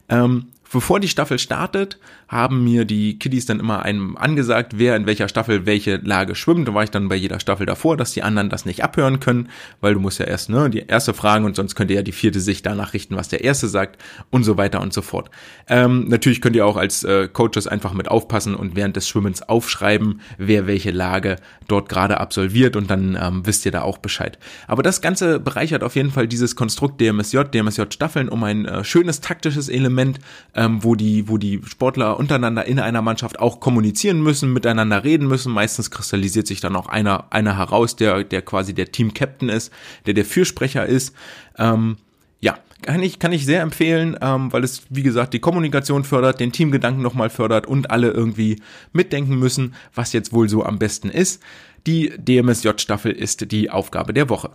Ähm, 0.09 0.47
bevor 0.69 0.99
die 0.99 1.07
Staffel 1.07 1.39
startet, 1.39 1.99
haben 2.31 2.63
mir 2.63 2.85
die 2.85 3.19
Kiddies 3.19 3.45
dann 3.45 3.59
immer 3.59 3.83
einem 3.83 4.15
angesagt, 4.15 4.73
wer 4.77 4.95
in 4.95 5.05
welcher 5.05 5.27
Staffel 5.27 5.65
welche 5.65 5.97
Lage 5.97 6.33
schwimmt. 6.33 6.65
Da 6.65 6.73
war 6.73 6.83
ich 6.83 6.89
dann 6.89 7.09
bei 7.09 7.15
jeder 7.15 7.41
Staffel 7.41 7.65
davor, 7.65 7.97
dass 7.97 8.13
die 8.13 8.23
anderen 8.23 8.49
das 8.49 8.65
nicht 8.65 8.85
abhören 8.85 9.19
können, 9.19 9.49
weil 9.81 9.95
du 9.95 9.99
musst 9.99 10.17
ja 10.19 10.25
erst 10.25 10.49
ne, 10.49 10.69
die 10.69 10.79
erste 10.87 11.13
fragen 11.13 11.43
und 11.43 11.57
sonst 11.57 11.75
könnte 11.75 11.93
ja 11.93 12.03
die 12.03 12.13
vierte 12.13 12.39
sich 12.39 12.61
danach 12.61 12.93
richten, 12.93 13.17
was 13.17 13.27
der 13.27 13.43
erste 13.43 13.67
sagt 13.67 14.01
und 14.29 14.45
so 14.45 14.55
weiter 14.55 14.79
und 14.79 14.93
so 14.93 15.01
fort. 15.01 15.29
Ähm, 15.67 16.07
natürlich 16.07 16.39
könnt 16.39 16.55
ihr 16.55 16.65
auch 16.65 16.77
als 16.77 17.03
äh, 17.03 17.27
Coaches 17.27 17.67
einfach 17.67 17.91
mit 17.91 18.07
aufpassen 18.07 18.55
und 18.55 18.77
während 18.77 18.95
des 18.95 19.09
Schwimmens 19.09 19.41
aufschreiben, 19.41 20.21
wer 20.37 20.67
welche 20.67 20.91
Lage 20.91 21.35
dort 21.67 21.89
gerade 21.89 22.21
absolviert 22.21 22.77
und 22.77 22.89
dann 22.89 23.17
ähm, 23.21 23.45
wisst 23.45 23.65
ihr 23.65 23.73
da 23.73 23.81
auch 23.81 23.97
Bescheid. 23.97 24.39
Aber 24.67 24.83
das 24.83 25.01
Ganze 25.01 25.41
bereichert 25.41 25.83
auf 25.83 25.97
jeden 25.97 26.11
Fall 26.11 26.29
dieses 26.29 26.55
Konstrukt 26.55 27.01
DMSJ, 27.01 27.39
DMSJ 27.53 27.81
Staffeln 27.89 28.29
um 28.29 28.41
ein 28.45 28.63
äh, 28.63 28.85
schönes 28.85 29.19
taktisches 29.19 29.67
Element, 29.67 30.19
ähm, 30.55 30.81
wo 30.81 30.95
die, 30.95 31.27
wo 31.27 31.37
die 31.37 31.59
Sportler 31.65 32.20
untereinander 32.21 32.65
in 32.65 32.79
einer 32.79 33.01
Mannschaft 33.01 33.39
auch 33.39 33.59
kommunizieren 33.59 34.21
müssen, 34.21 34.53
miteinander 34.53 35.03
reden 35.03 35.27
müssen. 35.27 35.51
Meistens 35.51 35.89
kristallisiert 35.89 36.45
sich 36.45 36.61
dann 36.61 36.75
auch 36.75 36.87
einer, 36.87 37.25
einer 37.31 37.57
heraus, 37.57 37.95
der, 37.95 38.23
der 38.23 38.43
quasi 38.43 38.73
der 38.73 38.91
Team-Captain 38.91 39.49
ist, 39.49 39.73
der 40.05 40.13
der 40.13 40.23
Fürsprecher 40.23 40.85
ist. 40.85 41.15
Ähm, 41.57 41.97
ja, 42.39 42.59
kann 42.83 43.01
ich, 43.01 43.17
kann 43.17 43.33
ich 43.33 43.45
sehr 43.45 43.61
empfehlen, 43.61 44.17
ähm, 44.21 44.53
weil 44.53 44.63
es, 44.63 44.83
wie 44.89 45.03
gesagt, 45.03 45.33
die 45.33 45.39
Kommunikation 45.39 46.03
fördert, 46.03 46.39
den 46.39 46.51
Teamgedanken 46.51 47.01
nochmal 47.01 47.31
fördert 47.31 47.65
und 47.65 47.89
alle 47.89 48.11
irgendwie 48.11 48.61
mitdenken 48.93 49.37
müssen, 49.39 49.73
was 49.95 50.13
jetzt 50.13 50.31
wohl 50.31 50.47
so 50.47 50.63
am 50.63 50.77
besten 50.77 51.09
ist. 51.09 51.41
Die 51.87 52.13
DMSJ-Staffel 52.17 53.11
ist 53.11 53.51
die 53.51 53.71
Aufgabe 53.71 54.13
der 54.13 54.29
Woche. 54.29 54.51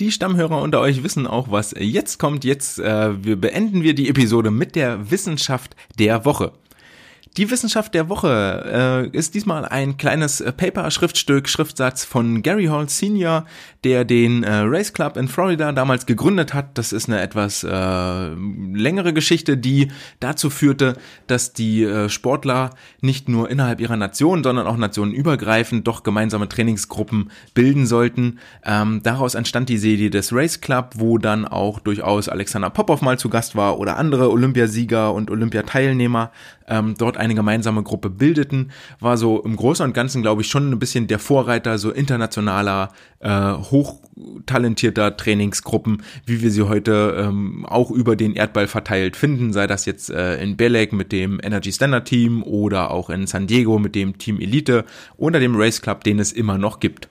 Die 0.00 0.12
Stammhörer 0.12 0.62
unter 0.62 0.80
euch 0.80 1.02
wissen 1.02 1.26
auch, 1.26 1.50
was 1.50 1.74
jetzt 1.78 2.18
kommt. 2.18 2.44
Jetzt 2.44 2.78
äh, 2.78 3.22
wir 3.22 3.36
beenden 3.36 3.82
wir 3.82 3.94
die 3.94 4.08
Episode 4.08 4.50
mit 4.50 4.74
der 4.74 5.10
Wissenschaft 5.10 5.76
der 5.98 6.24
Woche. 6.24 6.52
Die 7.36 7.48
Wissenschaft 7.48 7.94
der 7.94 8.08
Woche 8.08 9.08
äh, 9.12 9.16
ist 9.16 9.36
diesmal 9.36 9.64
ein 9.64 9.96
kleines 9.96 10.40
äh, 10.40 10.50
Paper-Schriftstück, 10.50 11.48
Schriftsatz 11.48 12.04
von 12.04 12.42
Gary 12.42 12.66
Hall 12.66 12.88
Sr., 12.88 13.46
der 13.84 14.04
den 14.04 14.42
äh, 14.42 14.62
Race 14.64 14.92
Club 14.92 15.16
in 15.16 15.28
Florida 15.28 15.70
damals 15.70 16.06
gegründet 16.06 16.54
hat. 16.54 16.76
Das 16.76 16.92
ist 16.92 17.08
eine 17.08 17.20
etwas 17.20 17.62
äh, 17.62 18.28
längere 18.28 19.12
Geschichte, 19.12 19.56
die 19.56 19.92
dazu 20.18 20.50
führte, 20.50 20.96
dass 21.28 21.52
die 21.52 21.84
äh, 21.84 22.08
Sportler 22.08 22.70
nicht 23.00 23.28
nur 23.28 23.48
innerhalb 23.48 23.80
ihrer 23.80 23.96
Nation, 23.96 24.42
sondern 24.42 24.66
auch 24.66 24.76
nationenübergreifend 24.76 25.86
doch 25.86 26.02
gemeinsame 26.02 26.48
Trainingsgruppen 26.48 27.30
bilden 27.54 27.86
sollten. 27.86 28.40
Ähm, 28.64 29.02
daraus 29.04 29.36
entstand 29.36 29.68
die 29.68 29.78
Serie 29.78 30.10
des 30.10 30.32
Race 30.32 30.60
Club, 30.60 30.94
wo 30.96 31.16
dann 31.16 31.46
auch 31.46 31.78
durchaus 31.78 32.28
Alexander 32.28 32.70
Popov 32.70 33.02
mal 33.02 33.20
zu 33.20 33.28
Gast 33.28 33.54
war 33.54 33.78
oder 33.78 33.98
andere 33.98 34.30
Olympiasieger 34.30 35.14
und 35.14 35.30
Olympiateilnehmer 35.30 36.32
ähm, 36.70 36.94
dort 36.96 37.16
eine 37.16 37.34
gemeinsame 37.34 37.82
Gruppe 37.82 38.08
bildeten, 38.08 38.70
war 39.00 39.16
so 39.16 39.42
im 39.42 39.56
Großen 39.56 39.84
und 39.84 39.92
Ganzen, 39.92 40.22
glaube 40.22 40.42
ich, 40.42 40.48
schon 40.48 40.70
ein 40.70 40.78
bisschen 40.78 41.06
der 41.08 41.18
Vorreiter 41.18 41.76
so 41.76 41.90
internationaler, 41.90 42.92
äh, 43.18 43.52
hochtalentierter 43.52 45.16
Trainingsgruppen, 45.16 46.02
wie 46.24 46.40
wir 46.40 46.50
sie 46.50 46.62
heute 46.62 47.16
ähm, 47.18 47.66
auch 47.66 47.90
über 47.90 48.16
den 48.16 48.34
Erdball 48.34 48.68
verteilt 48.68 49.16
finden, 49.16 49.52
sei 49.52 49.66
das 49.66 49.84
jetzt 49.84 50.10
äh, 50.10 50.42
in 50.42 50.56
Belek 50.56 50.92
mit 50.92 51.12
dem 51.12 51.40
Energy 51.42 51.72
Standard 51.72 52.06
Team 52.06 52.42
oder 52.42 52.90
auch 52.90 53.10
in 53.10 53.26
San 53.26 53.46
Diego 53.46 53.78
mit 53.78 53.94
dem 53.94 54.16
Team 54.18 54.40
Elite 54.40 54.84
oder 55.16 55.40
dem 55.40 55.56
Race 55.56 55.82
Club, 55.82 56.04
den 56.04 56.18
es 56.18 56.32
immer 56.32 56.56
noch 56.56 56.80
gibt. 56.80 57.08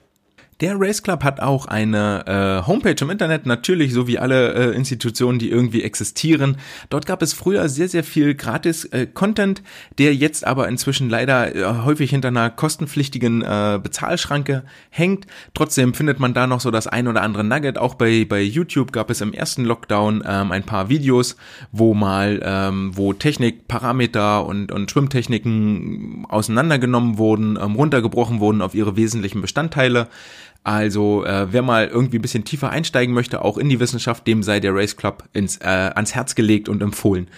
Der 0.60 0.78
Race 0.78 1.02
Club 1.02 1.24
hat 1.24 1.40
auch 1.40 1.64
eine 1.64 2.26
äh, 2.26 2.66
Homepage 2.66 2.96
im 3.00 3.08
Internet, 3.08 3.46
natürlich 3.46 3.94
so 3.94 4.06
wie 4.06 4.18
alle 4.18 4.52
äh, 4.52 4.76
Institutionen, 4.76 5.38
die 5.38 5.50
irgendwie 5.50 5.82
existieren. 5.82 6.58
Dort 6.90 7.06
gab 7.06 7.22
es 7.22 7.32
früher 7.32 7.70
sehr, 7.70 7.88
sehr 7.88 8.04
viel 8.04 8.34
gratis 8.34 8.84
äh, 8.84 9.06
Content, 9.06 9.62
der 9.98 10.14
jetzt 10.14 10.46
aber 10.46 10.68
inzwischen 10.68 11.08
leider 11.08 11.56
äh, 11.56 11.82
häufig 11.84 12.10
hinter 12.10 12.28
einer 12.28 12.50
kostenpflichtigen 12.50 13.40
äh, 13.40 13.80
Bezahlschranke 13.82 14.64
hängt. 14.90 15.26
Trotzdem 15.54 15.94
findet 15.94 16.20
man 16.20 16.34
da 16.34 16.46
noch 16.46 16.60
so 16.60 16.70
das 16.70 16.86
ein 16.86 17.08
oder 17.08 17.22
andere 17.22 17.42
Nugget. 17.42 17.78
Auch 17.78 17.94
bei, 17.94 18.26
bei 18.28 18.42
YouTube 18.42 18.92
gab 18.92 19.08
es 19.08 19.22
im 19.22 19.32
ersten 19.32 19.64
Lockdown 19.64 20.22
ähm, 20.26 20.52
ein 20.52 20.64
paar 20.64 20.90
Videos, 20.90 21.36
wo 21.72 21.94
mal, 21.94 22.38
ähm, 22.44 22.90
wo 22.94 23.14
Technik, 23.14 23.66
Parameter 23.66 24.44
und, 24.44 24.72
und 24.72 24.90
Schwimmtechniken 24.90 26.26
auseinandergenommen 26.28 27.16
wurden, 27.16 27.56
ähm, 27.56 27.76
runtergebrochen 27.76 28.40
wurden 28.40 28.60
auf 28.60 28.74
ihre 28.74 28.96
wesentlichen 28.96 29.40
Bestandteile. 29.40 30.08
Also 30.62 31.24
äh, 31.24 31.52
wer 31.52 31.62
mal 31.62 31.88
irgendwie 31.88 32.18
ein 32.18 32.22
bisschen 32.22 32.44
tiefer 32.44 32.70
einsteigen 32.70 33.14
möchte, 33.14 33.42
auch 33.42 33.56
in 33.56 33.70
die 33.70 33.80
Wissenschaft, 33.80 34.26
dem 34.26 34.42
sei 34.42 34.60
der 34.60 34.74
Race 34.74 34.96
Club 34.96 35.24
ins, 35.32 35.56
äh, 35.56 35.64
ans 35.64 36.14
Herz 36.14 36.34
gelegt 36.34 36.68
und 36.68 36.82
empfohlen. 36.82 37.28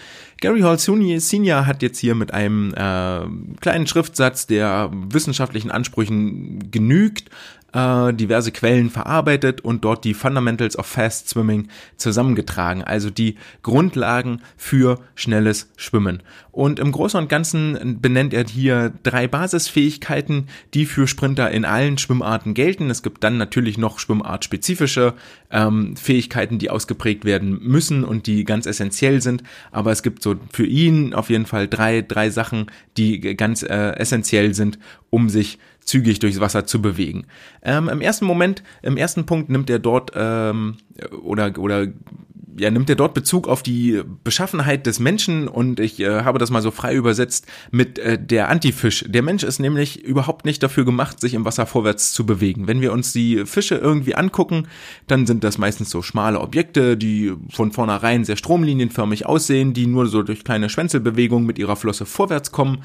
Gary 0.40 0.60
Hall 0.62 0.76
Senior 0.76 1.66
hat 1.66 1.82
jetzt 1.82 1.98
hier 1.98 2.16
mit 2.16 2.34
einem 2.34 2.74
äh, 2.74 3.60
kleinen 3.60 3.86
Schriftsatz, 3.86 4.48
der 4.48 4.90
wissenschaftlichen 4.92 5.70
Ansprüchen 5.70 6.72
genügt, 6.72 7.30
äh, 7.72 8.12
diverse 8.12 8.52
Quellen 8.52 8.90
verarbeitet 8.90 9.60
und 9.60 9.84
dort 9.84 10.04
die 10.04 10.14
Fundamentals 10.14 10.78
of 10.78 10.86
Fast 10.86 11.28
Swimming 11.28 11.68
zusammengetragen, 11.96 12.84
also 12.84 13.10
die 13.10 13.36
Grundlagen 13.62 14.42
für 14.56 15.00
schnelles 15.14 15.70
Schwimmen. 15.76 16.22
Und 16.50 16.78
im 16.78 16.92
Großen 16.92 17.18
und 17.18 17.30
Ganzen 17.30 17.98
benennt 18.02 18.34
er 18.34 18.44
hier 18.44 18.92
drei 19.02 19.26
Basisfähigkeiten, 19.26 20.48
die 20.74 20.84
für 20.84 21.06
Sprinter 21.06 21.50
in 21.50 21.64
allen 21.64 21.96
Schwimmarten 21.96 22.52
gelten. 22.52 22.90
Es 22.90 23.02
gibt 23.02 23.24
dann 23.24 23.38
natürlich 23.38 23.78
noch 23.78 23.98
schwimmartspezifische 23.98 25.14
ähm, 25.50 25.96
Fähigkeiten, 25.96 26.58
die 26.58 26.68
ausgeprägt 26.68 27.24
werden 27.24 27.58
müssen 27.62 28.04
und 28.04 28.26
die 28.26 28.44
ganz 28.44 28.66
essentiell 28.66 29.22
sind. 29.22 29.42
Aber 29.70 29.92
es 29.92 30.02
gibt 30.02 30.22
so 30.22 30.34
für 30.52 30.66
ihn 30.66 31.14
auf 31.14 31.30
jeden 31.30 31.46
Fall 31.46 31.68
drei, 31.68 32.02
drei 32.02 32.28
Sachen, 32.28 32.66
die 32.98 33.20
ganz 33.34 33.62
äh, 33.62 33.92
essentiell 33.96 34.52
sind, 34.52 34.78
um 35.08 35.30
sich 35.30 35.58
zügig 35.84 36.18
durchs 36.18 36.40
Wasser 36.40 36.66
zu 36.66 36.80
bewegen. 36.80 37.26
Ähm, 37.62 37.88
Im 37.88 38.00
ersten 38.00 38.24
Moment, 38.24 38.62
im 38.82 38.96
ersten 38.96 39.26
Punkt 39.26 39.50
nimmt 39.50 39.70
er 39.70 39.78
dort 39.78 40.12
ähm, 40.14 40.76
oder 41.22 41.58
oder 41.58 41.88
ja, 42.58 42.70
nimmt 42.70 42.90
er 42.90 42.96
dort 42.96 43.14
Bezug 43.14 43.48
auf 43.48 43.62
die 43.62 44.02
Beschaffenheit 44.24 44.86
des 44.86 45.00
Menschen 45.00 45.48
und 45.48 45.80
ich 45.80 46.00
äh, 46.00 46.22
habe 46.22 46.38
das 46.38 46.50
mal 46.50 46.62
so 46.62 46.70
frei 46.70 46.94
übersetzt 46.94 47.46
mit 47.70 47.98
äh, 47.98 48.22
der 48.22 48.48
Antifisch. 48.48 49.04
Der 49.08 49.22
Mensch 49.22 49.42
ist 49.42 49.58
nämlich 49.58 50.04
überhaupt 50.04 50.44
nicht 50.44 50.62
dafür 50.62 50.84
gemacht, 50.84 51.20
sich 51.20 51.34
im 51.34 51.44
Wasser 51.44 51.66
vorwärts 51.66 52.12
zu 52.12 52.26
bewegen. 52.26 52.68
Wenn 52.68 52.80
wir 52.80 52.92
uns 52.92 53.12
die 53.12 53.46
Fische 53.46 53.76
irgendwie 53.76 54.14
angucken, 54.14 54.68
dann 55.06 55.26
sind 55.26 55.44
das 55.44 55.58
meistens 55.58 55.90
so 55.90 56.02
schmale 56.02 56.40
Objekte, 56.40 56.96
die 56.96 57.32
von 57.50 57.72
vornherein 57.72 58.24
sehr 58.24 58.36
stromlinienförmig 58.36 59.26
aussehen, 59.26 59.72
die 59.72 59.86
nur 59.86 60.06
so 60.06 60.22
durch 60.22 60.44
kleine 60.44 60.68
Schwänzelbewegungen 60.68 61.46
mit 61.46 61.58
ihrer 61.58 61.76
Flosse 61.76 62.06
vorwärts 62.06 62.52
kommen 62.52 62.82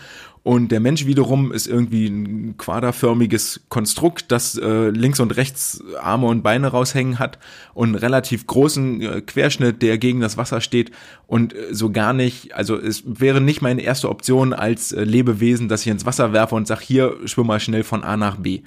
Und 0.47 0.71
der 0.71 0.79
Mensch 0.79 1.05
wiederum 1.05 1.51
ist 1.51 1.67
irgendwie 1.67 2.07
ein 2.07 2.55
quaderförmiges 2.57 3.65
Konstrukt, 3.67 4.31
das 4.31 4.57
äh, 4.57 4.91
links 4.91 5.19
und 5.19 5.35
rechts 5.35 5.83
Arme 6.01 6.27
und 6.27 6.41
Beine 6.41 6.67
raushängen 6.67 7.19
hat 7.19 7.37
und 7.73 7.89
einen 7.89 7.95
relativ 7.95 8.47
großen 8.47 9.01
äh, 9.01 9.19
Querschnitt, 9.19 9.81
der 9.81 9.97
gegen 9.97 10.21
das 10.21 10.37
Wasser 10.37 10.61
steht 10.61 10.91
und 11.25 11.53
äh, 11.53 11.73
so 11.75 11.91
gar 11.91 12.13
nicht, 12.13 12.55
also 12.55 12.77
es 12.77 13.03
wäre 13.05 13.41
nicht 13.41 13.61
meine 13.61 13.81
erste 13.81 14.07
Option 14.07 14.53
als 14.53 14.93
äh, 14.93 15.03
Lebewesen, 15.03 15.67
dass 15.67 15.81
ich 15.81 15.87
ins 15.87 16.05
Wasser 16.05 16.31
werfe 16.31 16.55
und 16.55 16.65
sage, 16.65 16.79
hier 16.81 17.17
schwimm 17.25 17.47
mal 17.47 17.59
schnell 17.59 17.83
von 17.83 18.05
A 18.05 18.15
nach 18.15 18.37
B. 18.37 18.61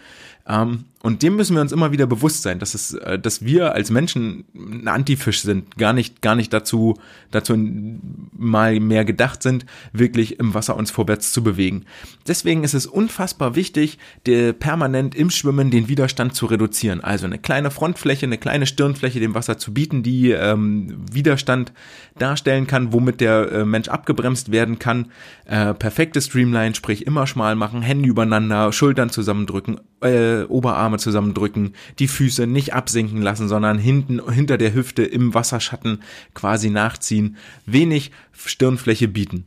Ähm, 0.46 0.84
und 1.02 1.22
dem 1.22 1.36
müssen 1.36 1.54
wir 1.54 1.62
uns 1.62 1.72
immer 1.72 1.92
wieder 1.92 2.06
bewusst 2.06 2.42
sein, 2.42 2.58
dass 2.58 2.74
es, 2.74 2.92
äh, 2.92 3.18
dass 3.18 3.42
wir 3.42 3.74
als 3.74 3.90
Menschen 3.90 4.44
ein 4.54 4.86
Antifisch 4.86 5.40
sind, 5.40 5.78
gar 5.78 5.94
nicht, 5.94 6.20
gar 6.20 6.34
nicht 6.34 6.52
dazu, 6.52 6.98
dazu 7.30 7.56
mal 8.36 8.78
mehr 8.80 9.06
gedacht 9.06 9.42
sind, 9.42 9.64
wirklich 9.94 10.38
im 10.38 10.52
Wasser 10.52 10.76
uns 10.76 10.90
vorwärts 10.90 11.32
zu 11.32 11.42
bewegen. 11.42 11.86
Deswegen 12.28 12.64
ist 12.64 12.74
es 12.74 12.86
unfassbar 12.86 13.56
wichtig, 13.56 13.98
der 14.26 14.52
permanent 14.52 15.14
im 15.14 15.30
Schwimmen 15.30 15.70
den 15.70 15.88
Widerstand 15.88 16.34
zu 16.34 16.44
reduzieren. 16.44 17.00
Also 17.00 17.24
eine 17.24 17.38
kleine 17.38 17.70
Frontfläche, 17.70 18.26
eine 18.26 18.38
kleine 18.38 18.66
Stirnfläche 18.66 19.20
dem 19.20 19.34
Wasser 19.34 19.56
zu 19.56 19.72
bieten, 19.72 20.02
die 20.02 20.30
ähm, 20.32 20.98
Widerstand 21.10 21.72
darstellen 22.18 22.66
kann, 22.66 22.92
womit 22.92 23.22
der 23.22 23.50
äh, 23.50 23.64
Mensch 23.64 23.88
abgebremst 23.88 24.52
werden 24.52 24.78
kann. 24.78 25.10
Äh, 25.46 25.72
perfekte 25.72 26.20
Streamline, 26.20 26.74
sprich 26.74 27.06
immer 27.06 27.26
schmal 27.26 27.56
machen, 27.56 27.80
Hände 27.80 28.08
übereinander, 28.08 28.70
Schultern 28.72 29.08
zusammendrücken, 29.08 29.80
äh, 30.02 30.42
Oberarme 30.90 30.98
zusammendrücken, 30.98 31.74
die 31.98 32.08
Füße 32.08 32.46
nicht 32.46 32.74
absinken 32.74 33.22
lassen, 33.22 33.48
sondern 33.48 33.78
hinten 33.78 34.20
hinter 34.30 34.58
der 34.58 34.74
Hüfte 34.74 35.02
im 35.02 35.34
Wasserschatten 35.34 36.02
quasi 36.34 36.70
nachziehen, 36.70 37.36
wenig 37.66 38.10
Stirnfläche 38.32 39.08
bieten. 39.08 39.44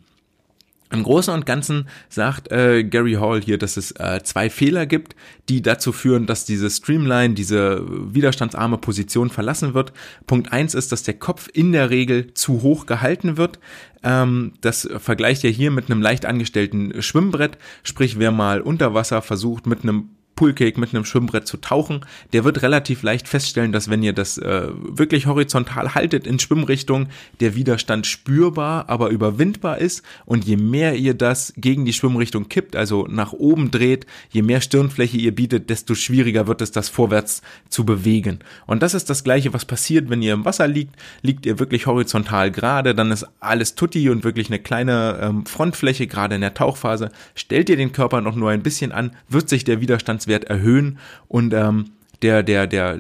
Im 0.91 1.01
Großen 1.01 1.33
und 1.33 1.47
Ganzen 1.47 1.87
sagt 2.07 2.51
äh, 2.51 2.83
Gary 2.83 3.13
Hall 3.13 3.41
hier, 3.41 3.57
dass 3.57 3.77
es 3.77 3.91
äh, 3.93 4.21
zwei 4.23 4.51
Fehler 4.51 4.85
gibt, 4.85 5.15
die 5.49 5.63
dazu 5.63 5.91
führen, 5.91 6.27
dass 6.27 6.45
diese 6.45 6.69
Streamline, 6.69 7.33
diese 7.33 7.83
widerstandsarme 8.13 8.77
Position 8.77 9.31
verlassen 9.31 9.73
wird. 9.73 9.91
Punkt 10.27 10.53
eins 10.53 10.75
ist, 10.75 10.91
dass 10.91 11.01
der 11.01 11.15
Kopf 11.15 11.49
in 11.51 11.71
der 11.71 11.89
Regel 11.89 12.35
zu 12.35 12.61
hoch 12.61 12.85
gehalten 12.85 13.37
wird. 13.37 13.59
Ähm, 14.03 14.53
das 14.61 14.87
vergleicht 14.99 15.41
ja 15.41 15.49
hier 15.49 15.71
mit 15.71 15.89
einem 15.89 16.03
leicht 16.03 16.27
angestellten 16.27 17.01
Schwimmbrett. 17.01 17.57
Sprich, 17.81 18.19
wer 18.19 18.31
mal 18.31 18.61
unter 18.61 18.93
Wasser 18.93 19.23
versucht, 19.23 19.65
mit 19.65 19.81
einem 19.81 20.09
Poolcake 20.35 20.79
mit 20.79 20.93
einem 20.93 21.05
Schwimmbrett 21.05 21.47
zu 21.47 21.57
tauchen, 21.57 22.05
der 22.33 22.43
wird 22.43 22.61
relativ 22.61 23.03
leicht 23.03 23.27
feststellen, 23.27 23.71
dass 23.71 23.89
wenn 23.89 24.03
ihr 24.03 24.13
das 24.13 24.37
äh, 24.37 24.67
wirklich 24.73 25.27
horizontal 25.27 25.93
haltet 25.93 26.25
in 26.25 26.39
Schwimmrichtung, 26.39 27.07
der 27.39 27.55
Widerstand 27.55 28.07
spürbar, 28.07 28.89
aber 28.89 29.09
überwindbar 29.09 29.77
ist. 29.77 30.03
Und 30.25 30.45
je 30.45 30.57
mehr 30.57 30.95
ihr 30.95 31.13
das 31.13 31.53
gegen 31.57 31.85
die 31.85 31.93
Schwimmrichtung 31.93 32.49
kippt, 32.49 32.75
also 32.75 33.07
nach 33.09 33.33
oben 33.33 33.71
dreht, 33.71 34.05
je 34.29 34.41
mehr 34.41 34.61
Stirnfläche 34.61 35.17
ihr 35.17 35.35
bietet, 35.35 35.69
desto 35.69 35.95
schwieriger 35.95 36.47
wird 36.47 36.61
es, 36.61 36.71
das 36.71 36.89
vorwärts 36.89 37.41
zu 37.69 37.85
bewegen. 37.85 38.39
Und 38.65 38.81
das 38.81 38.93
ist 38.93 39.09
das 39.09 39.23
gleiche, 39.23 39.53
was 39.53 39.65
passiert, 39.65 40.09
wenn 40.09 40.21
ihr 40.21 40.33
im 40.33 40.45
Wasser 40.45 40.67
liegt, 40.67 40.95
liegt 41.21 41.45
ihr 41.45 41.59
wirklich 41.59 41.85
horizontal 41.85 42.51
gerade, 42.51 42.95
dann 42.95 43.11
ist 43.11 43.27
alles 43.39 43.75
tutti 43.75 44.09
und 44.09 44.23
wirklich 44.23 44.47
eine 44.47 44.59
kleine 44.59 45.19
ähm, 45.21 45.45
Frontfläche, 45.45 46.07
gerade 46.07 46.35
in 46.35 46.41
der 46.41 46.53
Tauchphase, 46.53 47.11
stellt 47.35 47.69
ihr 47.69 47.77
den 47.77 47.91
Körper 47.91 48.21
noch 48.21 48.35
nur 48.35 48.49
ein 48.49 48.63
bisschen 48.63 48.91
an, 48.91 49.15
wird 49.29 49.49
sich 49.49 49.63
der 49.63 49.79
Widerstand 49.81 50.22
Leistungswert 50.23 50.45
erhöhen 50.45 50.97
und 51.27 51.53
ähm, 51.53 51.85
der, 52.21 52.43
der, 52.43 52.67
der, 52.67 52.99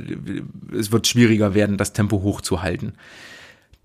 es 0.77 0.91
wird 0.91 1.07
schwieriger 1.07 1.53
werden, 1.53 1.77
das 1.77 1.93
Tempo 1.93 2.21
hochzuhalten. 2.21 2.93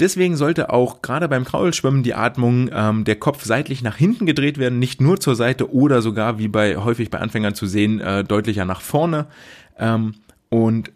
Deswegen 0.01 0.37
sollte 0.37 0.71
auch 0.71 1.03
gerade 1.03 1.29
beim 1.29 1.45
Kraulschwimmen 1.45 2.03
die 2.03 2.15
Atmung 2.15 2.71
ähm, 2.73 3.05
der 3.05 3.17
Kopf 3.17 3.45
seitlich 3.45 3.83
nach 3.83 3.97
hinten 3.97 4.27
gedreht 4.27 4.59
werden, 4.59 4.79
nicht 4.79 5.01
nur 5.01 5.19
zur 5.19 5.35
Seite 5.35 5.73
oder 5.73 6.03
sogar 6.03 6.39
wie 6.39 6.49
bei 6.49 6.77
häufig 6.77 7.11
bei 7.11 7.19
Anfängern 7.19 7.55
zu 7.55 7.67
sehen 7.67 8.01
äh, 8.01 8.23
deutlicher 8.23 8.65
nach 8.65 8.81
vorne. 8.81 9.27
Ähm, 9.77 10.15
und 10.51 10.93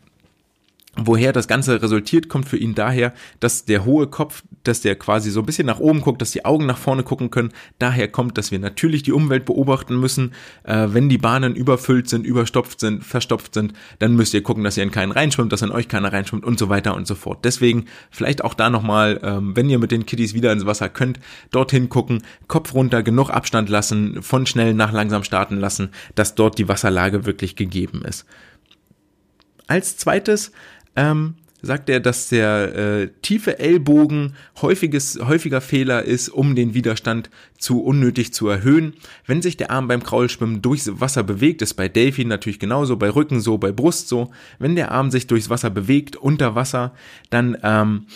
Woher 0.94 1.32
das 1.32 1.48
Ganze 1.48 1.80
resultiert, 1.80 2.28
kommt 2.28 2.46
für 2.46 2.58
ihn 2.58 2.74
daher, 2.74 3.14
dass 3.40 3.64
der 3.64 3.86
hohe 3.86 4.08
Kopf, 4.08 4.42
dass 4.62 4.82
der 4.82 4.94
quasi 4.94 5.30
so 5.30 5.40
ein 5.40 5.46
bisschen 5.46 5.66
nach 5.66 5.80
oben 5.80 6.02
guckt, 6.02 6.20
dass 6.20 6.32
die 6.32 6.44
Augen 6.44 6.66
nach 6.66 6.76
vorne 6.76 7.02
gucken 7.02 7.30
können. 7.30 7.52
Daher 7.78 8.08
kommt, 8.08 8.36
dass 8.36 8.50
wir 8.50 8.58
natürlich 8.58 9.02
die 9.02 9.12
Umwelt 9.12 9.46
beobachten 9.46 9.98
müssen. 9.98 10.34
Äh, 10.64 10.88
wenn 10.90 11.08
die 11.08 11.16
Bahnen 11.16 11.56
überfüllt 11.56 12.10
sind, 12.10 12.26
überstopft 12.26 12.78
sind, 12.78 13.04
verstopft 13.04 13.54
sind, 13.54 13.72
dann 14.00 14.16
müsst 14.16 14.34
ihr 14.34 14.42
gucken, 14.42 14.64
dass 14.64 14.76
ihr 14.76 14.82
in 14.82 14.90
keinen 14.90 15.12
reinschwimmt, 15.12 15.50
dass 15.50 15.62
in 15.62 15.70
euch 15.70 15.88
keiner 15.88 16.12
reinschwimmt 16.12 16.44
und 16.44 16.58
so 16.58 16.68
weiter 16.68 16.94
und 16.94 17.06
so 17.06 17.14
fort. 17.14 17.42
Deswegen 17.42 17.86
vielleicht 18.10 18.44
auch 18.44 18.52
da 18.52 18.68
nochmal, 18.68 19.18
ähm, 19.22 19.56
wenn 19.56 19.70
ihr 19.70 19.78
mit 19.78 19.92
den 19.92 20.04
Kitties 20.04 20.34
wieder 20.34 20.52
ins 20.52 20.66
Wasser 20.66 20.90
könnt, 20.90 21.18
dorthin 21.52 21.88
gucken, 21.88 22.22
Kopf 22.48 22.74
runter, 22.74 23.02
genug 23.02 23.30
Abstand 23.30 23.70
lassen, 23.70 24.22
von 24.22 24.44
schnell 24.44 24.74
nach 24.74 24.92
langsam 24.92 25.24
starten 25.24 25.56
lassen, 25.56 25.88
dass 26.16 26.34
dort 26.34 26.58
die 26.58 26.68
Wasserlage 26.68 27.24
wirklich 27.24 27.56
gegeben 27.56 28.02
ist. 28.04 28.26
Als 29.68 29.96
zweites 29.96 30.52
ähm, 30.96 31.34
sagt 31.62 31.88
er, 31.88 32.00
dass 32.00 32.28
der 32.28 32.74
äh, 32.74 33.08
tiefe 33.22 33.58
Ellbogen 33.58 34.34
häufiges, 34.60 35.18
häufiger 35.24 35.60
Fehler 35.60 36.02
ist, 36.02 36.28
um 36.28 36.56
den 36.56 36.74
Widerstand 36.74 37.30
zu 37.56 37.82
unnötig 37.82 38.34
zu 38.34 38.48
erhöhen. 38.48 38.94
Wenn 39.26 39.42
sich 39.42 39.56
der 39.56 39.70
Arm 39.70 39.86
beim 39.86 40.02
Kraulschwimmen 40.02 40.60
durchs 40.60 41.00
Wasser 41.00 41.22
bewegt, 41.22 41.62
ist 41.62 41.74
bei 41.74 41.88
Delfin 41.88 42.28
natürlich 42.28 42.58
genauso, 42.58 42.96
bei 42.96 43.10
Rücken 43.10 43.40
so, 43.40 43.58
bei 43.58 43.70
Brust 43.70 44.08
so. 44.08 44.32
Wenn 44.58 44.74
der 44.74 44.90
Arm 44.90 45.10
sich 45.10 45.28
durchs 45.28 45.50
Wasser 45.50 45.70
bewegt, 45.70 46.16
unter 46.16 46.56
Wasser, 46.56 46.94
dann 47.30 47.56
ähm, 47.62 48.06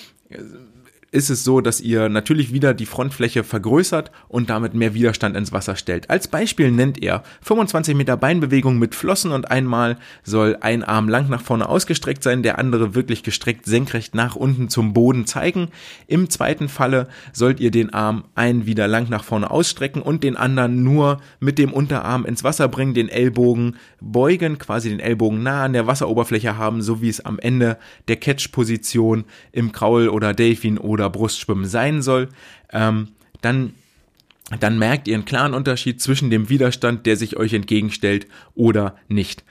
ist 1.13 1.31
es 1.31 1.45
so, 1.45 1.61
dass 1.61 1.81
ihr 1.81 2.09
natürlich 2.09 2.53
wieder 2.53 2.75
die 2.75 2.87
Frontfläche 2.87 3.45
vergrößert 3.45 4.11
und 4.29 4.51
damit 4.51 4.75
mehr 4.75 4.93
Widerstand 4.93 5.37
ins 5.37 5.53
Wasser 5.53 5.77
stellt. 5.77 6.11
Als 6.11 6.29
Beispiel 6.29 6.71
nennt 6.71 7.03
er 7.03 7.23
25 7.43 7.95
Meter 7.95 8.17
Beinbewegung 8.17 8.79
mit 8.79 8.95
Flossen 8.95 9.31
und 9.31 9.51
einmal 9.51 9.97
soll 10.25 10.59
ein 10.61 10.83
Arm 10.83 11.09
lang 11.09 11.29
nach 11.29 11.41
vorne 11.41 11.69
ausgestreckt 11.69 12.23
sein, 12.23 12.43
der 12.43 12.59
andere 12.59 12.95
wirklich 12.95 13.23
gestreckt 13.23 13.67
senkrecht 13.67 14.15
nach 14.15 14.37
unten 14.37 14.69
zum 14.69 14.93
Boden 14.93 15.27
zeigen. 15.27 15.69
Im 16.07 16.29
zweiten 16.29 16.69
Falle 16.69 17.09
sollt 17.33 17.61
ihr 17.61 17.71
den 17.71 17.95
Arm 17.95 18.25
einen 18.35 18.67
wieder 18.67 18.89
lang 18.89 19.09
nach 19.09 19.25
vorne 19.25 19.51
ausstrecken 19.51 20.03
und 20.03 20.25
den 20.25 20.37
anderen 20.37 20.83
nur 20.83 21.21
mit 21.39 21.59
dem 21.59 21.73
Unterarm 21.73 22.27
ins 22.27 22.43
Wasser 22.43 22.69
bringen, 22.69 22.95
den 22.95 23.09
Ellbogen 23.09 23.77
beugen, 24.01 24.59
quasi 24.59 24.89
den 24.89 25.01
Ellbogen 25.01 25.43
nah 25.43 25.65
an 25.65 25.73
der 25.73 25.87
Wasseroberfläche 25.87 26.59
haben, 26.59 26.83
so 26.83 27.01
wie 27.01 27.09
es 27.09 27.25
am 27.25 27.39
Ende 27.39 27.79
der 28.09 28.17
Catch-Position 28.17 29.25
im 29.53 29.73
Kraul 29.73 30.09
oder 30.09 30.35
Delfin 30.35 30.79
oder 30.79 30.96
oder 30.97 31.11
Brustschwimmen 31.11 31.67
sein 31.67 32.01
soll, 32.01 32.31
ähm, 32.73 33.09
dann 33.43 33.75
dann 34.61 34.79
merkt 34.79 35.09
ihr 35.09 35.15
einen 35.15 35.25
klaren 35.25 35.55
Unterschied 35.55 36.01
zwischen 36.01 36.31
dem 36.31 36.49
Widerstand, 36.49 37.05
der 37.05 37.17
sich 37.17 37.37
euch 37.37 37.53
entgegenstellt 37.53 38.29
oder 38.55 38.95
nicht. 39.09 39.45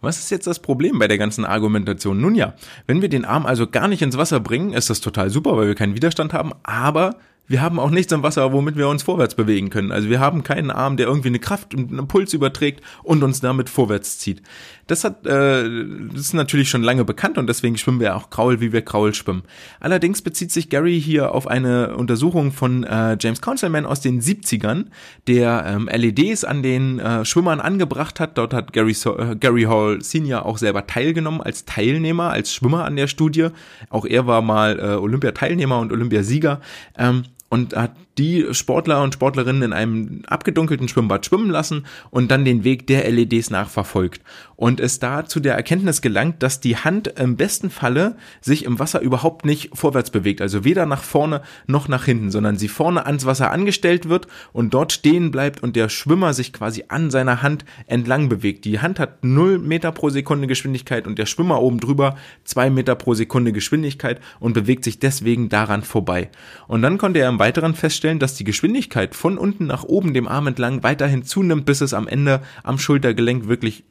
Was 0.00 0.18
ist 0.18 0.30
jetzt 0.30 0.46
das 0.46 0.60
Problem 0.60 0.98
bei 0.98 1.06
der 1.06 1.18
ganzen 1.18 1.44
Argumentation? 1.44 2.20
Nun 2.20 2.34
ja, 2.34 2.54
wenn 2.86 3.00
wir 3.00 3.08
den 3.08 3.24
Arm 3.24 3.46
also 3.46 3.68
gar 3.68 3.86
nicht 3.86 4.02
ins 4.02 4.16
Wasser 4.16 4.40
bringen, 4.40 4.72
ist 4.72 4.90
das 4.90 5.00
total 5.00 5.30
super, 5.30 5.56
weil 5.56 5.68
wir 5.68 5.74
keinen 5.76 5.94
Widerstand 5.94 6.32
haben, 6.32 6.52
aber 6.64 7.16
wir 7.50 7.62
haben 7.62 7.80
auch 7.80 7.90
nichts 7.90 8.12
im 8.12 8.22
Wasser, 8.22 8.52
womit 8.52 8.76
wir 8.76 8.86
uns 8.86 9.02
vorwärts 9.02 9.34
bewegen 9.34 9.70
können. 9.70 9.90
Also 9.90 10.08
wir 10.08 10.20
haben 10.20 10.44
keinen 10.44 10.70
Arm, 10.70 10.96
der 10.96 11.08
irgendwie 11.08 11.30
eine 11.30 11.40
Kraft 11.40 11.74
und 11.74 11.90
einen 11.90 12.06
Puls 12.06 12.32
überträgt 12.32 12.80
und 13.02 13.24
uns 13.24 13.40
damit 13.40 13.68
vorwärts 13.68 14.20
zieht. 14.20 14.40
Das 14.86 15.02
hat, 15.02 15.26
äh, 15.26 15.68
das 16.12 16.20
ist 16.20 16.32
natürlich 16.32 16.68
schon 16.68 16.84
lange 16.84 17.04
bekannt 17.04 17.38
und 17.38 17.48
deswegen 17.48 17.76
schwimmen 17.76 17.98
wir 17.98 18.14
auch 18.14 18.30
Kraul, 18.30 18.60
wie 18.60 18.72
wir 18.72 18.82
Kraul 18.82 19.14
schwimmen. 19.14 19.42
Allerdings 19.80 20.22
bezieht 20.22 20.52
sich 20.52 20.68
Gary 20.68 21.00
hier 21.00 21.34
auf 21.34 21.48
eine 21.48 21.96
Untersuchung 21.96 22.52
von 22.52 22.84
äh, 22.84 23.16
James 23.18 23.40
Councilman 23.40 23.84
aus 23.84 24.00
den 24.00 24.20
70ern, 24.20 24.84
der 25.26 25.64
ähm, 25.66 25.88
LEDs 25.92 26.44
an 26.44 26.62
den 26.62 27.00
äh, 27.00 27.24
Schwimmern 27.24 27.58
angebracht 27.58 28.20
hat. 28.20 28.38
Dort 28.38 28.54
hat 28.54 28.72
Gary, 28.72 28.94
so 28.94 29.18
äh, 29.18 29.34
Gary 29.34 29.64
Hall 29.64 30.02
Senior 30.02 30.46
auch 30.46 30.58
selber 30.58 30.86
teilgenommen 30.86 31.40
als 31.40 31.64
Teilnehmer, 31.64 32.30
als 32.30 32.54
Schwimmer 32.54 32.84
an 32.84 32.94
der 32.94 33.08
Studie. 33.08 33.48
Auch 33.88 34.06
er 34.06 34.28
war 34.28 34.40
mal 34.40 34.78
äh, 34.78 34.82
Olympiateilnehmer 34.94 35.80
und 35.80 35.90
Olympiasieger. 35.90 36.60
Ähm, 36.96 37.24
und 37.50 37.76
hat 37.76 37.94
die 38.20 38.52
Sportler 38.52 39.02
und 39.02 39.14
Sportlerinnen 39.14 39.62
in 39.62 39.72
einem 39.72 40.22
abgedunkelten 40.26 40.88
Schwimmbad 40.88 41.24
schwimmen 41.24 41.48
lassen 41.48 41.86
und 42.10 42.30
dann 42.30 42.44
den 42.44 42.64
Weg 42.64 42.86
der 42.86 43.10
LEDs 43.10 43.48
nachverfolgt 43.48 44.20
und 44.56 44.78
ist 44.78 45.02
da 45.02 45.24
zu 45.24 45.40
der 45.40 45.54
Erkenntnis 45.54 46.02
gelangt, 46.02 46.42
dass 46.42 46.60
die 46.60 46.76
Hand 46.76 47.08
im 47.08 47.36
besten 47.36 47.70
Falle 47.70 48.16
sich 48.42 48.66
im 48.66 48.78
Wasser 48.78 49.00
überhaupt 49.00 49.46
nicht 49.46 49.70
vorwärts 49.72 50.10
bewegt, 50.10 50.42
also 50.42 50.64
weder 50.64 50.84
nach 50.84 51.02
vorne 51.02 51.40
noch 51.66 51.88
nach 51.88 52.04
hinten, 52.04 52.30
sondern 52.30 52.58
sie 52.58 52.68
vorne 52.68 53.06
ans 53.06 53.24
Wasser 53.24 53.50
angestellt 53.50 54.10
wird 54.10 54.26
und 54.52 54.74
dort 54.74 54.92
stehen 54.92 55.30
bleibt 55.30 55.62
und 55.62 55.74
der 55.74 55.88
Schwimmer 55.88 56.34
sich 56.34 56.52
quasi 56.52 56.84
an 56.88 57.10
seiner 57.10 57.40
Hand 57.40 57.64
entlang 57.86 58.28
bewegt. 58.28 58.66
Die 58.66 58.80
Hand 58.80 59.00
hat 59.00 59.24
0 59.24 59.58
Meter 59.58 59.92
pro 59.92 60.10
Sekunde 60.10 60.46
Geschwindigkeit 60.46 61.06
und 61.06 61.18
der 61.18 61.24
Schwimmer 61.24 61.62
oben 61.62 61.80
drüber 61.80 62.16
2 62.44 62.68
Meter 62.68 62.96
pro 62.96 63.14
Sekunde 63.14 63.52
Geschwindigkeit 63.52 64.20
und 64.40 64.52
bewegt 64.52 64.84
sich 64.84 64.98
deswegen 64.98 65.48
daran 65.48 65.82
vorbei. 65.82 66.28
Und 66.68 66.82
dann 66.82 66.98
konnte 66.98 67.20
er 67.20 67.30
im 67.30 67.38
Weiteren 67.38 67.74
feststellen, 67.74 68.09
dass 68.18 68.34
die 68.34 68.44
Geschwindigkeit 68.44 69.14
von 69.14 69.38
unten 69.38 69.66
nach 69.66 69.84
oben 69.84 70.14
dem 70.14 70.26
Arm 70.26 70.46
entlang 70.48 70.82
weiterhin 70.82 71.22
zunimmt, 71.22 71.66
bis 71.66 71.80
es 71.80 71.94
am 71.94 72.08
Ende 72.08 72.42
am 72.62 72.78
Schultergelenk 72.78 73.46
wirklich 73.48 73.84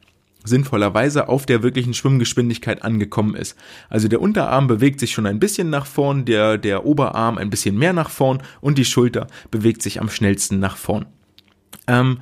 sinnvollerweise 0.44 1.28
auf 1.28 1.46
der 1.46 1.64
wirklichen 1.64 1.94
Schwimmgeschwindigkeit 1.94 2.84
angekommen 2.84 3.36
ist. 3.36 3.58
Also 3.90 4.08
der 4.08 4.22
Unterarm 4.22 4.68
bewegt 4.68 5.00
sich 5.00 5.12
schon 5.12 5.26
ein 5.26 5.40
bisschen 5.40 5.70
nach 5.70 5.86
vorn, 5.86 6.26
der, 6.26 6.58
der 6.58 6.86
Oberarm 6.86 7.38
ein 7.38 7.50
bisschen 7.50 7.78
mehr 7.78 7.94
nach 7.94 8.10
vorn 8.10 8.42
und 8.62 8.78
die 8.78 8.86
Schulter 8.86 9.28
bewegt 9.52 9.82
sich 9.82 10.00
am 10.00 10.10
schnellsten 10.10 10.60
nach 10.60 10.78
vorn. 10.78 11.06
Ähm, 11.88 12.20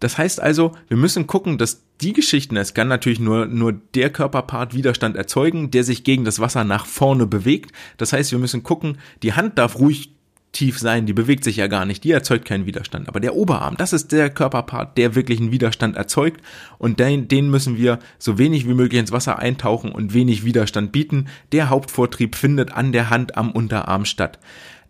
Das 0.00 0.16
heißt 0.16 0.40
also, 0.40 0.72
wir 0.86 0.96
müssen 0.96 1.26
gucken, 1.26 1.58
dass 1.58 1.82
die 2.00 2.12
Geschichten, 2.12 2.56
es 2.56 2.74
kann 2.74 2.86
natürlich 2.86 3.18
nur, 3.18 3.46
nur 3.46 3.72
der 3.72 4.10
Körperpart 4.10 4.72
Widerstand 4.72 5.16
erzeugen, 5.16 5.72
der 5.72 5.82
sich 5.82 6.04
gegen 6.04 6.24
das 6.24 6.38
Wasser 6.38 6.62
nach 6.62 6.86
vorne 6.86 7.26
bewegt. 7.26 7.72
Das 7.96 8.12
heißt, 8.12 8.30
wir 8.30 8.38
müssen 8.38 8.62
gucken, 8.62 8.98
die 9.24 9.32
Hand 9.32 9.58
darf 9.58 9.80
ruhig 9.80 10.14
tief 10.52 10.78
sein, 10.78 11.06
die 11.06 11.12
bewegt 11.12 11.44
sich 11.44 11.56
ja 11.56 11.66
gar 11.66 11.84
nicht, 11.84 12.04
die 12.04 12.10
erzeugt 12.10 12.44
keinen 12.44 12.66
Widerstand. 12.66 13.08
Aber 13.08 13.20
der 13.20 13.34
Oberarm, 13.34 13.76
das 13.76 13.92
ist 13.92 14.12
der 14.12 14.30
Körperpart, 14.30 14.96
der 14.96 15.14
wirklich 15.14 15.40
einen 15.40 15.52
Widerstand 15.52 15.96
erzeugt 15.96 16.40
und 16.78 16.98
den, 17.00 17.28
den 17.28 17.50
müssen 17.50 17.76
wir 17.76 17.98
so 18.18 18.38
wenig 18.38 18.66
wie 18.66 18.74
möglich 18.74 19.00
ins 19.00 19.12
Wasser 19.12 19.38
eintauchen 19.38 19.92
und 19.92 20.14
wenig 20.14 20.44
Widerstand 20.44 20.92
bieten. 20.92 21.26
Der 21.52 21.68
Hauptvortrieb 21.68 22.34
findet 22.34 22.72
an 22.72 22.92
der 22.92 23.10
Hand 23.10 23.36
am 23.36 23.50
Unterarm 23.52 24.04
statt. 24.04 24.38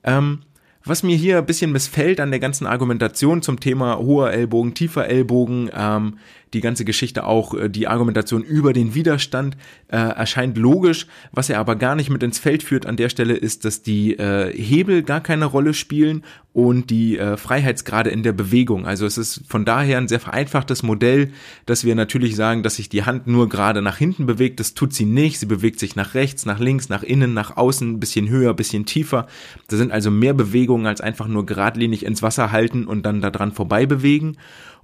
Ähm, 0.04 0.40
was 0.84 1.02
mir 1.02 1.16
hier 1.16 1.38
ein 1.38 1.46
bisschen 1.46 1.72
missfällt 1.72 2.20
an 2.20 2.30
der 2.30 2.40
ganzen 2.40 2.66
Argumentation 2.66 3.42
zum 3.42 3.60
Thema 3.60 3.98
hoher 3.98 4.32
Ellbogen, 4.32 4.74
tiefer 4.74 5.06
Ellbogen, 5.08 5.70
ähm, 5.74 6.18
die 6.54 6.60
ganze 6.60 6.84
Geschichte 6.84 7.24
auch, 7.24 7.54
äh, 7.54 7.68
die 7.68 7.88
Argumentation 7.88 8.42
über 8.42 8.72
den 8.72 8.94
Widerstand 8.94 9.56
äh, 9.88 9.96
erscheint 9.96 10.56
logisch. 10.56 11.06
Was 11.32 11.50
er 11.50 11.58
aber 11.58 11.76
gar 11.76 11.94
nicht 11.94 12.10
mit 12.10 12.22
ins 12.22 12.38
Feld 12.38 12.62
führt 12.62 12.86
an 12.86 12.96
der 12.96 13.08
Stelle 13.08 13.34
ist, 13.34 13.64
dass 13.64 13.82
die 13.82 14.18
äh, 14.18 14.52
Hebel 14.52 15.02
gar 15.02 15.20
keine 15.20 15.44
Rolle 15.44 15.74
spielen 15.74 16.24
und 16.59 16.90
die 16.90 17.16
äh, 17.16 17.36
Freiheitsgrade 17.36 18.11
in 18.11 18.24
der 18.24 18.32
Bewegung. 18.32 18.84
Also 18.84 19.06
es 19.06 19.16
ist 19.16 19.42
von 19.46 19.64
daher 19.64 19.96
ein 19.96 20.09
sehr 20.09 20.18
vereinfachtes 20.18 20.82
Modell, 20.82 21.30
dass 21.66 21.84
wir 21.84 21.94
natürlich 21.94 22.34
sagen, 22.34 22.64
dass 22.64 22.74
sich 22.74 22.88
die 22.88 23.04
Hand 23.04 23.28
nur 23.28 23.48
gerade 23.48 23.80
nach 23.80 23.96
hinten 23.96 24.26
bewegt. 24.26 24.59
Das 24.59 24.74
tut 24.74 24.92
sie 24.92 25.04
nicht. 25.04 25.38
Sie 25.38 25.46
bewegt 25.46 25.78
sich 25.78 25.94
nach 25.94 26.14
rechts, 26.14 26.46
nach 26.46 26.59
links, 26.59 26.88
nach 26.88 27.04
innen, 27.04 27.32
nach 27.32 27.56
außen, 27.56 27.88
ein 27.88 28.00
bisschen 28.00 28.28
höher, 28.28 28.50
ein 28.50 28.56
bisschen 28.56 28.86
tiefer. 28.86 29.28
Da 29.68 29.76
sind 29.76 29.92
also 29.92 30.11
mehr 30.11 30.34
Bewegungen 30.34 30.86
als 30.86 31.00
einfach 31.00 31.28
nur 31.28 31.46
geradlinig 31.46 32.04
ins 32.04 32.24
Wasser 32.24 32.50
halten 32.50 32.88
und 32.88 33.06
dann 33.06 33.20
daran 33.20 33.52
vorbei 33.52 33.86
bewegen. 33.86 34.36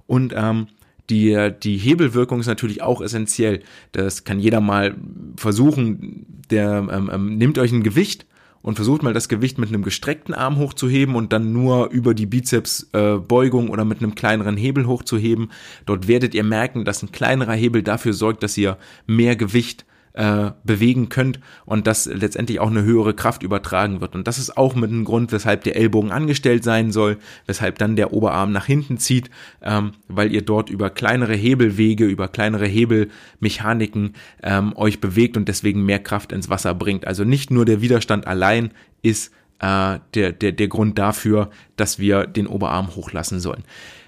Und 0.07 0.33
ähm, 0.33 0.67
die, 1.09 1.51
die 1.61 1.75
Hebelwirkung 1.75 2.39
ist 2.39 2.47
natürlich 2.47 2.83
auch 2.83 3.01
essentiell. 3.01 3.63
Das 3.91 4.23
kann 4.23 4.39
jeder 4.39 4.61
mal 4.61 4.95
versuchen. 5.35 6.25
Der 6.49 6.87
ähm, 6.89 7.11
ähm, 7.13 7.37
nimmt 7.37 7.57
euch 7.57 7.73
ein 7.73 7.83
Gewicht 7.83 8.25
und 8.65 8.77
versucht 8.77 9.03
mal 9.03 9.13
das 9.13 9.29
Gewicht 9.29 9.59
mit 9.59 9.69
einem 9.69 9.83
gestreckten 9.83 10.33
Arm 10.33 10.57
hochzuheben 10.57 11.13
und 11.13 11.31
dann 11.31 11.53
nur 11.53 11.91
über 11.91 12.15
die 12.15 12.25
Bizepsbeugung 12.25 13.67
äh, 13.67 13.69
oder 13.69 13.85
mit 13.85 13.99
einem 13.99 14.15
kleineren 14.15 14.57
Hebel 14.57 14.87
hochzuheben. 14.87 15.51
Dort 15.85 16.07
werdet 16.07 16.33
ihr 16.33 16.43
merken, 16.43 16.83
dass 16.83 17.03
ein 17.03 17.11
kleinerer 17.11 17.53
Hebel 17.53 17.83
dafür 17.83 18.13
sorgt, 18.13 18.41
dass 18.41 18.57
ihr 18.57 18.79
mehr 19.05 19.35
Gewicht 19.35 19.85
äh, 20.15 20.51
bewegen 20.63 21.09
könnt 21.09 21.39
und 21.65 21.87
das 21.87 22.05
letztendlich 22.05 22.59
auch 22.59 22.69
eine 22.69 22.83
höhere 22.83 23.13
Kraft 23.13 23.43
übertragen 23.43 24.01
wird. 24.01 24.15
Und 24.15 24.27
das 24.27 24.37
ist 24.37 24.57
auch 24.57 24.73
mit 24.75 24.89
einem 24.89 25.03
Grund, 25.03 25.31
weshalb 25.31 25.63
der 25.63 25.75
Ellbogen 25.75 26.11
angestellt 26.11 26.63
sein 26.63 26.91
soll, 26.91 27.17
weshalb 27.45 27.77
dann 27.77 27.95
der 27.95 28.13
Oberarm 28.13 28.51
nach 28.51 28.65
hinten 28.65 28.97
zieht, 28.97 29.29
ähm, 29.61 29.91
weil 30.07 30.31
ihr 30.33 30.41
dort 30.41 30.69
über 30.69 30.89
kleinere 30.89 31.35
Hebelwege, 31.35 32.05
über 32.05 32.27
kleinere 32.29 32.65
Hebelmechaniken 32.65 34.13
ähm, 34.41 34.73
euch 34.75 35.01
bewegt 35.01 35.35
und 35.37 35.47
deswegen 35.49 35.83
mehr 35.85 35.99
Kraft 35.99 36.31
ins 36.31 36.49
Wasser 36.49 36.73
bringt. 36.73 37.05
Also 37.05 37.23
nicht 37.23 37.51
nur 37.51 37.65
der 37.65 37.81
Widerstand 37.81 38.25
allein 38.25 38.71
ist 39.01 39.33
äh, 39.59 39.99
der, 40.13 40.31
der, 40.31 40.51
der 40.53 40.67
Grund 40.67 40.97
dafür, 40.97 41.49
dass 41.75 41.99
wir 41.99 42.25
den 42.25 42.47
Oberarm 42.47 42.95
hochlassen 42.95 43.39
sollen. 43.39 43.63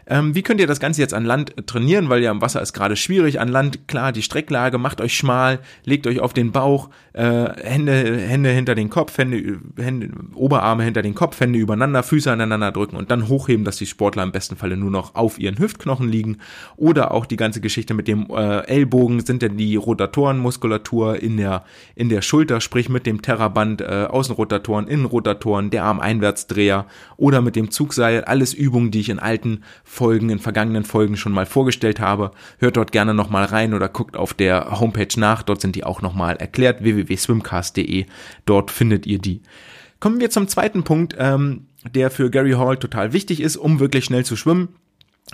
Ähm, 0.09 0.35
wie 0.35 0.41
könnt 0.41 0.61
ihr 0.61 0.67
das 0.67 0.79
Ganze 0.79 1.01
jetzt 1.01 1.13
an 1.13 1.25
Land 1.25 1.53
trainieren? 1.67 2.09
Weil 2.09 2.23
ja 2.23 2.31
im 2.31 2.41
Wasser 2.41 2.61
ist 2.61 2.73
gerade 2.73 2.95
schwierig. 2.95 3.39
An 3.39 3.49
Land, 3.49 3.87
klar, 3.87 4.11
die 4.11 4.21
Strecklage, 4.21 4.77
macht 4.77 5.01
euch 5.01 5.15
schmal, 5.15 5.59
legt 5.83 6.07
euch 6.07 6.21
auf 6.21 6.33
den 6.33 6.51
Bauch, 6.51 6.89
äh, 7.13 7.49
Hände, 7.63 8.17
Hände 8.17 8.49
hinter 8.49 8.73
den 8.75 8.89
Kopf, 8.89 9.17
Hände, 9.17 9.59
Hände, 9.77 10.09
Oberarme 10.33 10.83
hinter 10.83 11.01
den 11.01 11.13
Kopf, 11.13 11.39
Hände 11.39 11.59
übereinander, 11.59 12.03
Füße 12.03 12.31
aneinander 12.31 12.71
drücken 12.71 12.95
und 12.95 13.11
dann 13.11 13.27
hochheben, 13.27 13.65
dass 13.65 13.77
die 13.77 13.85
Sportler 13.85 14.23
im 14.23 14.31
besten 14.31 14.55
Falle 14.55 14.77
nur 14.77 14.91
noch 14.91 15.15
auf 15.15 15.39
ihren 15.39 15.59
Hüftknochen 15.59 16.07
liegen. 16.07 16.37
Oder 16.77 17.11
auch 17.11 17.25
die 17.25 17.35
ganze 17.35 17.59
Geschichte 17.59 17.93
mit 17.93 18.07
dem 18.07 18.27
äh, 18.29 18.65
Ellbogen 18.67 19.25
sind 19.25 19.41
denn 19.41 19.57
die 19.57 19.75
Rotatorenmuskulatur 19.75 21.21
in 21.21 21.37
der, 21.37 21.63
in 21.95 22.07
der 22.07 22.21
Schulter, 22.21 22.61
sprich 22.61 22.87
mit 22.87 23.05
dem 23.05 23.21
Terraband, 23.21 23.81
äh, 23.81 24.07
Außenrotatoren, 24.09 24.87
Innenrotatoren, 24.87 25.69
der 25.69 25.83
Arm-Einwärtsdreher 25.83 26.85
oder 27.17 27.41
mit 27.41 27.55
dem 27.55 27.71
Zugseil. 27.71 28.23
Alles 28.23 28.53
Übungen, 28.53 28.91
die 28.91 29.01
ich 29.01 29.09
in 29.09 29.19
alten 29.19 29.63
Folgen, 29.97 30.29
in 30.29 30.37
vergangenen 30.37 30.83
Folgen 30.83 31.17
schon 31.17 31.31
mal 31.31 31.47
vorgestellt 31.47 31.99
habe. 31.99 32.31
Hört 32.59 32.77
dort 32.77 32.91
gerne 32.91 33.15
nochmal 33.15 33.45
rein 33.45 33.73
oder 33.73 33.89
guckt 33.89 34.15
auf 34.15 34.35
der 34.35 34.79
Homepage 34.79 35.19
nach. 35.19 35.41
Dort 35.41 35.61
sind 35.61 35.75
die 35.75 35.83
auch 35.83 36.03
nochmal 36.03 36.35
erklärt. 36.35 36.83
www.swimcast.de. 36.83 38.05
Dort 38.45 38.69
findet 38.69 39.07
ihr 39.07 39.17
die. 39.17 39.41
Kommen 39.99 40.19
wir 40.19 40.29
zum 40.29 40.47
zweiten 40.47 40.83
Punkt, 40.83 41.15
ähm, 41.17 41.65
der 41.95 42.11
für 42.11 42.29
Gary 42.29 42.51
Hall 42.51 42.77
total 42.77 43.11
wichtig 43.13 43.41
ist, 43.41 43.57
um 43.57 43.79
wirklich 43.79 44.05
schnell 44.05 44.23
zu 44.23 44.35
schwimmen. 44.35 44.69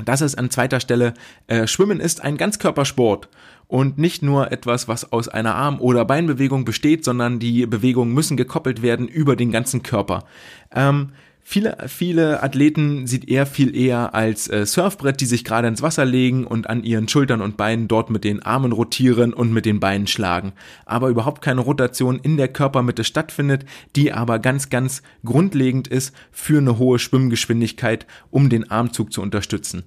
Das 0.05 0.22
ist 0.22 0.36
an 0.36 0.49
zweiter 0.49 0.80
Stelle, 0.80 1.14
äh, 1.47 1.68
Schwimmen 1.68 1.99
ist 1.99 2.24
ein 2.24 2.38
Ganzkörpersport 2.38 3.30
und 3.68 3.97
nicht 3.97 4.24
nur 4.24 4.51
etwas, 4.51 4.88
was 4.88 5.11
aus 5.11 5.28
einer 5.28 5.55
Arm- 5.55 5.80
oder 5.80 6.05
Beinbewegung 6.05 6.66
besteht, 6.66 7.03
sondern 7.03 7.39
die 7.39 7.68
Bewegungen 7.68 8.14
müssen 8.14 8.38
gekoppelt 8.38 8.82
werden 8.82 9.07
über 9.07 9.36
den 9.36 9.51
ganzen 9.51 9.84
Körper. 9.84 10.26
Ähm, 10.74 11.09
Viele, 11.45 11.77
viele 11.87 12.41
Athleten 12.41 13.05
sieht 13.05 13.29
er 13.29 13.45
viel 13.45 13.75
eher 13.75 14.15
als 14.15 14.47
äh, 14.47 14.65
Surfbrett, 14.65 15.19
die 15.19 15.25
sich 15.25 15.43
gerade 15.43 15.67
ins 15.67 15.81
Wasser 15.81 16.05
legen 16.05 16.47
und 16.47 16.69
an 16.69 16.83
ihren 16.83 17.09
Schultern 17.09 17.41
und 17.41 17.57
Beinen 17.57 17.89
dort 17.89 18.09
mit 18.09 18.23
den 18.23 18.41
Armen 18.41 18.71
rotieren 18.71 19.33
und 19.33 19.51
mit 19.51 19.65
den 19.65 19.81
Beinen 19.81 20.07
schlagen. 20.07 20.53
Aber 20.85 21.09
überhaupt 21.09 21.41
keine 21.41 21.59
Rotation 21.59 22.17
in 22.17 22.37
der 22.37 22.47
Körpermitte 22.47 23.03
stattfindet, 23.03 23.65
die 23.97 24.13
aber 24.13 24.39
ganz, 24.39 24.69
ganz 24.69 25.03
grundlegend 25.25 25.89
ist 25.89 26.15
für 26.31 26.59
eine 26.59 26.77
hohe 26.77 26.97
Schwimmgeschwindigkeit, 26.97 28.07
um 28.31 28.49
den 28.49 28.71
Armzug 28.71 29.11
zu 29.11 29.21
unterstützen 29.21 29.83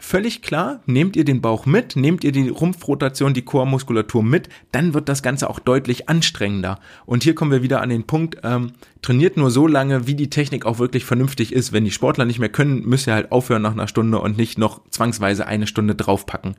völlig 0.00 0.42
klar, 0.42 0.80
nehmt 0.86 1.14
ihr 1.14 1.24
den 1.24 1.40
Bauch 1.40 1.66
mit, 1.66 1.94
nehmt 1.94 2.24
ihr 2.24 2.32
die 2.32 2.48
Rumpfrotation, 2.48 3.34
die 3.34 3.44
Chormuskulatur 3.44 4.22
mit, 4.22 4.48
dann 4.72 4.94
wird 4.94 5.08
das 5.08 5.22
Ganze 5.22 5.48
auch 5.48 5.60
deutlich 5.60 6.08
anstrengender. 6.08 6.80
Und 7.06 7.22
hier 7.22 7.34
kommen 7.34 7.52
wir 7.52 7.62
wieder 7.62 7.80
an 7.80 7.90
den 7.90 8.04
Punkt, 8.04 8.38
ähm, 8.42 8.72
trainiert 9.02 9.36
nur 9.36 9.50
so 9.50 9.66
lange, 9.66 10.06
wie 10.06 10.14
die 10.14 10.30
Technik 10.30 10.66
auch 10.66 10.78
wirklich 10.78 11.04
vernünftig 11.04 11.52
ist. 11.52 11.72
Wenn 11.72 11.84
die 11.84 11.90
Sportler 11.90 12.24
nicht 12.24 12.38
mehr 12.38 12.48
können, 12.48 12.88
müsst 12.88 13.06
ihr 13.06 13.14
halt 13.14 13.30
aufhören 13.30 13.62
nach 13.62 13.72
einer 13.72 13.88
Stunde 13.88 14.18
und 14.18 14.36
nicht 14.36 14.58
noch 14.58 14.80
zwangsweise 14.90 15.46
eine 15.46 15.66
Stunde 15.66 15.94
draufpacken. 15.94 16.56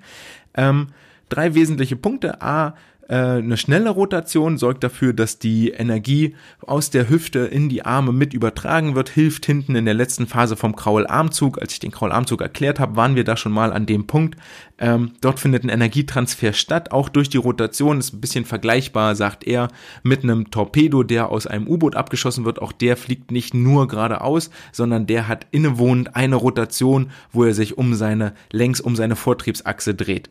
Ähm, 0.54 0.88
drei 1.30 1.54
wesentliche 1.56 1.96
Punkte. 1.96 2.42
A, 2.42 2.76
eine 3.08 3.58
schnelle 3.58 3.90
Rotation 3.90 4.58
sorgt 4.58 4.84
dafür, 4.84 5.12
dass 5.12 5.38
die 5.38 5.72
Energie 5.72 6.36
aus 6.62 6.92
der 6.92 7.10
Hüfte 7.10 7.40
in 7.40 7.68
die 7.68 7.84
Arme 7.84 8.14
mit 8.14 8.34
übertragen 8.34 8.96
wird, 8.96 9.10
hilft 9.10 9.46
hinten 9.46 9.76
in 9.76 9.86
der 9.86 9.94
letzten 9.94 10.28
Phase 10.28 10.56
vom 10.56 10.76
Kraularmzug. 10.76 11.62
Als 11.62 11.74
ich 11.74 11.80
den 11.80 11.92
Kraularmzug 11.92 12.42
erklärt 12.42 12.80
habe, 12.80 12.96
waren 12.96 13.16
wir 13.16 13.24
da 13.24 13.36
schon 13.36 13.52
mal 13.52 13.74
an 13.74 13.86
dem 13.86 14.08
Punkt. 14.08 14.38
Ähm, 14.78 15.12
dort 15.20 15.40
findet 15.40 15.64
ein 15.64 15.70
Energietransfer 15.70 16.54
statt, 16.54 16.92
auch 16.92 17.10
durch 17.10 17.30
die 17.30 17.38
Rotation. 17.38 18.00
Ist 18.00 18.14
ein 18.14 18.22
bisschen 18.22 18.46
vergleichbar, 18.46 19.16
sagt 19.16 19.46
er, 19.46 19.68
mit 20.04 20.24
einem 20.24 20.50
Torpedo, 20.50 21.04
der 21.04 21.30
aus 21.30 21.48
einem 21.48 21.68
U-Boot 21.68 21.96
abgeschossen 21.96 22.46
wird. 22.46 22.62
Auch 22.62 22.72
der 22.72 22.96
fliegt 22.98 23.32
nicht 23.32 23.54
nur 23.54 23.88
geradeaus, 23.88 24.52
sondern 24.72 25.06
der 25.06 25.28
hat 25.28 25.48
innewohnend 25.52 26.16
eine 26.16 26.36
Rotation, 26.36 27.12
wo 27.32 27.44
er 27.44 27.54
sich 27.54 27.78
um 27.78 27.94
seine, 27.94 28.34
längs 28.52 28.80
um 28.80 28.96
seine 28.96 29.16
Vortriebsachse 29.16 29.96
dreht. 29.96 30.30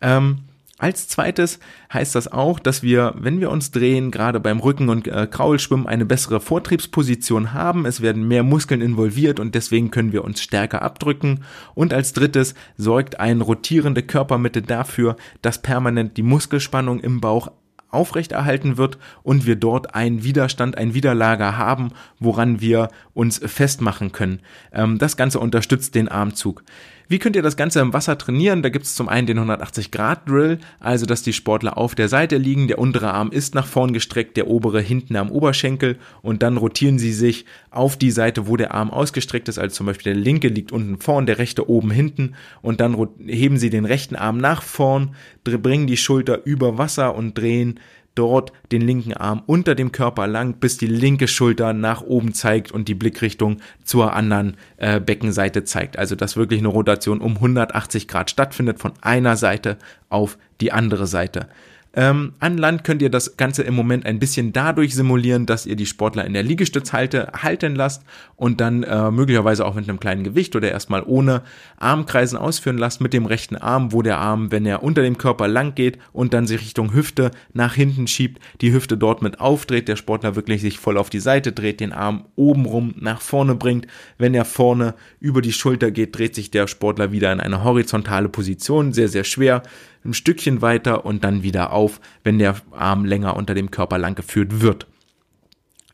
Ähm, 0.00 0.38
als 0.82 1.06
zweites 1.06 1.60
heißt 1.92 2.16
das 2.16 2.32
auch, 2.32 2.58
dass 2.58 2.82
wir, 2.82 3.14
wenn 3.16 3.40
wir 3.40 3.50
uns 3.50 3.70
drehen, 3.70 4.10
gerade 4.10 4.40
beim 4.40 4.58
Rücken- 4.58 4.88
und 4.88 5.06
äh, 5.06 5.28
Kraulschwimmen 5.30 5.86
eine 5.86 6.04
bessere 6.04 6.40
Vortriebsposition 6.40 7.52
haben. 7.52 7.86
Es 7.86 8.00
werden 8.00 8.26
mehr 8.26 8.42
Muskeln 8.42 8.80
involviert 8.80 9.38
und 9.38 9.54
deswegen 9.54 9.92
können 9.92 10.12
wir 10.12 10.24
uns 10.24 10.42
stärker 10.42 10.82
abdrücken. 10.82 11.44
Und 11.76 11.94
als 11.94 12.14
drittes 12.14 12.54
sorgt 12.76 13.20
eine 13.20 13.44
rotierende 13.44 14.02
Körpermitte 14.02 14.60
dafür, 14.60 15.16
dass 15.40 15.62
permanent 15.62 16.16
die 16.16 16.24
Muskelspannung 16.24 16.98
im 16.98 17.20
Bauch 17.20 17.52
aufrechterhalten 17.92 18.76
wird 18.76 18.98
und 19.22 19.46
wir 19.46 19.54
dort 19.54 19.94
einen 19.94 20.24
Widerstand, 20.24 20.76
ein 20.78 20.94
Widerlager 20.94 21.56
haben, 21.58 21.90
woran 22.18 22.60
wir 22.60 22.88
uns 23.14 23.38
festmachen 23.38 24.10
können. 24.10 24.40
Ähm, 24.72 24.98
das 24.98 25.16
Ganze 25.16 25.38
unterstützt 25.38 25.94
den 25.94 26.08
Armzug. 26.08 26.64
Wie 27.12 27.18
könnt 27.18 27.36
ihr 27.36 27.42
das 27.42 27.58
Ganze 27.58 27.80
im 27.80 27.92
Wasser 27.92 28.16
trainieren? 28.16 28.62
Da 28.62 28.70
gibt 28.70 28.86
es 28.86 28.94
zum 28.94 29.06
einen 29.06 29.26
den 29.26 29.38
180-Grad-Drill, 29.38 30.60
also 30.80 31.04
dass 31.04 31.22
die 31.22 31.34
Sportler 31.34 31.76
auf 31.76 31.94
der 31.94 32.08
Seite 32.08 32.38
liegen, 32.38 32.68
der 32.68 32.78
untere 32.78 33.12
Arm 33.12 33.30
ist 33.30 33.54
nach 33.54 33.66
vorn 33.66 33.92
gestreckt, 33.92 34.38
der 34.38 34.48
obere 34.48 34.80
hinten 34.80 35.16
am 35.16 35.30
Oberschenkel 35.30 35.98
und 36.22 36.42
dann 36.42 36.56
rotieren 36.56 36.98
sie 36.98 37.12
sich 37.12 37.44
auf 37.70 37.98
die 37.98 38.10
Seite, 38.10 38.48
wo 38.48 38.56
der 38.56 38.72
Arm 38.72 38.90
ausgestreckt 38.90 39.50
ist, 39.50 39.58
also 39.58 39.74
zum 39.76 39.84
Beispiel 39.84 40.14
der 40.14 40.22
linke 40.22 40.48
liegt 40.48 40.72
unten 40.72 40.96
vorn, 40.96 41.26
der 41.26 41.36
rechte 41.36 41.68
oben 41.68 41.90
hinten 41.90 42.32
und 42.62 42.80
dann 42.80 42.96
heben 43.26 43.58
sie 43.58 43.68
den 43.68 43.84
rechten 43.84 44.16
Arm 44.16 44.38
nach 44.38 44.62
vorn, 44.62 45.14
bringen 45.44 45.86
die 45.86 45.98
Schulter 45.98 46.46
über 46.46 46.78
Wasser 46.78 47.14
und 47.14 47.36
drehen 47.36 47.78
dort 48.14 48.52
den 48.70 48.82
linken 48.82 49.14
Arm 49.14 49.42
unter 49.46 49.74
dem 49.74 49.92
Körper 49.92 50.26
lang, 50.26 50.54
bis 50.54 50.76
die 50.76 50.86
linke 50.86 51.28
Schulter 51.28 51.72
nach 51.72 52.02
oben 52.02 52.34
zeigt 52.34 52.72
und 52.72 52.88
die 52.88 52.94
Blickrichtung 52.94 53.58
zur 53.84 54.12
anderen 54.14 54.56
äh, 54.76 55.00
Beckenseite 55.00 55.64
zeigt. 55.64 55.98
Also 55.98 56.14
dass 56.14 56.36
wirklich 56.36 56.60
eine 56.60 56.68
Rotation 56.68 57.20
um 57.20 57.36
180 57.36 58.08
Grad 58.08 58.30
stattfindet 58.30 58.80
von 58.80 58.92
einer 59.00 59.36
Seite 59.36 59.78
auf 60.08 60.38
die 60.60 60.72
andere 60.72 61.06
Seite. 61.06 61.48
Ähm, 61.94 62.32
an 62.38 62.56
Land 62.56 62.84
könnt 62.84 63.02
ihr 63.02 63.10
das 63.10 63.36
Ganze 63.36 63.62
im 63.62 63.74
Moment 63.74 64.06
ein 64.06 64.18
bisschen 64.18 64.52
dadurch 64.52 64.94
simulieren, 64.94 65.44
dass 65.44 65.66
ihr 65.66 65.76
die 65.76 65.84
Sportler 65.84 66.24
in 66.24 66.32
der 66.32 66.42
Liegestützhalte 66.42 67.30
halten 67.42 67.74
lasst 67.74 68.02
und 68.36 68.62
dann 68.62 68.82
äh, 68.82 69.10
möglicherweise 69.10 69.66
auch 69.66 69.74
mit 69.74 69.88
einem 69.88 70.00
kleinen 70.00 70.24
Gewicht 70.24 70.56
oder 70.56 70.70
erstmal 70.70 71.02
ohne 71.04 71.42
Armkreisen 71.76 72.38
ausführen 72.38 72.78
lasst 72.78 73.02
mit 73.02 73.12
dem 73.12 73.26
rechten 73.26 73.56
Arm, 73.56 73.92
wo 73.92 74.00
der 74.00 74.18
Arm, 74.18 74.50
wenn 74.50 74.64
er 74.64 74.82
unter 74.82 75.02
dem 75.02 75.18
Körper 75.18 75.48
lang 75.48 75.74
geht 75.74 75.98
und 76.12 76.32
dann 76.32 76.46
sich 76.46 76.62
Richtung 76.62 76.94
Hüfte 76.94 77.30
nach 77.52 77.74
hinten 77.74 78.06
schiebt, 78.06 78.40
die 78.62 78.72
Hüfte 78.72 78.96
dort 78.96 79.20
mit 79.20 79.40
aufdreht, 79.40 79.88
der 79.88 79.96
Sportler 79.96 80.34
wirklich 80.34 80.62
sich 80.62 80.78
voll 80.78 80.96
auf 80.96 81.10
die 81.10 81.20
Seite 81.20 81.52
dreht, 81.52 81.80
den 81.80 81.92
Arm 81.92 82.24
obenrum 82.36 82.94
nach 82.98 83.20
vorne 83.20 83.54
bringt. 83.54 83.86
Wenn 84.16 84.34
er 84.34 84.46
vorne 84.46 84.94
über 85.20 85.42
die 85.42 85.52
Schulter 85.52 85.90
geht, 85.90 86.16
dreht 86.16 86.34
sich 86.34 86.50
der 86.50 86.68
Sportler 86.68 87.12
wieder 87.12 87.30
in 87.32 87.40
eine 87.40 87.64
horizontale 87.64 88.30
Position, 88.30 88.94
sehr, 88.94 89.08
sehr 89.08 89.24
schwer 89.24 89.62
ein 90.04 90.14
Stückchen 90.14 90.62
weiter 90.62 91.04
und 91.04 91.24
dann 91.24 91.42
wieder 91.42 91.72
auf, 91.72 92.00
wenn 92.24 92.38
der 92.38 92.56
Arm 92.72 93.04
länger 93.04 93.36
unter 93.36 93.54
dem 93.54 93.70
Körper 93.70 93.98
lang 93.98 94.14
geführt 94.14 94.60
wird. 94.60 94.86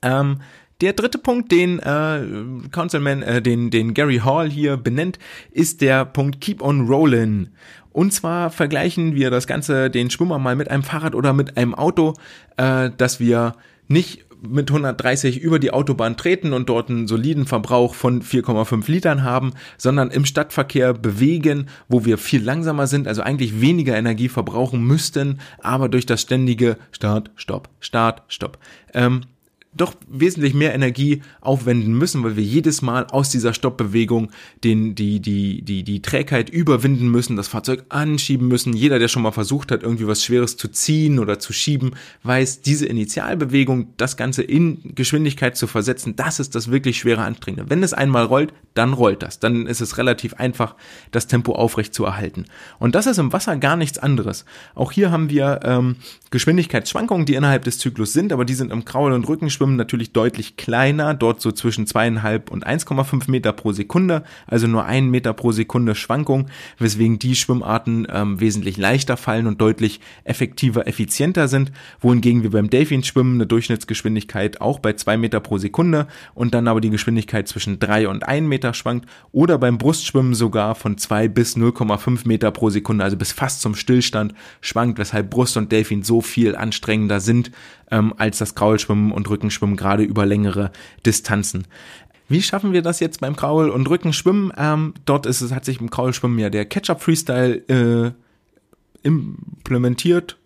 Ähm, 0.03 0.41
der 0.81 0.93
dritte 0.93 1.19
Punkt, 1.19 1.51
den 1.51 1.81
äh, 1.81 2.21
Councilman, 2.71 3.23
äh, 3.23 3.43
den, 3.43 3.71
den 3.71 3.95
Gary 3.95 4.19
Hall 4.19 4.49
hier 4.49 4.77
benennt, 4.77 5.19
ist 5.51 5.81
der 5.81 6.05
Punkt 6.05 6.41
Keep 6.41 6.63
on 6.63 6.89
Rollin'. 6.89 7.49
Und 7.91 8.13
zwar 8.13 8.51
vergleichen 8.51 9.17
wir 9.17 9.31
das 9.31 9.49
Ganze, 9.49 9.91
den 9.91 10.09
Schwimmer 10.11 10.39
mal 10.39 10.55
mit 10.55 10.71
einem 10.71 10.85
Fahrrad 10.85 11.17
oder 11.17 11.33
mit 11.33 11.57
einem 11.57 11.75
Auto, 11.75 12.15
äh, 12.57 12.91
dass 12.97 13.19
wir 13.19 13.57
nicht 13.89 14.25
mit 14.43 14.71
130 14.71 15.41
über 15.41 15.59
die 15.59 15.73
Autobahn 15.73 16.17
treten 16.17 16.53
und 16.53 16.69
dort 16.69 16.91
einen 16.91 17.07
soliden 17.07 17.47
Verbrauch 17.47 17.95
von 17.95 18.23
4,5 18.23 18.91
Litern 18.91 19.23
haben, 19.23 19.53
sondern 19.77 20.11
im 20.11 20.25
Stadtverkehr 20.25 20.95
bewegen, 20.95 21.67
wo 21.89 22.05
wir 22.05 22.19
viel 22.19 22.43
langsamer 22.43 22.87
sind, 22.87 23.09
also 23.09 23.23
eigentlich 23.23 23.61
weniger 23.61 23.97
Energie 23.97 24.29
verbrauchen 24.29 24.83
müssten, 24.83 25.41
aber 25.61 25.89
durch 25.89 26.07
das 26.07 26.23
ständige 26.23 26.77
Start, 26.93 27.31
Stopp, 27.37 27.69
Start, 27.81 28.23
Stopp, 28.29 28.59
ähm, 28.95 29.23
doch 29.81 29.95
wesentlich 30.09 30.55
mehr 30.55 30.75
Energie 30.75 31.23
aufwenden 31.41 31.95
müssen, 31.95 32.23
weil 32.25 32.37
wir 32.37 32.45
jedes 32.45 32.83
Mal 32.83 33.07
aus 33.07 33.31
dieser 33.31 33.55
Stoppbewegung 33.55 34.31
den, 34.65 34.95
die, 34.95 35.21
die, 35.21 35.63
die, 35.63 35.83
die 35.83 36.03
Trägheit 36.03 36.51
überwinden 36.51 37.09
müssen, 37.09 37.37
das 37.37 37.49
Fahrzeug 37.49 37.85
anschieben 37.89 38.49
müssen. 38.49 38.73
Jeder, 38.75 38.99
der 38.99 39.09
schon 39.09 39.23
mal 39.23 39.33
versucht 39.33 39.71
hat, 39.71 39.83
irgendwie 39.83 40.07
was 40.07 40.25
Schweres 40.25 40.57
zu 40.57 40.69
ziehen 40.69 41.19
oder 41.19 41.39
zu 41.39 41.53
schieben, 41.53 41.93
weiß, 42.25 42.63
diese 42.63 42.87
Initialbewegung, 42.87 43.95
das 43.97 44.17
Ganze 44.17 44.43
in 44.43 44.95
Geschwindigkeit 44.95 45.57
zu 45.57 45.67
versetzen, 45.67 46.17
das 46.17 46.41
ist 46.41 46.55
das 46.55 46.71
wirklich 46.71 46.99
schwere 46.99 47.23
Anstrengende. 47.23 47.71
Wenn 47.71 47.83
es 47.83 47.95
einmal 47.95 48.25
rollt, 48.25 48.53
dann 48.75 48.93
rollt 48.93 49.23
das. 49.23 49.39
Dann 49.39 49.67
ist 49.67 49.81
es 49.81 49.99
relativ 49.99 50.35
einfach, 50.35 50.75
das 51.11 51.27
Tempo 51.27 51.53
aufrecht 51.53 51.95
zu 51.95 52.05
erhalten. 52.05 52.45
Und 52.79 52.95
das 52.95 53.07
ist 53.07 53.19
im 53.19 53.33
Wasser 53.33 53.57
gar 53.57 53.77
nichts 53.77 53.99
anderes. 53.99 54.45
Auch 54.75 54.93
hier 54.93 55.11
haben 55.11 55.31
wir 55.31 55.61
ähm, 55.65 55.97
Geschwindigkeitsschwankungen, 56.31 57.27
die 57.27 57.35
innerhalb 57.35 57.65
des 57.65 57.79
Zyklus 57.79 58.13
sind, 58.13 58.33
aber 58.33 58.45
die 58.45 58.55
sind 58.55 58.73
im 58.73 58.85
Kraul- 58.85 59.13
und 59.13 59.29
Rückenschwimmen 59.29 59.68
natürlich 59.77 60.13
deutlich 60.13 60.57
kleiner, 60.57 61.15
dort 61.15 61.41
so 61.41 61.53
zwischen 61.53 61.87
zweieinhalb 61.87 62.51
und 62.51 62.67
1,5 62.67 63.31
Meter 63.31 63.53
pro 63.53 63.73
Sekunde, 63.73 64.23
also 64.47 64.67
nur 64.67 64.85
ein 64.85 65.11
Meter 65.11 65.33
pro 65.33 65.53
Sekunde 65.53 65.95
Schwankung, 65.95 66.47
weswegen 66.79 67.19
die 67.19 67.35
Schwimmarten 67.35 68.07
ähm, 68.11 68.41
wesentlich 68.41 68.77
leichter 68.77 69.17
fallen 69.17 69.47
und 69.47 69.61
deutlich 69.61 70.01
effektiver, 70.25 70.87
effizienter 70.87 71.49
sind, 71.49 71.73
wohingegen 72.01 72.43
wir 72.43 72.51
beim 72.51 72.71
Delfinschwimmen 72.71 73.35
eine 73.35 73.47
Durchschnittsgeschwindigkeit 73.47 74.61
auch 74.61 74.79
bei 74.79 74.93
zwei 74.95 75.17
Meter 75.17 75.41
pro 75.41 75.59
Sekunde 75.59 76.07
und 76.35 76.55
dann 76.55 76.69
aber 76.69 76.81
die 76.81 76.91
Geschwindigkeit 76.91 77.49
zwischen 77.49 77.79
drei 77.79 78.09
und 78.09 78.27
ein 78.27 78.47
Meter 78.47 78.75
schwankt 78.75 79.09
oder 79.33 79.59
beim 79.59 79.79
Brustschwimmen 79.79 80.35
sogar 80.35 80.75
von 80.75 80.99
zwei 80.99 81.29
bis 81.29 81.57
0,5 81.57 82.27
Meter 82.27 82.51
pro 82.51 82.71
Sekunde, 82.71 83.05
also 83.05 83.17
bis 83.17 83.33
fast 83.33 83.61
zum 83.61 83.75
Stillstand 83.75 84.35
schwankt, 84.61 84.99
weshalb 84.99 85.31
Brust 85.31 85.57
und 85.57 85.73
Delfin 85.73 86.03
so 86.03 86.21
viel 86.21 86.57
anstrengender 86.57 87.21
sind 87.21 87.51
ähm, 87.91 88.15
als 88.17 88.39
das 88.39 88.55
Kraulschwimmen 88.55 89.13
und 89.13 89.29
Rückenschwimmen 89.29 89.77
gerade 89.77 90.03
über 90.03 90.27
längere 90.27 90.71
Distanzen. 91.05 91.67
Wie 92.29 92.43
schaffen 92.43 92.73
wir 92.73 92.83
das 92.83 93.01
jetzt 93.01 93.21
beim 93.21 93.37
Kraul- 93.37 93.71
und 93.71 93.89
Rückenschwimmen? 93.89 94.53
Ähm, 94.57 94.95
dort 95.07 95.25
ist 95.25 95.41
es, 95.41 95.53
hat 95.53 95.65
sich 95.65 95.81
im 95.81 95.91
Kraulschwimmen 95.91 96.39
ja 96.39 96.51
der 96.51 96.67
Ketchup-Freestyle 96.67 97.55
äh, 97.69 98.13
implementiert, 99.03 100.37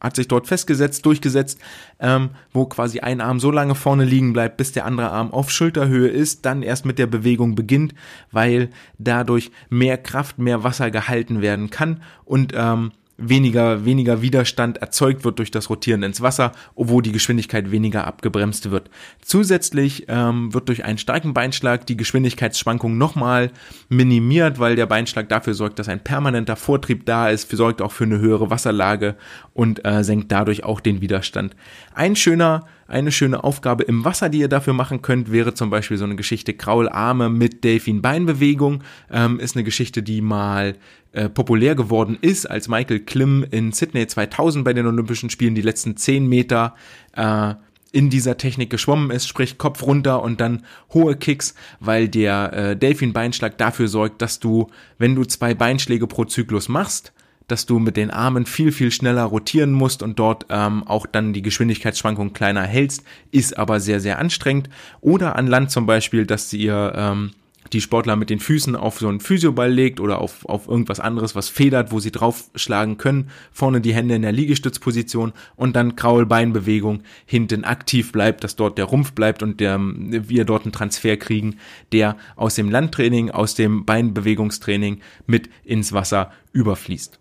hat 0.00 0.16
sich 0.16 0.28
dort 0.28 0.46
festgesetzt, 0.46 1.04
durchgesetzt, 1.04 1.58
ähm, 2.00 2.30
wo 2.52 2.64
quasi 2.64 3.00
ein 3.00 3.20
Arm 3.20 3.40
so 3.40 3.50
lange 3.50 3.74
vorne 3.74 4.04
liegen 4.04 4.32
bleibt, 4.32 4.56
bis 4.56 4.72
der 4.72 4.86
andere 4.86 5.10
Arm 5.10 5.32
auf 5.32 5.50
Schulterhöhe 5.50 6.08
ist, 6.08 6.46
dann 6.46 6.62
erst 6.62 6.86
mit 6.86 6.98
der 6.98 7.06
Bewegung 7.06 7.54
beginnt, 7.54 7.94
weil 8.30 8.70
dadurch 8.98 9.50
mehr 9.68 9.98
Kraft, 9.98 10.38
mehr 10.38 10.64
Wasser 10.64 10.90
gehalten 10.90 11.42
werden 11.42 11.68
kann 11.68 12.02
und 12.24 12.52
ähm, 12.54 12.92
weniger, 13.18 13.84
weniger 13.84 14.22
Widerstand 14.22 14.78
erzeugt 14.78 15.24
wird 15.24 15.38
durch 15.38 15.50
das 15.50 15.68
Rotieren 15.68 16.04
ins 16.04 16.22
Wasser, 16.22 16.52
obwohl 16.76 17.02
die 17.02 17.12
Geschwindigkeit 17.12 17.70
weniger 17.70 18.06
abgebremst 18.06 18.70
wird. 18.70 18.88
Zusätzlich 19.20 20.06
ähm, 20.08 20.54
wird 20.54 20.68
durch 20.68 20.84
einen 20.84 20.98
starken 20.98 21.34
Beinschlag 21.34 21.84
die 21.86 21.96
Geschwindigkeitsschwankung 21.96 22.96
nochmal 22.96 23.50
minimiert, 23.88 24.60
weil 24.60 24.76
der 24.76 24.86
Beinschlag 24.86 25.28
dafür 25.28 25.54
sorgt, 25.54 25.80
dass 25.80 25.88
ein 25.88 26.02
permanenter 26.02 26.56
Vortrieb 26.56 27.04
da 27.04 27.28
ist, 27.28 27.50
sorgt 27.50 27.82
auch 27.82 27.92
für 27.92 28.04
eine 28.04 28.20
höhere 28.20 28.50
Wasserlage 28.50 29.16
und 29.52 29.84
äh, 29.84 30.04
senkt 30.04 30.30
dadurch 30.30 30.62
auch 30.62 30.80
den 30.80 31.00
Widerstand. 31.00 31.56
Ein 31.94 32.14
schöner 32.14 32.66
eine 32.88 33.12
schöne 33.12 33.44
Aufgabe 33.44 33.84
im 33.84 34.04
Wasser, 34.04 34.30
die 34.30 34.38
ihr 34.38 34.48
dafür 34.48 34.72
machen 34.72 35.02
könnt, 35.02 35.30
wäre 35.30 35.52
zum 35.52 35.68
Beispiel 35.68 35.98
so 35.98 36.04
eine 36.04 36.16
Geschichte 36.16 36.54
Kraularme 36.54 37.28
mit 37.28 37.62
Delfin-Beinbewegung. 37.62 38.82
Ähm, 39.10 39.38
ist 39.38 39.56
eine 39.56 39.64
Geschichte, 39.64 40.02
die 40.02 40.22
mal 40.22 40.74
äh, 41.12 41.28
populär 41.28 41.74
geworden 41.74 42.16
ist, 42.20 42.46
als 42.46 42.68
Michael 42.68 43.00
Klim 43.00 43.46
in 43.50 43.72
Sydney 43.72 44.06
2000 44.06 44.64
bei 44.64 44.72
den 44.72 44.86
Olympischen 44.86 45.28
Spielen 45.28 45.54
die 45.54 45.62
letzten 45.62 45.98
10 45.98 46.26
Meter 46.26 46.74
äh, 47.14 47.54
in 47.92 48.10
dieser 48.10 48.36
Technik 48.38 48.70
geschwommen 48.70 49.10
ist, 49.10 49.28
sprich 49.28 49.58
Kopf 49.58 49.82
runter 49.82 50.22
und 50.22 50.40
dann 50.40 50.64
hohe 50.92 51.16
Kicks, 51.16 51.54
weil 51.80 52.08
der 52.08 52.52
äh, 52.52 52.76
Delfin-Beinschlag 52.76 53.58
dafür 53.58 53.88
sorgt, 53.88 54.22
dass 54.22 54.40
du, 54.40 54.68
wenn 54.98 55.14
du 55.14 55.24
zwei 55.24 55.54
Beinschläge 55.54 56.06
pro 56.06 56.24
Zyklus 56.24 56.68
machst, 56.68 57.12
dass 57.48 57.66
du 57.66 57.78
mit 57.78 57.96
den 57.96 58.10
Armen 58.10 58.46
viel, 58.46 58.70
viel 58.70 58.92
schneller 58.92 59.24
rotieren 59.24 59.72
musst 59.72 60.02
und 60.02 60.18
dort 60.18 60.46
ähm, 60.50 60.86
auch 60.86 61.06
dann 61.06 61.32
die 61.32 61.42
Geschwindigkeitsschwankung 61.42 62.32
kleiner 62.32 62.62
hältst, 62.62 63.02
ist 63.32 63.58
aber 63.58 63.80
sehr, 63.80 64.00
sehr 64.00 64.18
anstrengend. 64.18 64.70
Oder 65.00 65.36
an 65.36 65.46
Land 65.46 65.70
zum 65.70 65.86
Beispiel, 65.86 66.26
dass 66.26 66.52
ihr 66.52 66.92
ähm, 66.94 67.30
die 67.72 67.80
Sportler 67.80 68.16
mit 68.16 68.30
den 68.30 68.40
Füßen 68.40 68.76
auf 68.76 68.98
so 68.98 69.08
einen 69.08 69.20
Physioball 69.20 69.70
legt 69.70 70.00
oder 70.00 70.20
auf, 70.20 70.44
auf 70.46 70.68
irgendwas 70.68 71.00
anderes, 71.00 71.34
was 71.34 71.48
federt, 71.48 71.92
wo 71.92 72.00
sie 72.00 72.10
draufschlagen 72.10 72.98
können, 72.98 73.30
vorne 73.52 73.80
die 73.80 73.94
Hände 73.94 74.14
in 74.14 74.22
der 74.22 74.32
Liegestützposition 74.32 75.32
und 75.56 75.76
dann 75.76 75.96
Kraulbeinbewegung 75.96 77.02
hinten 77.26 77.64
aktiv 77.64 78.12
bleibt, 78.12 78.44
dass 78.44 78.56
dort 78.56 78.78
der 78.78 78.86
Rumpf 78.86 79.12
bleibt 79.12 79.42
und 79.42 79.60
der, 79.60 79.78
wir 79.80 80.44
dort 80.44 80.64
einen 80.64 80.72
Transfer 80.72 81.16
kriegen, 81.16 81.56
der 81.92 82.16
aus 82.36 82.54
dem 82.54 82.70
Landtraining, 82.70 83.30
aus 83.30 83.54
dem 83.54 83.84
Beinbewegungstraining 83.84 85.00
mit 85.26 85.50
ins 85.64 85.92
Wasser 85.92 86.32
überfließt. 86.52 87.18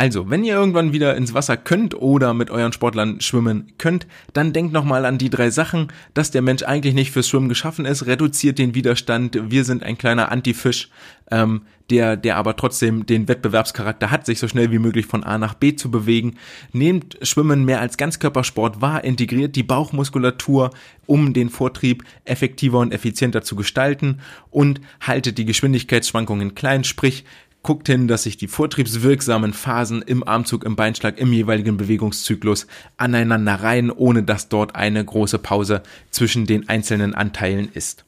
Also, 0.00 0.30
wenn 0.30 0.44
ihr 0.44 0.54
irgendwann 0.54 0.92
wieder 0.92 1.16
ins 1.16 1.34
Wasser 1.34 1.56
könnt 1.56 1.92
oder 2.00 2.32
mit 2.32 2.52
euren 2.52 2.72
Sportlern 2.72 3.20
schwimmen 3.20 3.72
könnt, 3.78 4.06
dann 4.32 4.52
denkt 4.52 4.72
nochmal 4.72 5.04
an 5.04 5.18
die 5.18 5.28
drei 5.28 5.50
Sachen, 5.50 5.88
dass 6.14 6.30
der 6.30 6.40
Mensch 6.40 6.62
eigentlich 6.62 6.94
nicht 6.94 7.10
fürs 7.10 7.28
Schwimmen 7.28 7.48
geschaffen 7.48 7.84
ist, 7.84 8.06
reduziert 8.06 8.60
den 8.60 8.76
Widerstand, 8.76 9.50
wir 9.50 9.64
sind 9.64 9.82
ein 9.82 9.98
kleiner 9.98 10.30
Antifisch, 10.30 10.88
ähm, 11.32 11.62
der, 11.90 12.16
der 12.16 12.36
aber 12.36 12.54
trotzdem 12.54 13.06
den 13.06 13.26
Wettbewerbscharakter 13.26 14.12
hat, 14.12 14.24
sich 14.24 14.38
so 14.38 14.46
schnell 14.46 14.70
wie 14.70 14.78
möglich 14.78 15.06
von 15.06 15.24
A 15.24 15.36
nach 15.36 15.54
B 15.54 15.74
zu 15.74 15.90
bewegen. 15.90 16.36
Nehmt 16.72 17.18
Schwimmen 17.22 17.64
mehr 17.64 17.80
als 17.80 17.96
Ganzkörpersport 17.96 18.80
wahr, 18.80 19.02
integriert 19.02 19.56
die 19.56 19.64
Bauchmuskulatur, 19.64 20.70
um 21.06 21.32
den 21.32 21.48
Vortrieb 21.48 22.04
effektiver 22.24 22.78
und 22.78 22.92
effizienter 22.92 23.42
zu 23.42 23.56
gestalten 23.56 24.20
und 24.50 24.80
haltet 25.00 25.38
die 25.38 25.44
Geschwindigkeitsschwankungen 25.44 26.54
klein, 26.54 26.84
sprich 26.84 27.24
guckt 27.62 27.88
hin, 27.88 28.08
dass 28.08 28.22
sich 28.22 28.36
die 28.36 28.48
vortriebswirksamen 28.48 29.52
Phasen 29.52 30.02
im 30.02 30.26
Armzug, 30.26 30.64
im 30.64 30.76
Beinschlag, 30.76 31.18
im 31.18 31.32
jeweiligen 31.32 31.76
Bewegungszyklus 31.76 32.66
aneinander 32.96 33.56
reihen, 33.56 33.90
ohne 33.90 34.22
dass 34.22 34.48
dort 34.48 34.74
eine 34.74 35.04
große 35.04 35.38
Pause 35.38 35.82
zwischen 36.10 36.46
den 36.46 36.68
einzelnen 36.68 37.14
Anteilen 37.14 37.68
ist. 37.72 38.04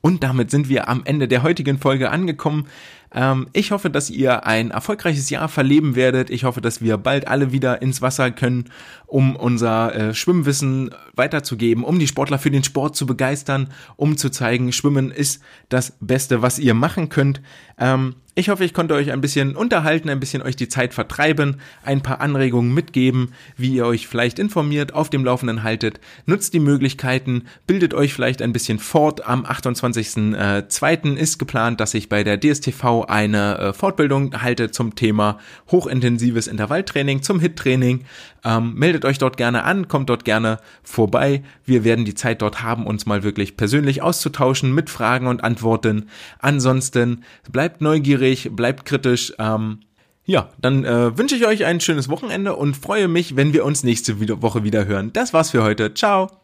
Und 0.00 0.22
damit 0.22 0.50
sind 0.50 0.68
wir 0.68 0.88
am 0.88 1.00
Ende 1.06 1.28
der 1.28 1.42
heutigen 1.42 1.78
Folge 1.78 2.10
angekommen. 2.10 2.66
Ähm, 3.14 3.46
ich 3.54 3.70
hoffe, 3.70 3.88
dass 3.88 4.10
ihr 4.10 4.44
ein 4.44 4.70
erfolgreiches 4.70 5.30
Jahr 5.30 5.48
verleben 5.48 5.94
werdet. 5.94 6.28
Ich 6.28 6.44
hoffe, 6.44 6.60
dass 6.60 6.82
wir 6.82 6.98
bald 6.98 7.28
alle 7.28 7.52
wieder 7.52 7.80
ins 7.80 8.02
Wasser 8.02 8.30
können, 8.30 8.66
um 9.06 9.36
unser 9.36 9.94
äh, 9.94 10.14
Schwimmwissen 10.14 10.90
weiterzugeben, 11.14 11.84
um 11.84 11.98
die 11.98 12.08
Sportler 12.08 12.38
für 12.38 12.50
den 12.50 12.64
Sport 12.64 12.96
zu 12.96 13.06
begeistern, 13.06 13.68
um 13.96 14.18
zu 14.18 14.30
zeigen, 14.30 14.72
Schwimmen 14.72 15.10
ist 15.10 15.40
das 15.68 15.94
Beste, 16.00 16.42
was 16.42 16.58
ihr 16.58 16.74
machen 16.74 17.08
könnt. 17.08 17.40
Ähm, 17.78 18.16
Ich 18.36 18.48
hoffe, 18.48 18.64
ich 18.64 18.74
konnte 18.74 18.94
euch 18.94 19.12
ein 19.12 19.20
bisschen 19.20 19.54
unterhalten, 19.54 20.08
ein 20.10 20.18
bisschen 20.18 20.42
euch 20.42 20.56
die 20.56 20.66
Zeit 20.66 20.92
vertreiben, 20.92 21.60
ein 21.84 22.02
paar 22.02 22.20
Anregungen 22.20 22.74
mitgeben, 22.74 23.32
wie 23.56 23.76
ihr 23.76 23.86
euch 23.86 24.08
vielleicht 24.08 24.40
informiert, 24.40 24.92
auf 24.92 25.08
dem 25.08 25.24
Laufenden 25.24 25.62
haltet. 25.62 26.00
Nutzt 26.26 26.52
die 26.52 26.58
Möglichkeiten, 26.58 27.44
bildet 27.68 27.94
euch 27.94 28.12
vielleicht 28.12 28.42
ein 28.42 28.52
bisschen 28.52 28.80
fort. 28.80 29.24
Am 29.24 29.44
28.02. 29.44 31.14
ist 31.14 31.38
geplant, 31.38 31.78
dass 31.78 31.94
ich 31.94 32.08
bei 32.08 32.24
der 32.24 32.40
DSTV 32.40 33.04
eine 33.06 33.58
äh, 33.58 33.72
Fortbildung 33.72 34.42
halte 34.42 34.72
zum 34.72 34.96
Thema 34.96 35.38
hochintensives 35.70 36.48
Intervalltraining, 36.48 37.22
zum 37.22 37.38
HIT-Training. 37.38 38.04
Ähm, 38.44 38.74
meldet 38.74 39.04
euch 39.04 39.18
dort 39.18 39.36
gerne 39.36 39.64
an, 39.64 39.88
kommt 39.88 40.10
dort 40.10 40.24
gerne 40.24 40.58
vorbei. 40.82 41.42
Wir 41.64 41.84
werden 41.84 42.04
die 42.04 42.14
Zeit 42.14 42.42
dort 42.42 42.62
haben, 42.62 42.86
uns 42.86 43.06
mal 43.06 43.22
wirklich 43.22 43.56
persönlich 43.56 44.02
auszutauschen 44.02 44.74
mit 44.74 44.90
Fragen 44.90 45.26
und 45.26 45.42
Antworten. 45.42 46.08
Ansonsten 46.38 47.24
bleibt 47.50 47.80
neugierig 47.80 48.50
bleibt 48.52 48.84
kritisch. 48.84 49.32
Ähm, 49.38 49.80
ja, 50.26 50.48
dann 50.58 50.84
äh, 50.84 51.16
wünsche 51.18 51.36
ich 51.36 51.46
euch 51.46 51.64
ein 51.64 51.80
schönes 51.80 52.08
Wochenende 52.08 52.56
und 52.56 52.76
freue 52.76 53.08
mich, 53.08 53.36
wenn 53.36 53.52
wir 53.52 53.64
uns 53.64 53.82
nächste 53.82 54.42
Woche 54.42 54.64
wieder 54.64 54.86
hören. 54.86 55.12
Das 55.12 55.32
war's 55.32 55.50
für 55.50 55.62
heute. 55.62 55.92
Ciao. 55.94 56.43